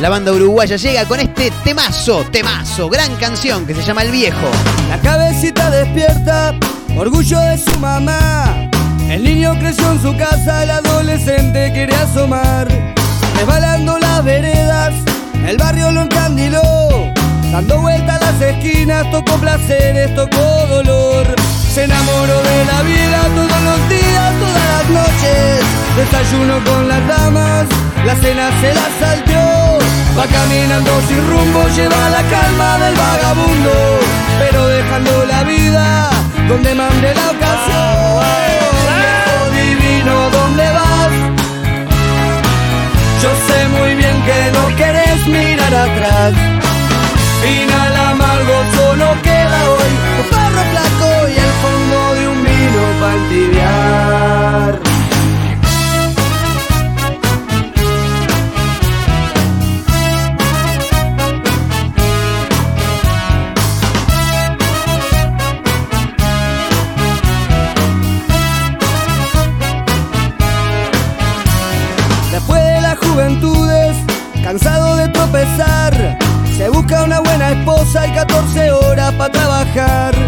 la 0.00 0.08
banda 0.08 0.32
uruguaya 0.32 0.74
llega 0.74 1.04
con 1.04 1.20
este 1.20 1.52
temazo, 1.62 2.26
temazo, 2.32 2.88
gran 2.88 3.14
canción 3.14 3.64
que 3.64 3.76
se 3.76 3.82
llama 3.84 4.02
El 4.02 4.10
Viejo. 4.10 4.50
La 4.88 4.98
cabecita 4.98 5.70
despierta, 5.70 6.52
orgullo 6.96 7.38
de 7.38 7.56
su 7.56 7.78
mamá. 7.78 8.68
El 9.08 9.22
niño 9.22 9.56
creció 9.60 9.92
en 9.92 10.02
su 10.02 10.16
casa, 10.16 10.64
el 10.64 10.70
adolescente 10.72 11.70
quiere 11.72 11.94
asomar. 11.94 12.66
resbalando 13.36 14.00
las 14.00 14.24
veredas, 14.24 14.94
el 15.46 15.56
barrio 15.56 15.92
lo 15.92 16.02
encandiló. 16.02 16.60
Dando 17.52 17.80
vueltas 17.80 18.20
las 18.20 18.42
esquinas, 18.42 19.08
tocó 19.12 19.36
placeres, 19.36 20.12
tocó 20.16 20.66
dolor. 20.66 21.36
Se 21.78 21.84
enamoró 21.84 22.42
de 22.42 22.64
la 22.64 22.82
vida 22.82 23.20
todos 23.36 23.62
los 23.68 23.88
días, 23.88 24.30
todas 24.40 24.64
las 24.74 24.88
noches. 24.98 25.60
Desayuno 25.96 26.58
con 26.64 26.88
las 26.88 27.06
damas, 27.06 27.66
la 28.04 28.16
cena 28.16 28.50
se 28.60 28.74
la 28.74 28.86
salteó. 28.98 29.78
Va 30.18 30.26
caminando 30.26 30.90
sin 31.06 31.24
rumbo, 31.30 31.68
lleva 31.76 32.10
la 32.10 32.22
calma 32.34 32.78
del 32.78 32.94
vagabundo, 32.96 33.74
pero 34.40 34.66
dejando 34.66 35.24
la 35.26 35.44
vida 35.44 36.10
donde 36.48 36.74
mande 36.74 37.14
la 37.14 37.30
ocasión. 37.30 38.24
Divino, 39.54 40.30
¿dónde 40.30 40.64
vas? 40.78 41.12
Yo 43.22 43.30
sé 43.46 43.68
muy 43.78 43.94
bien 43.94 44.20
que 44.26 44.50
no 44.50 44.76
querés 44.76 45.26
mirar 45.28 45.74
atrás. 45.86 46.32
Final 47.40 47.96
amargo 48.10 48.64
solo 48.74 49.22
queda 49.22 49.58
hoy 49.70 49.92
un 50.18 50.26
perro 50.28 50.62
flaco 50.72 51.37
de 51.88 52.28
un 52.28 52.44
vino 52.44 52.82
para. 53.00 54.78
Después 72.30 72.62
de 72.62 72.80
las 72.82 72.98
juventudes, 72.98 73.96
cansado 74.44 74.96
de 74.96 75.08
tropezar, 75.08 76.18
se 76.56 76.68
busca 76.68 77.04
una 77.04 77.20
buena 77.20 77.50
esposa 77.52 78.06
y 78.06 78.12
14 78.12 78.70
horas 78.72 79.12
para 79.14 79.32
trabajar. 79.32 80.27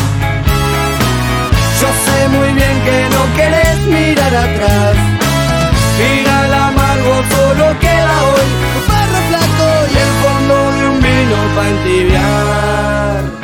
Querés 3.35 3.79
mirar 3.87 4.35
atrás. 4.35 4.95
Final 5.97 6.53
amargo 6.53 7.13
solo 7.33 7.79
queda 7.79 8.15
hoy 8.29 8.49
un 8.77 8.83
perro 8.89 9.19
flaco 9.29 9.67
y 9.93 9.97
el 10.05 10.11
fondo 10.23 10.55
de 10.75 10.89
un 10.89 10.97
vino 11.01 11.37
para 11.55 11.69
entibiar. 11.69 13.40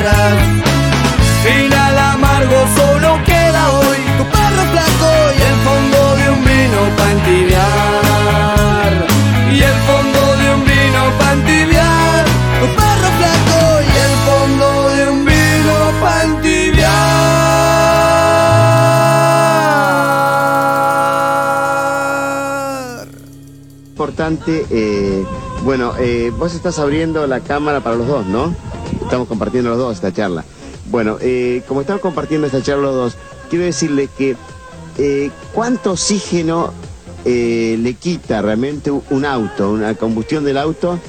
Atrás. 0.00 0.34
Final 1.42 1.98
amargo 1.98 2.66
solo 2.76 3.18
queda 3.24 3.70
hoy 3.80 3.98
tu 4.18 4.24
perro 4.24 4.64
flaco 4.72 5.12
y 5.38 5.40
el 5.50 5.56
fondo 5.66 5.98
de 6.16 6.30
un 6.30 6.44
vino 6.44 6.80
para 6.96 7.12
entibiar. 7.12 8.92
Y 9.52 9.62
el 9.62 9.78
fondo 9.88 10.20
de 10.36 10.54
un 10.54 10.64
vino 10.64 11.02
para. 11.18 11.30
Tu 12.60 12.66
perro 12.66 13.10
flaco 13.18 13.60
y 13.80 13.94
el 14.06 14.14
fondo 14.26 14.66
de 14.90 15.02
un 15.10 15.24
vino 15.24 15.74
para 16.02 16.22
entibiar. 16.24 16.90
Importante, 23.92 24.66
eh, 24.70 25.24
bueno, 25.64 25.94
eh, 25.98 26.30
vos 26.36 26.54
estás 26.54 26.78
abriendo 26.78 27.26
la 27.26 27.40
cámara 27.40 27.80
para 27.80 27.96
los 27.96 28.06
dos, 28.06 28.26
¿no? 28.26 28.54
Estamos 29.10 29.26
compartiendo 29.26 29.70
los 29.70 29.78
dos 29.80 29.96
esta 29.96 30.12
charla. 30.12 30.44
Bueno, 30.88 31.18
eh, 31.20 31.64
como 31.66 31.80
estamos 31.80 32.00
compartiendo 32.00 32.46
esta 32.46 32.62
charla 32.62 32.84
los 32.84 32.94
dos, 32.94 33.16
quiero 33.48 33.64
decirle 33.64 34.08
que 34.16 34.36
eh, 34.98 35.32
cuánto 35.52 35.90
oxígeno 35.94 36.72
eh, 37.24 37.76
le 37.80 37.94
quita 37.94 38.40
realmente 38.40 38.92
un 38.92 39.24
auto, 39.24 39.72
una 39.72 39.96
combustión 39.96 40.44
del 40.44 40.58
auto, 40.58 41.00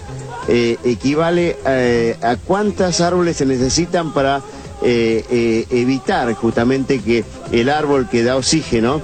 equivale 0.47 1.57
eh, 1.63 2.17
a 2.23 2.37
cuántas 2.37 3.01
árboles 3.01 3.37
se 3.37 3.45
necesitan 3.45 4.15
para 4.15 4.41
evitar 4.81 6.33
justamente 6.33 7.01
que 7.01 7.23
el 7.51 7.69
árbol 7.69 8.09
que 8.09 8.23
da 8.23 8.35
oxígeno, 8.35 9.03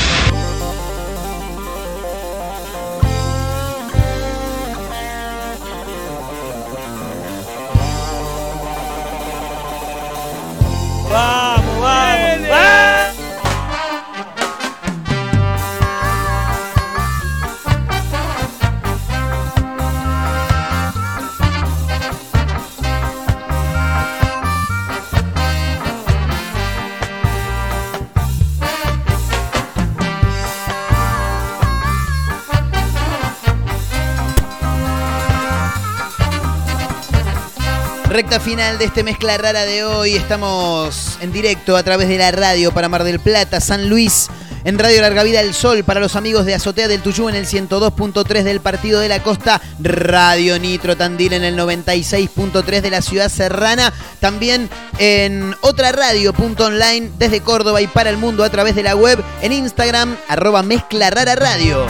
Final 38.39 38.77
de 38.77 38.85
este 38.85 39.03
mezcla 39.03 39.37
rara 39.37 39.65
de 39.65 39.83
hoy. 39.83 40.15
Estamos 40.15 41.17
en 41.19 41.33
directo 41.33 41.75
a 41.75 41.83
través 41.83 42.07
de 42.07 42.17
la 42.17 42.31
radio 42.31 42.71
para 42.71 42.87
Mar 42.87 43.03
del 43.03 43.19
Plata, 43.19 43.59
San 43.59 43.89
Luis. 43.89 44.29
En 44.63 44.79
Radio 44.79 45.01
Larga 45.01 45.23
Vida 45.23 45.41
El 45.41 45.53
Sol 45.53 45.83
para 45.83 45.99
los 45.99 46.15
amigos 46.15 46.45
de 46.45 46.55
Azotea 46.55 46.87
del 46.87 47.01
Tuyú 47.01 47.27
en 47.27 47.35
el 47.35 47.45
102.3 47.45 48.43
del 48.43 48.61
Partido 48.61 49.01
de 49.01 49.09
la 49.09 49.21
Costa. 49.21 49.59
Radio 49.79 50.57
Nitro 50.59 50.95
Tandil 50.95 51.33
en 51.33 51.43
el 51.43 51.57
96.3 51.57 52.81
de 52.81 52.89
la 52.89 53.01
ciudad 53.01 53.29
serrana. 53.29 53.91
También 54.21 54.69
en 54.97 55.53
otra 55.59 55.91
radio 55.91 56.31
punto 56.31 56.67
online 56.67 57.11
desde 57.17 57.41
Córdoba 57.41 57.81
y 57.81 57.87
para 57.87 58.09
el 58.09 58.17
mundo 58.17 58.45
a 58.45 58.49
través 58.49 58.75
de 58.75 58.83
la 58.83 58.95
web 58.95 59.21
en 59.41 59.51
Instagram 59.51 60.15
arroba 60.29 60.63
mezcla 60.63 61.09
rara 61.09 61.35
radio. 61.35 61.85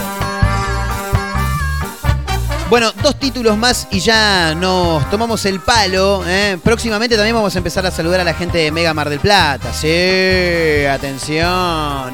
Bueno, 2.71 2.93
dos 3.03 3.19
títulos 3.19 3.57
más 3.57 3.89
y 3.91 3.99
ya 3.99 4.55
nos 4.55 5.09
tomamos 5.09 5.43
el 5.43 5.59
palo. 5.59 6.23
¿eh? 6.25 6.57
Próximamente 6.63 7.17
también 7.17 7.35
vamos 7.35 7.53
a 7.53 7.57
empezar 7.57 7.85
a 7.85 7.91
saludar 7.91 8.21
a 8.21 8.23
la 8.23 8.33
gente 8.33 8.59
de 8.59 8.71
Mega 8.71 8.93
Mar 8.93 9.09
del 9.09 9.19
Plata. 9.19 9.73
Sí, 9.73 10.85
atención. 10.85 12.13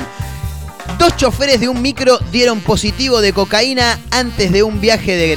Dos 0.97 1.15
choferes 1.15 1.59
de 1.59 1.69
un 1.69 1.79
micro 1.79 2.17
dieron 2.31 2.61
positivo 2.61 3.21
de 3.21 3.33
cocaína 3.33 3.99
antes 4.09 4.51
de 4.51 4.63
un 4.63 4.81
viaje 4.81 5.15
de. 5.15 5.35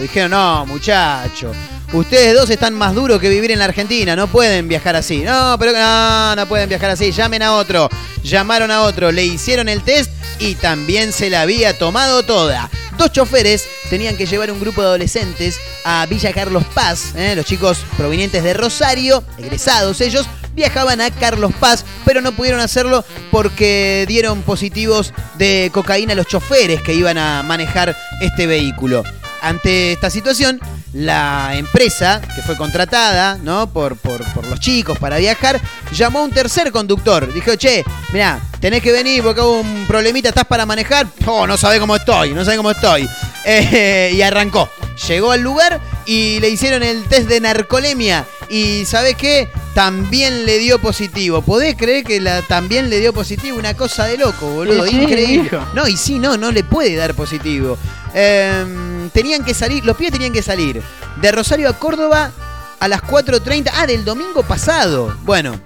Dijeron, 0.00 0.30
no, 0.30 0.66
muchacho. 0.66 1.50
Ustedes 1.94 2.34
dos 2.34 2.50
están 2.50 2.74
más 2.74 2.92
duros 2.92 3.20
que 3.20 3.28
vivir 3.28 3.52
en 3.52 3.60
la 3.60 3.66
Argentina, 3.66 4.16
no 4.16 4.26
pueden 4.26 4.66
viajar 4.66 4.96
así. 4.96 5.18
No, 5.18 5.56
pero 5.60 5.70
no, 5.70 6.34
no 6.34 6.46
pueden 6.46 6.68
viajar 6.68 6.90
así. 6.90 7.12
Llamen 7.12 7.40
a 7.40 7.54
otro. 7.54 7.88
Llamaron 8.24 8.72
a 8.72 8.82
otro, 8.82 9.12
le 9.12 9.24
hicieron 9.24 9.68
el 9.68 9.80
test 9.84 10.10
y 10.40 10.56
también 10.56 11.12
se 11.12 11.30
la 11.30 11.42
había 11.42 11.78
tomado 11.78 12.24
toda. 12.24 12.68
Dos 12.98 13.12
choferes 13.12 13.64
tenían 13.90 14.16
que 14.16 14.26
llevar 14.26 14.50
un 14.50 14.58
grupo 14.58 14.80
de 14.80 14.88
adolescentes 14.88 15.60
a 15.84 16.04
Villa 16.06 16.32
Carlos 16.32 16.64
Paz. 16.74 17.14
¿eh? 17.14 17.34
Los 17.36 17.46
chicos 17.46 17.78
provenientes 17.96 18.42
de 18.42 18.54
Rosario, 18.54 19.22
egresados 19.38 20.00
ellos, 20.00 20.26
viajaban 20.56 21.00
a 21.00 21.12
Carlos 21.12 21.52
Paz, 21.60 21.84
pero 22.04 22.20
no 22.20 22.32
pudieron 22.32 22.60
hacerlo 22.60 23.04
porque 23.30 24.04
dieron 24.08 24.42
positivos 24.42 25.14
de 25.38 25.70
cocaína 25.72 26.14
a 26.14 26.16
los 26.16 26.26
choferes 26.26 26.82
que 26.82 26.92
iban 26.92 27.18
a 27.18 27.44
manejar 27.44 27.96
este 28.20 28.48
vehículo. 28.48 29.04
Ante 29.42 29.92
esta 29.92 30.10
situación, 30.10 30.58
la 30.94 31.56
empresa 31.56 32.22
que 32.34 32.42
fue 32.42 32.56
contratada 32.56 33.36
¿no? 33.42 33.68
por, 33.68 33.96
por, 33.96 34.24
por 34.32 34.46
los 34.46 34.60
chicos 34.60 34.96
para 34.98 35.18
viajar 35.18 35.60
llamó 35.92 36.20
a 36.20 36.24
un 36.24 36.30
tercer 36.30 36.70
conductor. 36.70 37.32
Dijo, 37.32 37.56
che, 37.56 37.84
mirá, 38.12 38.40
tenés 38.60 38.80
que 38.80 38.92
venir 38.92 39.22
porque 39.22 39.40
hubo 39.40 39.60
un 39.60 39.84
problemita, 39.86 40.28
¿estás 40.28 40.46
para 40.46 40.64
manejar? 40.64 41.06
Oh, 41.26 41.46
no 41.46 41.56
sabe 41.56 41.80
cómo 41.80 41.96
estoy, 41.96 42.32
no 42.32 42.44
sabe 42.44 42.56
cómo 42.56 42.70
estoy. 42.70 43.08
Eh, 43.44 44.12
y 44.14 44.22
arrancó. 44.22 44.70
Llegó 45.08 45.32
al 45.32 45.40
lugar 45.40 45.80
y 46.06 46.38
le 46.40 46.48
hicieron 46.48 46.82
el 46.82 47.04
test 47.04 47.28
de 47.28 47.40
narcolemia. 47.40 48.24
Y 48.48 48.84
¿sabes 48.86 49.16
qué? 49.16 49.48
También 49.74 50.46
le 50.46 50.58
dio 50.58 50.78
positivo. 50.78 51.42
¿Podés 51.42 51.74
creer 51.76 52.04
que 52.04 52.20
la, 52.20 52.42
también 52.42 52.88
le 52.90 53.00
dio 53.00 53.12
positivo? 53.12 53.58
Una 53.58 53.74
cosa 53.74 54.04
de 54.06 54.16
loco, 54.18 54.46
boludo. 54.48 54.86
Sí, 54.86 54.96
Increíble. 54.96 55.48
hijo. 55.52 55.58
No, 55.74 55.88
y 55.88 55.96
sí, 55.96 56.18
no, 56.18 56.36
no 56.36 56.52
le 56.52 56.62
puede 56.62 56.94
dar 56.94 57.14
positivo. 57.14 57.76
Em, 58.14 59.10
tenían 59.10 59.44
que 59.44 59.52
salir, 59.52 59.84
los 59.84 59.96
pibes 59.96 60.12
tenían 60.12 60.32
que 60.32 60.42
salir 60.42 60.80
de 61.20 61.32
Rosario 61.32 61.68
a 61.68 61.72
Córdoba 61.72 62.30
a 62.78 62.88
las 62.88 63.02
4.30. 63.02 63.72
Ah, 63.74 63.86
del 63.86 64.04
domingo 64.04 64.44
pasado. 64.44 65.16
Bueno, 65.22 65.58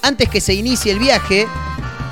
antes 0.00 0.28
que 0.30 0.40
se 0.40 0.54
inicie 0.54 0.92
el 0.92 0.98
viaje, 0.98 1.46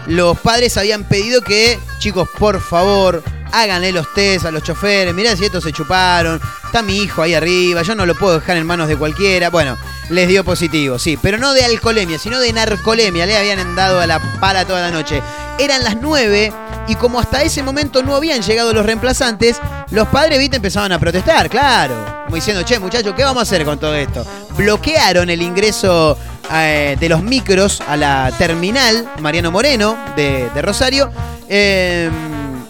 los 0.07 0.39
padres 0.39 0.77
habían 0.77 1.05
pedido 1.05 1.41
que, 1.41 1.79
chicos, 2.01 2.29
por 2.39 2.61
favor, 2.61 3.22
háganle 3.55 3.93
los 3.93 4.13
test 4.15 4.45
a 4.47 4.51
los 4.51 4.63
choferes. 4.63 5.15
Mirá 5.15 5.37
si 5.37 5.45
estos 5.45 5.65
se 5.65 5.73
chuparon. 5.73 6.41
Está 6.65 6.83
mi 6.83 6.99
hijo 6.99 7.23
ahí 7.23 7.35
arriba. 7.35 7.83
Yo 7.83 7.95
no 7.95 8.05
lo 8.07 8.15
puedo 8.15 8.41
dejar 8.41 8.57
en 8.57 8.67
manos 8.67 8.89
de 8.89 8.97
cualquiera. 8.97 9.51
Bueno, 9.51 9.79
les 10.11 10.29
dio 10.29 10.45
positivo, 10.45 10.99
sí. 10.99 11.19
Pero 11.21 11.39
no 11.39 11.53
de 11.55 11.65
alcoholemia, 11.65 12.19
sino 12.19 12.41
de 12.41 12.53
narcolemia. 12.53 13.27
Le 13.27 13.37
habían 13.37 13.77
dado 13.77 14.01
a 14.01 14.07
la 14.07 14.21
pala 14.41 14.65
toda 14.65 14.81
la 14.81 14.91
noche. 14.91 15.23
Eran 15.59 15.85
las 15.85 15.97
9 15.97 16.53
y 16.89 16.97
como 16.97 17.21
hasta 17.21 17.43
ese 17.43 17.63
momento 17.63 18.03
no 18.03 18.15
habían 18.15 18.43
llegado 18.43 18.75
los 18.75 18.85
reemplazantes, 18.85 19.57
los 19.91 20.09
padres, 20.09 20.39
viste, 20.39 20.57
empezaban 20.57 20.93
a 20.93 20.99
protestar, 20.99 21.49
claro. 21.49 21.95
Como 22.25 22.37
diciendo, 22.37 22.63
che, 22.63 22.79
muchachos, 22.79 23.15
¿qué 23.17 23.23
vamos 23.25 23.41
a 23.41 23.43
hacer 23.43 23.65
con 23.65 23.79
todo 23.79 23.95
esto? 23.95 24.27
Bloquearon 24.57 25.31
el 25.31 25.41
ingreso 25.41 26.19
eh, 26.53 26.97
de 26.99 27.09
los 27.09 27.23
micros 27.23 27.81
a 27.89 27.97
la 27.97 28.31
terminal 28.37 29.09
Mariano 29.21 29.51
Moreno 29.51 29.97
de, 30.17 30.51
de 30.53 30.63
Rosario. 30.63 31.11
eh, 31.49 32.11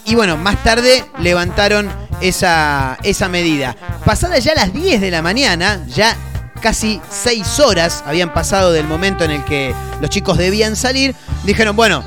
y 0.05 0.15
bueno, 0.15 0.37
más 0.37 0.63
tarde 0.63 1.03
levantaron 1.19 1.89
esa, 2.21 2.97
esa 3.03 3.27
medida. 3.27 3.75
Pasadas 4.05 4.43
ya 4.43 4.53
las 4.53 4.73
10 4.73 5.01
de 5.01 5.11
la 5.11 5.21
mañana, 5.21 5.83
ya 5.87 6.15
casi 6.61 7.01
6 7.09 7.59
horas 7.59 8.03
habían 8.05 8.33
pasado 8.33 8.71
del 8.71 8.87
momento 8.87 9.23
en 9.23 9.31
el 9.31 9.43
que 9.45 9.73
los 10.01 10.09
chicos 10.09 10.37
debían 10.37 10.75
salir, 10.75 11.15
dijeron, 11.43 11.75
bueno, 11.75 12.03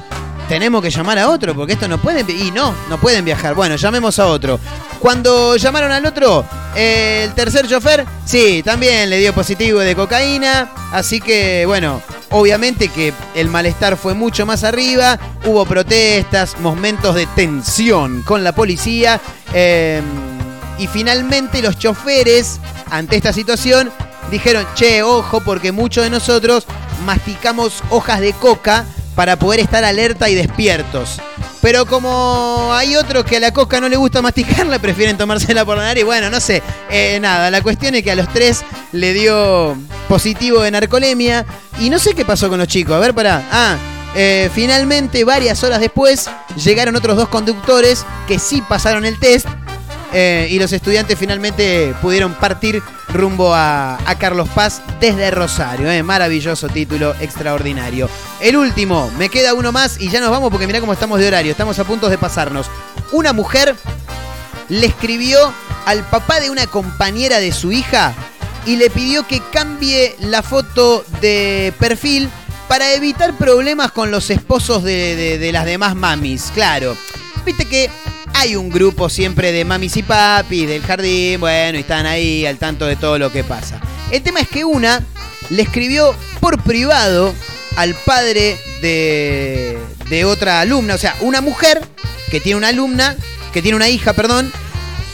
tenemos 0.49 0.83
que 0.83 0.91
llamar 0.91 1.19
a 1.19 1.29
otro 1.29 1.55
porque 1.55 1.75
esto 1.75 1.89
no 1.89 1.99
pueden 1.99 2.27
y 2.31 2.51
no, 2.51 2.75
no 2.89 2.99
pueden 2.99 3.25
viajar. 3.25 3.55
Bueno, 3.55 3.77
llamemos 3.77 4.19
a 4.19 4.27
otro. 4.27 4.59
Cuando 4.99 5.57
llamaron 5.57 5.93
al 5.93 6.05
otro, 6.07 6.45
eh, 6.75 7.25
el 7.25 7.35
tercer 7.35 7.69
chofer, 7.69 8.05
sí, 8.25 8.63
también 8.65 9.11
le 9.11 9.19
dio 9.19 9.35
positivo 9.35 9.81
de 9.81 9.95
cocaína, 9.95 10.73
así 10.93 11.21
que 11.21 11.65
bueno, 11.67 12.01
obviamente 12.31 12.89
que 12.89 13.13
el 13.35 13.49
malestar 13.49 13.97
fue 13.97 14.15
mucho 14.15 14.47
más 14.47 14.65
arriba, 14.65 15.19
hubo 15.45 15.65
protestas, 15.67 16.59
momentos 16.61 17.15
de 17.15 17.27
tensión 17.27 18.23
con 18.23 18.45
la 18.45 18.53
policía 18.53 19.21
eh, 19.53 20.03
y 20.79 20.87
finalmente 20.87 21.63
los 21.63 21.79
choferes 21.79 22.61
ante 22.91 23.17
esta 23.17 23.33
situación 23.33 23.91
dijeron, 24.31 24.67
che, 24.75 25.03
ojo, 25.03 25.41
porque 25.41 25.73
muchos 25.73 26.05
de 26.05 26.11
nosotros 26.11 26.67
masticamos 27.05 27.83
hojas 27.91 28.21
de 28.21 28.33
coca 28.33 28.85
para 29.19 29.35
poder 29.35 29.59
estar 29.59 29.83
alerta 29.83 30.31
y 30.31 30.37
despiertos. 30.37 31.21
Pero 31.61 31.87
como 31.87 32.71
hay 32.73 32.95
otros 32.95 33.25
que 33.25 33.39
a 33.39 33.41
la 33.41 33.51
coca 33.51 33.81
no 33.81 33.89
le 33.89 33.97
gusta 33.97 34.23
masticarla, 34.23 34.79
prefieren 34.81 35.19
tomársela 35.19 35.65
por 35.65 35.77
la 35.77 35.83
nariz. 35.83 36.05
Bueno, 36.05 36.31
no 36.31 36.39
sé. 36.39 36.63
Eh, 36.89 37.19
nada, 37.21 37.51
la 37.51 37.61
cuestión 37.61 37.97
es 37.97 38.05
que 38.05 38.13
a 38.13 38.15
los 38.15 38.33
tres 38.33 38.63
le 38.93 39.13
dio 39.15 39.77
positivo 40.09 40.63
de 40.63 40.71
narcolemia. 40.71 41.45
Y 41.81 41.91
no 41.91 41.99
sé 41.99 42.15
qué 42.15 42.25
pasó 42.25 42.49
con 42.49 42.61
los 42.61 42.69
chicos. 42.69 42.95
A 42.95 43.01
ver, 43.01 43.13
pará. 43.13 43.43
Ah, 43.51 43.77
eh, 44.15 44.51
finalmente, 44.55 45.25
varias 45.25 45.65
horas 45.65 45.81
después, 45.81 46.31
llegaron 46.55 46.95
otros 46.95 47.17
dos 47.17 47.29
conductores 47.29 48.07
que 48.29 48.39
sí 48.39 48.63
pasaron 48.69 49.05
el 49.05 49.19
test. 49.19 49.49
Eh, 50.13 50.49
y 50.51 50.59
los 50.59 50.73
estudiantes 50.73 51.19
finalmente 51.19 51.95
pudieron 52.01 52.33
partir 52.35 52.83
rumbo 53.13 53.55
a, 53.55 53.99
Carlos 54.19 54.49
Paz 54.55 54.81
desde 55.01 55.31
Rosario. 55.31 55.91
eh. 55.91 56.03
Maravilloso 56.03 56.69
título, 56.69 57.15
extraordinario. 57.21 58.09
El 58.41 58.57
último, 58.57 59.11
me 59.19 59.29
queda 59.29 59.55
uno 59.55 59.71
más 59.71 60.01
y 60.01 60.09
ya 60.09 60.21
nos 60.21 60.31
vamos 60.31 60.51
porque 60.51 60.67
mirá 60.67 60.81
cómo 60.81 60.93
estamos 60.95 61.19
de 61.21 61.29
horario. 61.29 61.51
Estamos 61.53 61.79
a 61.79 61.85
punto 61.85 62.09
de 62.09 62.17
pasarnos. 62.19 62.67
Una 63.13 63.33
mujer 63.33 63.77
le 64.69 64.87
escribió 64.87 65.53
al 65.87 66.05
papá 66.05 66.41
de 66.41 66.51
una 66.51 66.67
compañera 66.67 67.39
de 67.39 67.53
su 67.53 67.71
hija 67.73 68.15
y 68.67 68.77
le 68.77 68.91
pidió 68.91 69.27
que 69.27 69.41
cambie 69.53 70.17
la 70.21 70.43
foto 70.43 71.05
de 71.21 71.73
perfil 71.79 72.29
para 72.67 72.93
evitar 72.93 73.35
problemas 73.35 73.93
con 73.93 74.11
los 74.11 74.29
esposos 74.31 74.83
de, 74.85 75.17
de- 75.17 75.39
de 75.39 75.53
las 75.53 75.65
demás 75.65 75.95
mamis. 75.95 76.51
Claro, 76.55 76.97
viste 77.47 77.65
que 77.67 77.91
hay 78.35 78.57
un 78.57 78.71
grupo 78.71 79.09
siempre 79.09 79.53
de 79.53 79.65
mamis 79.65 79.97
y 79.97 80.03
papis 80.03 80.69
del 80.69 80.83
jardín, 80.83 81.41
bueno, 81.41 81.79
y 81.79 81.83
están 81.83 82.07
ahí 82.07 82.47
al 82.47 82.59
tanto 82.59 82.87
de 82.87 82.97
todo 82.97 83.19
lo 83.19 83.33
que 83.33 83.45
pasa. 83.45 83.81
El 84.11 84.23
tema 84.23 84.41
es 84.41 84.49
que 84.49 84.65
una 84.65 85.05
le 85.51 85.63
escribió 85.63 86.15
por 86.41 86.63
privado 86.63 87.35
al 87.77 87.95
padre 87.95 88.59
de, 88.81 89.79
de 90.09 90.25
otra 90.25 90.61
alumna, 90.61 90.95
o 90.95 90.99
sea, 90.99 91.17
una 91.21 91.41
mujer 91.41 91.81
que 92.31 92.41
tiene 92.41 92.57
una 92.57 92.69
alumna, 92.69 93.17
que 93.53 93.63
tiene 93.63 93.77
una 93.77 93.89
hija, 93.89 94.13
perdón, 94.13 94.53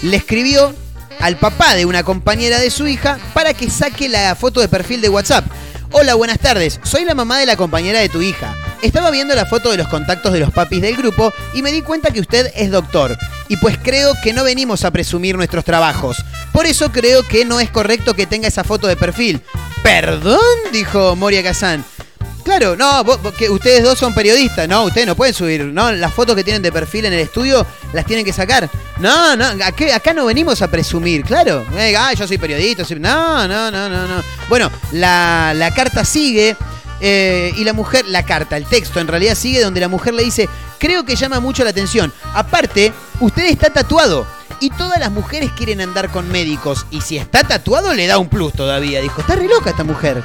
le 0.02 0.16
escribió 0.16 0.74
al 1.20 1.36
papá 1.36 1.74
de 1.74 1.86
una 1.86 2.02
compañera 2.02 2.58
de 2.58 2.70
su 2.70 2.86
hija 2.86 3.18
para 3.32 3.54
que 3.54 3.70
saque 3.70 4.08
la 4.08 4.34
foto 4.34 4.60
de 4.60 4.68
perfil 4.68 5.00
de 5.00 5.08
WhatsApp. 5.08 5.46
Hola, 5.96 6.16
buenas 6.16 6.40
tardes. 6.40 6.80
Soy 6.82 7.04
la 7.04 7.14
mamá 7.14 7.38
de 7.38 7.46
la 7.46 7.54
compañera 7.54 8.00
de 8.00 8.08
tu 8.08 8.20
hija. 8.20 8.52
Estaba 8.82 9.12
viendo 9.12 9.32
la 9.36 9.46
foto 9.46 9.70
de 9.70 9.76
los 9.76 9.86
contactos 9.86 10.32
de 10.32 10.40
los 10.40 10.50
papis 10.50 10.82
del 10.82 10.96
grupo 10.96 11.32
y 11.52 11.62
me 11.62 11.70
di 11.70 11.82
cuenta 11.82 12.10
que 12.10 12.18
usted 12.18 12.50
es 12.56 12.72
doctor. 12.72 13.16
Y 13.46 13.58
pues 13.58 13.78
creo 13.80 14.12
que 14.20 14.32
no 14.32 14.42
venimos 14.42 14.84
a 14.84 14.90
presumir 14.90 15.36
nuestros 15.36 15.64
trabajos. 15.64 16.16
Por 16.52 16.66
eso 16.66 16.90
creo 16.90 17.22
que 17.22 17.44
no 17.44 17.60
es 17.60 17.70
correcto 17.70 18.14
que 18.14 18.26
tenga 18.26 18.48
esa 18.48 18.64
foto 18.64 18.88
de 18.88 18.96
perfil. 18.96 19.40
¿Perdón? 19.84 20.40
dijo 20.72 21.14
Moria 21.14 21.44
Kazan. 21.44 21.84
Claro, 22.44 22.76
no, 22.76 23.02
vos- 23.04 23.18
que 23.38 23.48
ustedes 23.48 23.82
dos 23.82 23.98
son 23.98 24.14
periodistas, 24.14 24.68
no, 24.68 24.84
ustedes 24.84 25.06
no 25.06 25.16
pueden 25.16 25.32
subir, 25.34 25.64
no, 25.64 25.90
las 25.92 26.12
fotos 26.12 26.36
que 26.36 26.44
tienen 26.44 26.60
de 26.60 26.70
perfil 26.70 27.06
en 27.06 27.14
el 27.14 27.20
estudio 27.20 27.66
las 27.94 28.04
tienen 28.04 28.22
que 28.24 28.34
sacar. 28.34 28.68
No, 28.98 29.34
no, 29.34 29.46
aquí- 29.64 29.90
acá 29.90 30.12
no 30.12 30.26
venimos 30.26 30.60
a 30.60 30.68
presumir, 30.68 31.24
claro. 31.24 31.64
Eh, 31.76 31.94
ah, 31.96 32.12
yo 32.12 32.26
soy 32.28 32.36
periodista, 32.36 32.84
no, 32.98 33.48
no, 33.48 33.70
no, 33.70 33.88
no, 33.88 34.06
no. 34.06 34.22
Bueno, 34.50 34.70
la, 34.92 35.52
la 35.56 35.72
carta 35.74 36.04
sigue 36.04 36.54
eh, 37.00 37.52
y 37.56 37.64
la 37.64 37.72
mujer, 37.72 38.04
la 38.08 38.24
carta, 38.26 38.58
el 38.58 38.66
texto 38.66 39.00
en 39.00 39.08
realidad 39.08 39.34
sigue 39.36 39.62
donde 39.62 39.80
la 39.80 39.88
mujer 39.88 40.12
le 40.12 40.22
dice, 40.22 40.46
creo 40.78 41.04
que 41.04 41.16
llama 41.16 41.40
mucho 41.40 41.64
la 41.64 41.70
atención. 41.70 42.12
Aparte, 42.34 42.92
usted 43.20 43.44
está 43.46 43.70
tatuado. 43.70 44.26
Y 44.60 44.70
todas 44.70 44.98
las 45.00 45.10
mujeres 45.10 45.50
quieren 45.56 45.80
andar 45.80 46.10
con 46.10 46.30
médicos. 46.30 46.86
Y 46.90 47.00
si 47.00 47.16
está 47.18 47.42
tatuado, 47.42 47.92
le 47.92 48.06
da 48.06 48.18
un 48.18 48.28
plus 48.28 48.52
todavía. 48.52 49.00
Dijo, 49.00 49.20
está 49.20 49.34
re 49.34 49.48
loca 49.48 49.70
esta 49.70 49.82
mujer. 49.84 50.24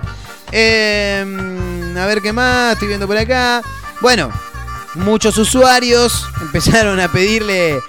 Eh, 0.52 1.96
a 1.98 2.06
ver 2.06 2.22
qué 2.22 2.34
más, 2.34 2.74
estoy 2.74 2.88
viendo 2.88 3.08
por 3.08 3.18
acá. 3.18 3.62
Bueno, 4.02 4.32
muchos 4.96 5.38
usuarios 5.38 6.26
empezaron 6.42 7.00
a 7.00 7.12
pedirle 7.12 7.80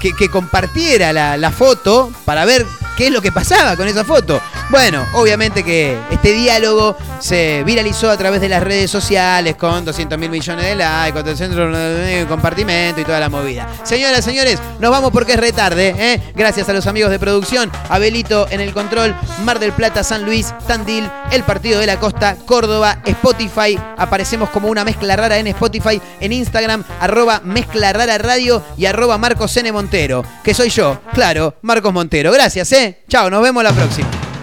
que, 0.00 0.28
compartiera 0.28 1.12
la, 1.12 1.50
foto 1.50 2.10
para 2.24 2.44
ver 2.44 2.64
qué 2.96 3.06
es 3.06 3.12
lo 3.12 3.22
que 3.22 3.32
pasaba 3.32 3.76
con 3.76 3.86
esa 3.88 4.04
foto. 4.04 4.40
Bueno, 4.70 5.06
obviamente 5.14 5.62
que 5.62 5.98
este 6.10 6.32
diálogo 6.32 6.96
se 7.20 7.62
viralizó 7.64 8.10
a 8.10 8.16
través 8.16 8.40
de 8.40 8.48
las 8.48 8.62
redes 8.62 8.90
sociales 8.90 9.56
con 9.56 9.84
200 9.84 10.18
mil 10.18 10.30
millones 10.30 10.64
de 10.64 10.74
likes, 10.74 11.12
400 11.12 11.72
de 11.72 12.26
compartimento 12.28 13.00
y 13.00 13.04
toda 13.04 13.20
la 13.20 13.28
movida. 13.28 13.68
Señoras, 13.82 14.24
señores, 14.24 14.58
nos 14.78 14.90
vamos 14.90 15.10
porque 15.12 15.32
es 15.32 15.38
retarde. 15.38 15.94
¿eh? 15.96 16.32
Gracias 16.34 16.68
a 16.68 16.72
los 16.72 16.86
amigos 16.86 17.10
de 17.10 17.18
producción, 17.18 17.70
Abelito 17.88 18.46
en 18.50 18.60
el 18.60 18.72
control, 18.72 19.14
Mar 19.44 19.58
del 19.58 19.72
Plata, 19.72 20.02
San 20.02 20.24
Luis, 20.24 20.54
Tandil, 20.66 21.08
El 21.30 21.42
Partido 21.44 21.80
de 21.80 21.86
la 21.86 21.98
Costa, 22.00 22.36
Córdoba, 22.46 22.98
Spotify. 23.04 23.78
Aparecemos 23.96 24.48
como 24.50 24.68
una 24.68 24.84
mezcla 24.84 25.16
rara 25.16 25.38
en 25.38 25.46
Spotify, 25.48 26.00
en 26.20 26.32
Instagram, 26.32 26.84
arroba 27.00 27.40
mezcla 27.44 27.92
rara 27.92 28.18
radio 28.18 28.62
y 28.76 28.86
arroba 28.86 29.18
Marcos 29.24 29.56
N. 29.56 29.72
Montero, 29.72 30.22
que 30.42 30.52
soy 30.52 30.68
yo, 30.68 31.00
claro, 31.14 31.56
Marcos 31.62 31.94
Montero. 31.94 32.30
Gracias, 32.30 32.70
¿eh? 32.72 32.98
Chao, 33.08 33.30
nos 33.30 33.42
vemos 33.42 33.64
la 33.64 33.72
próxima. 33.72 34.33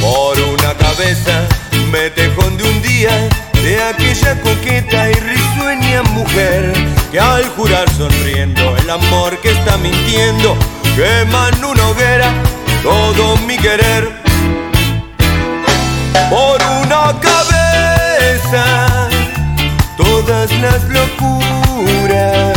Por 0.00 0.38
una 0.38 0.74
cabeza 0.74 1.48
metejón 1.90 2.56
de 2.56 2.62
un 2.62 2.82
día 2.82 3.10
de 3.64 3.82
aquella 3.82 4.40
coqueta 4.40 5.10
y 5.10 5.14
risueña 5.14 6.04
mujer 6.04 6.72
que 7.10 7.18
al 7.18 7.48
jurar 7.56 7.90
sonriendo 7.90 8.76
el 8.76 8.88
amor 8.88 9.36
que 9.38 9.50
está 9.50 9.76
mintiendo 9.78 10.56
quema 10.94 11.48
en 11.48 11.64
una 11.64 11.88
hoguera 11.88 12.32
todo 12.84 13.36
mi 13.38 13.56
querer 13.56 14.08
por 16.30 16.62
una 16.62 17.18
cabeza 17.18 19.08
todas 19.96 20.52
las 20.60 20.84
locuras. 20.84 22.56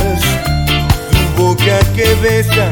Tu 1.09 1.41
boca 1.41 1.80
que 1.95 2.14
besa 2.22 2.70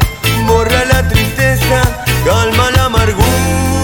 borra 0.49 0.83
la 0.85 1.07
tristeza, 1.07 1.81
calma 2.25 2.71
la 2.71 2.85
amargura. 2.85 3.78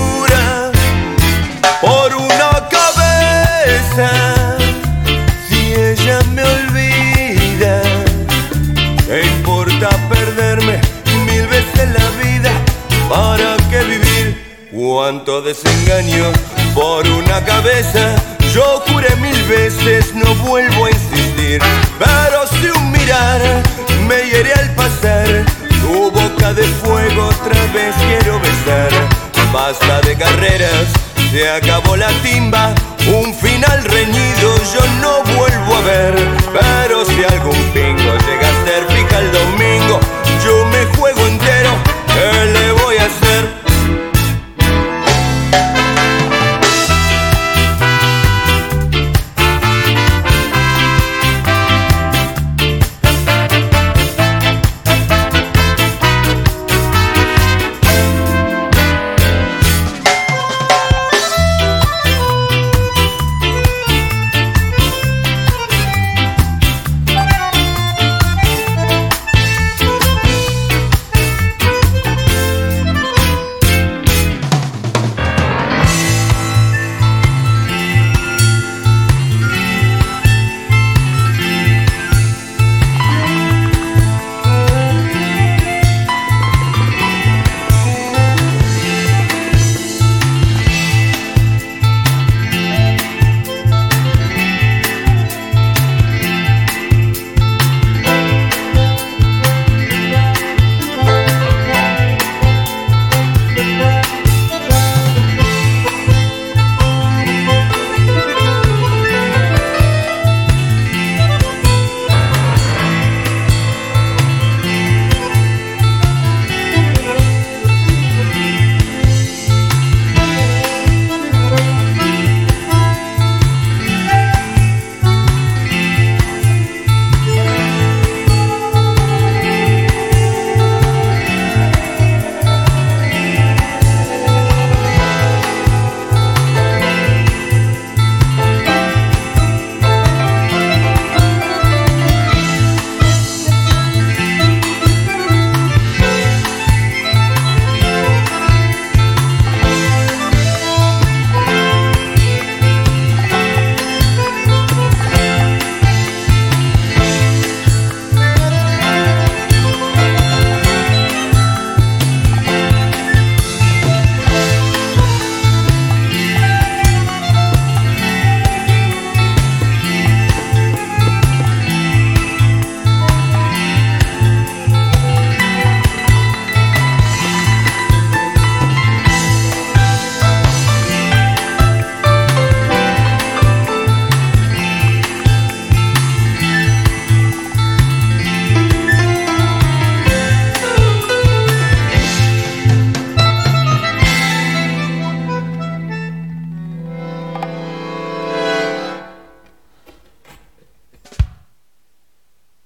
Cabeza, 3.96 4.58
si 5.48 5.74
ella 5.74 6.20
me 6.34 6.44
olvida, 6.44 7.82
¿qué 9.08 9.24
importa 9.38 9.90
perderme 10.10 10.82
mil 11.26 11.48
veces 11.48 11.90
la 11.98 12.10
vida? 12.24 12.52
¿Para 13.10 13.56
qué 13.70 13.84
vivir? 13.84 14.70
Cuánto 14.72 15.42
desengaño 15.42 16.32
por 16.74 17.08
una 17.08 17.44
cabeza. 17.46 18.16
Yo 18.54 18.84
juré 18.88 19.16
mil 19.18 19.42
veces, 19.44 20.14
no 20.14 20.34
vuelvo 20.36 20.86
a 20.86 20.92
insistir. 20.92 21.62
Pero 22.00 22.48
si 22.48 22.68
un 22.78 22.92
mirar 22.92 23.42
me 24.08 24.30
hiere 24.30 24.54
al 24.54 24.70
pasar, 24.76 25.46
tu 25.82 26.12
boca 26.12 26.54
de 26.54 26.64
fuego 26.64 27.28
otra 27.28 27.62
vez 27.74 27.96
quiero 28.08 28.40
besar. 28.40 28.90
Basta 29.54 30.02
de 30.02 30.18
carreras, 30.18 30.88
se 31.36 31.50
acabó 31.50 31.98
la 31.98 32.08
timba, 32.24 32.74
un 33.14 33.34
final 33.34 33.84
reñido 33.84 34.56
yo 34.74 34.80
no 35.02 35.22
vuelvo 35.36 35.76
a 35.76 35.82
ver. 35.82 36.16
Pero 36.54 37.04
si 37.04 37.26
algún 37.26 37.62
pingo 37.74 38.14
llega 38.26 38.48
a 38.48 38.66
ser 38.66 38.86
fija 38.88 39.20
el 39.20 39.32
domingo, 39.34 40.00
yo 40.46 40.66
me 40.68 40.86
juego 40.96 41.28
entero. 41.28 42.75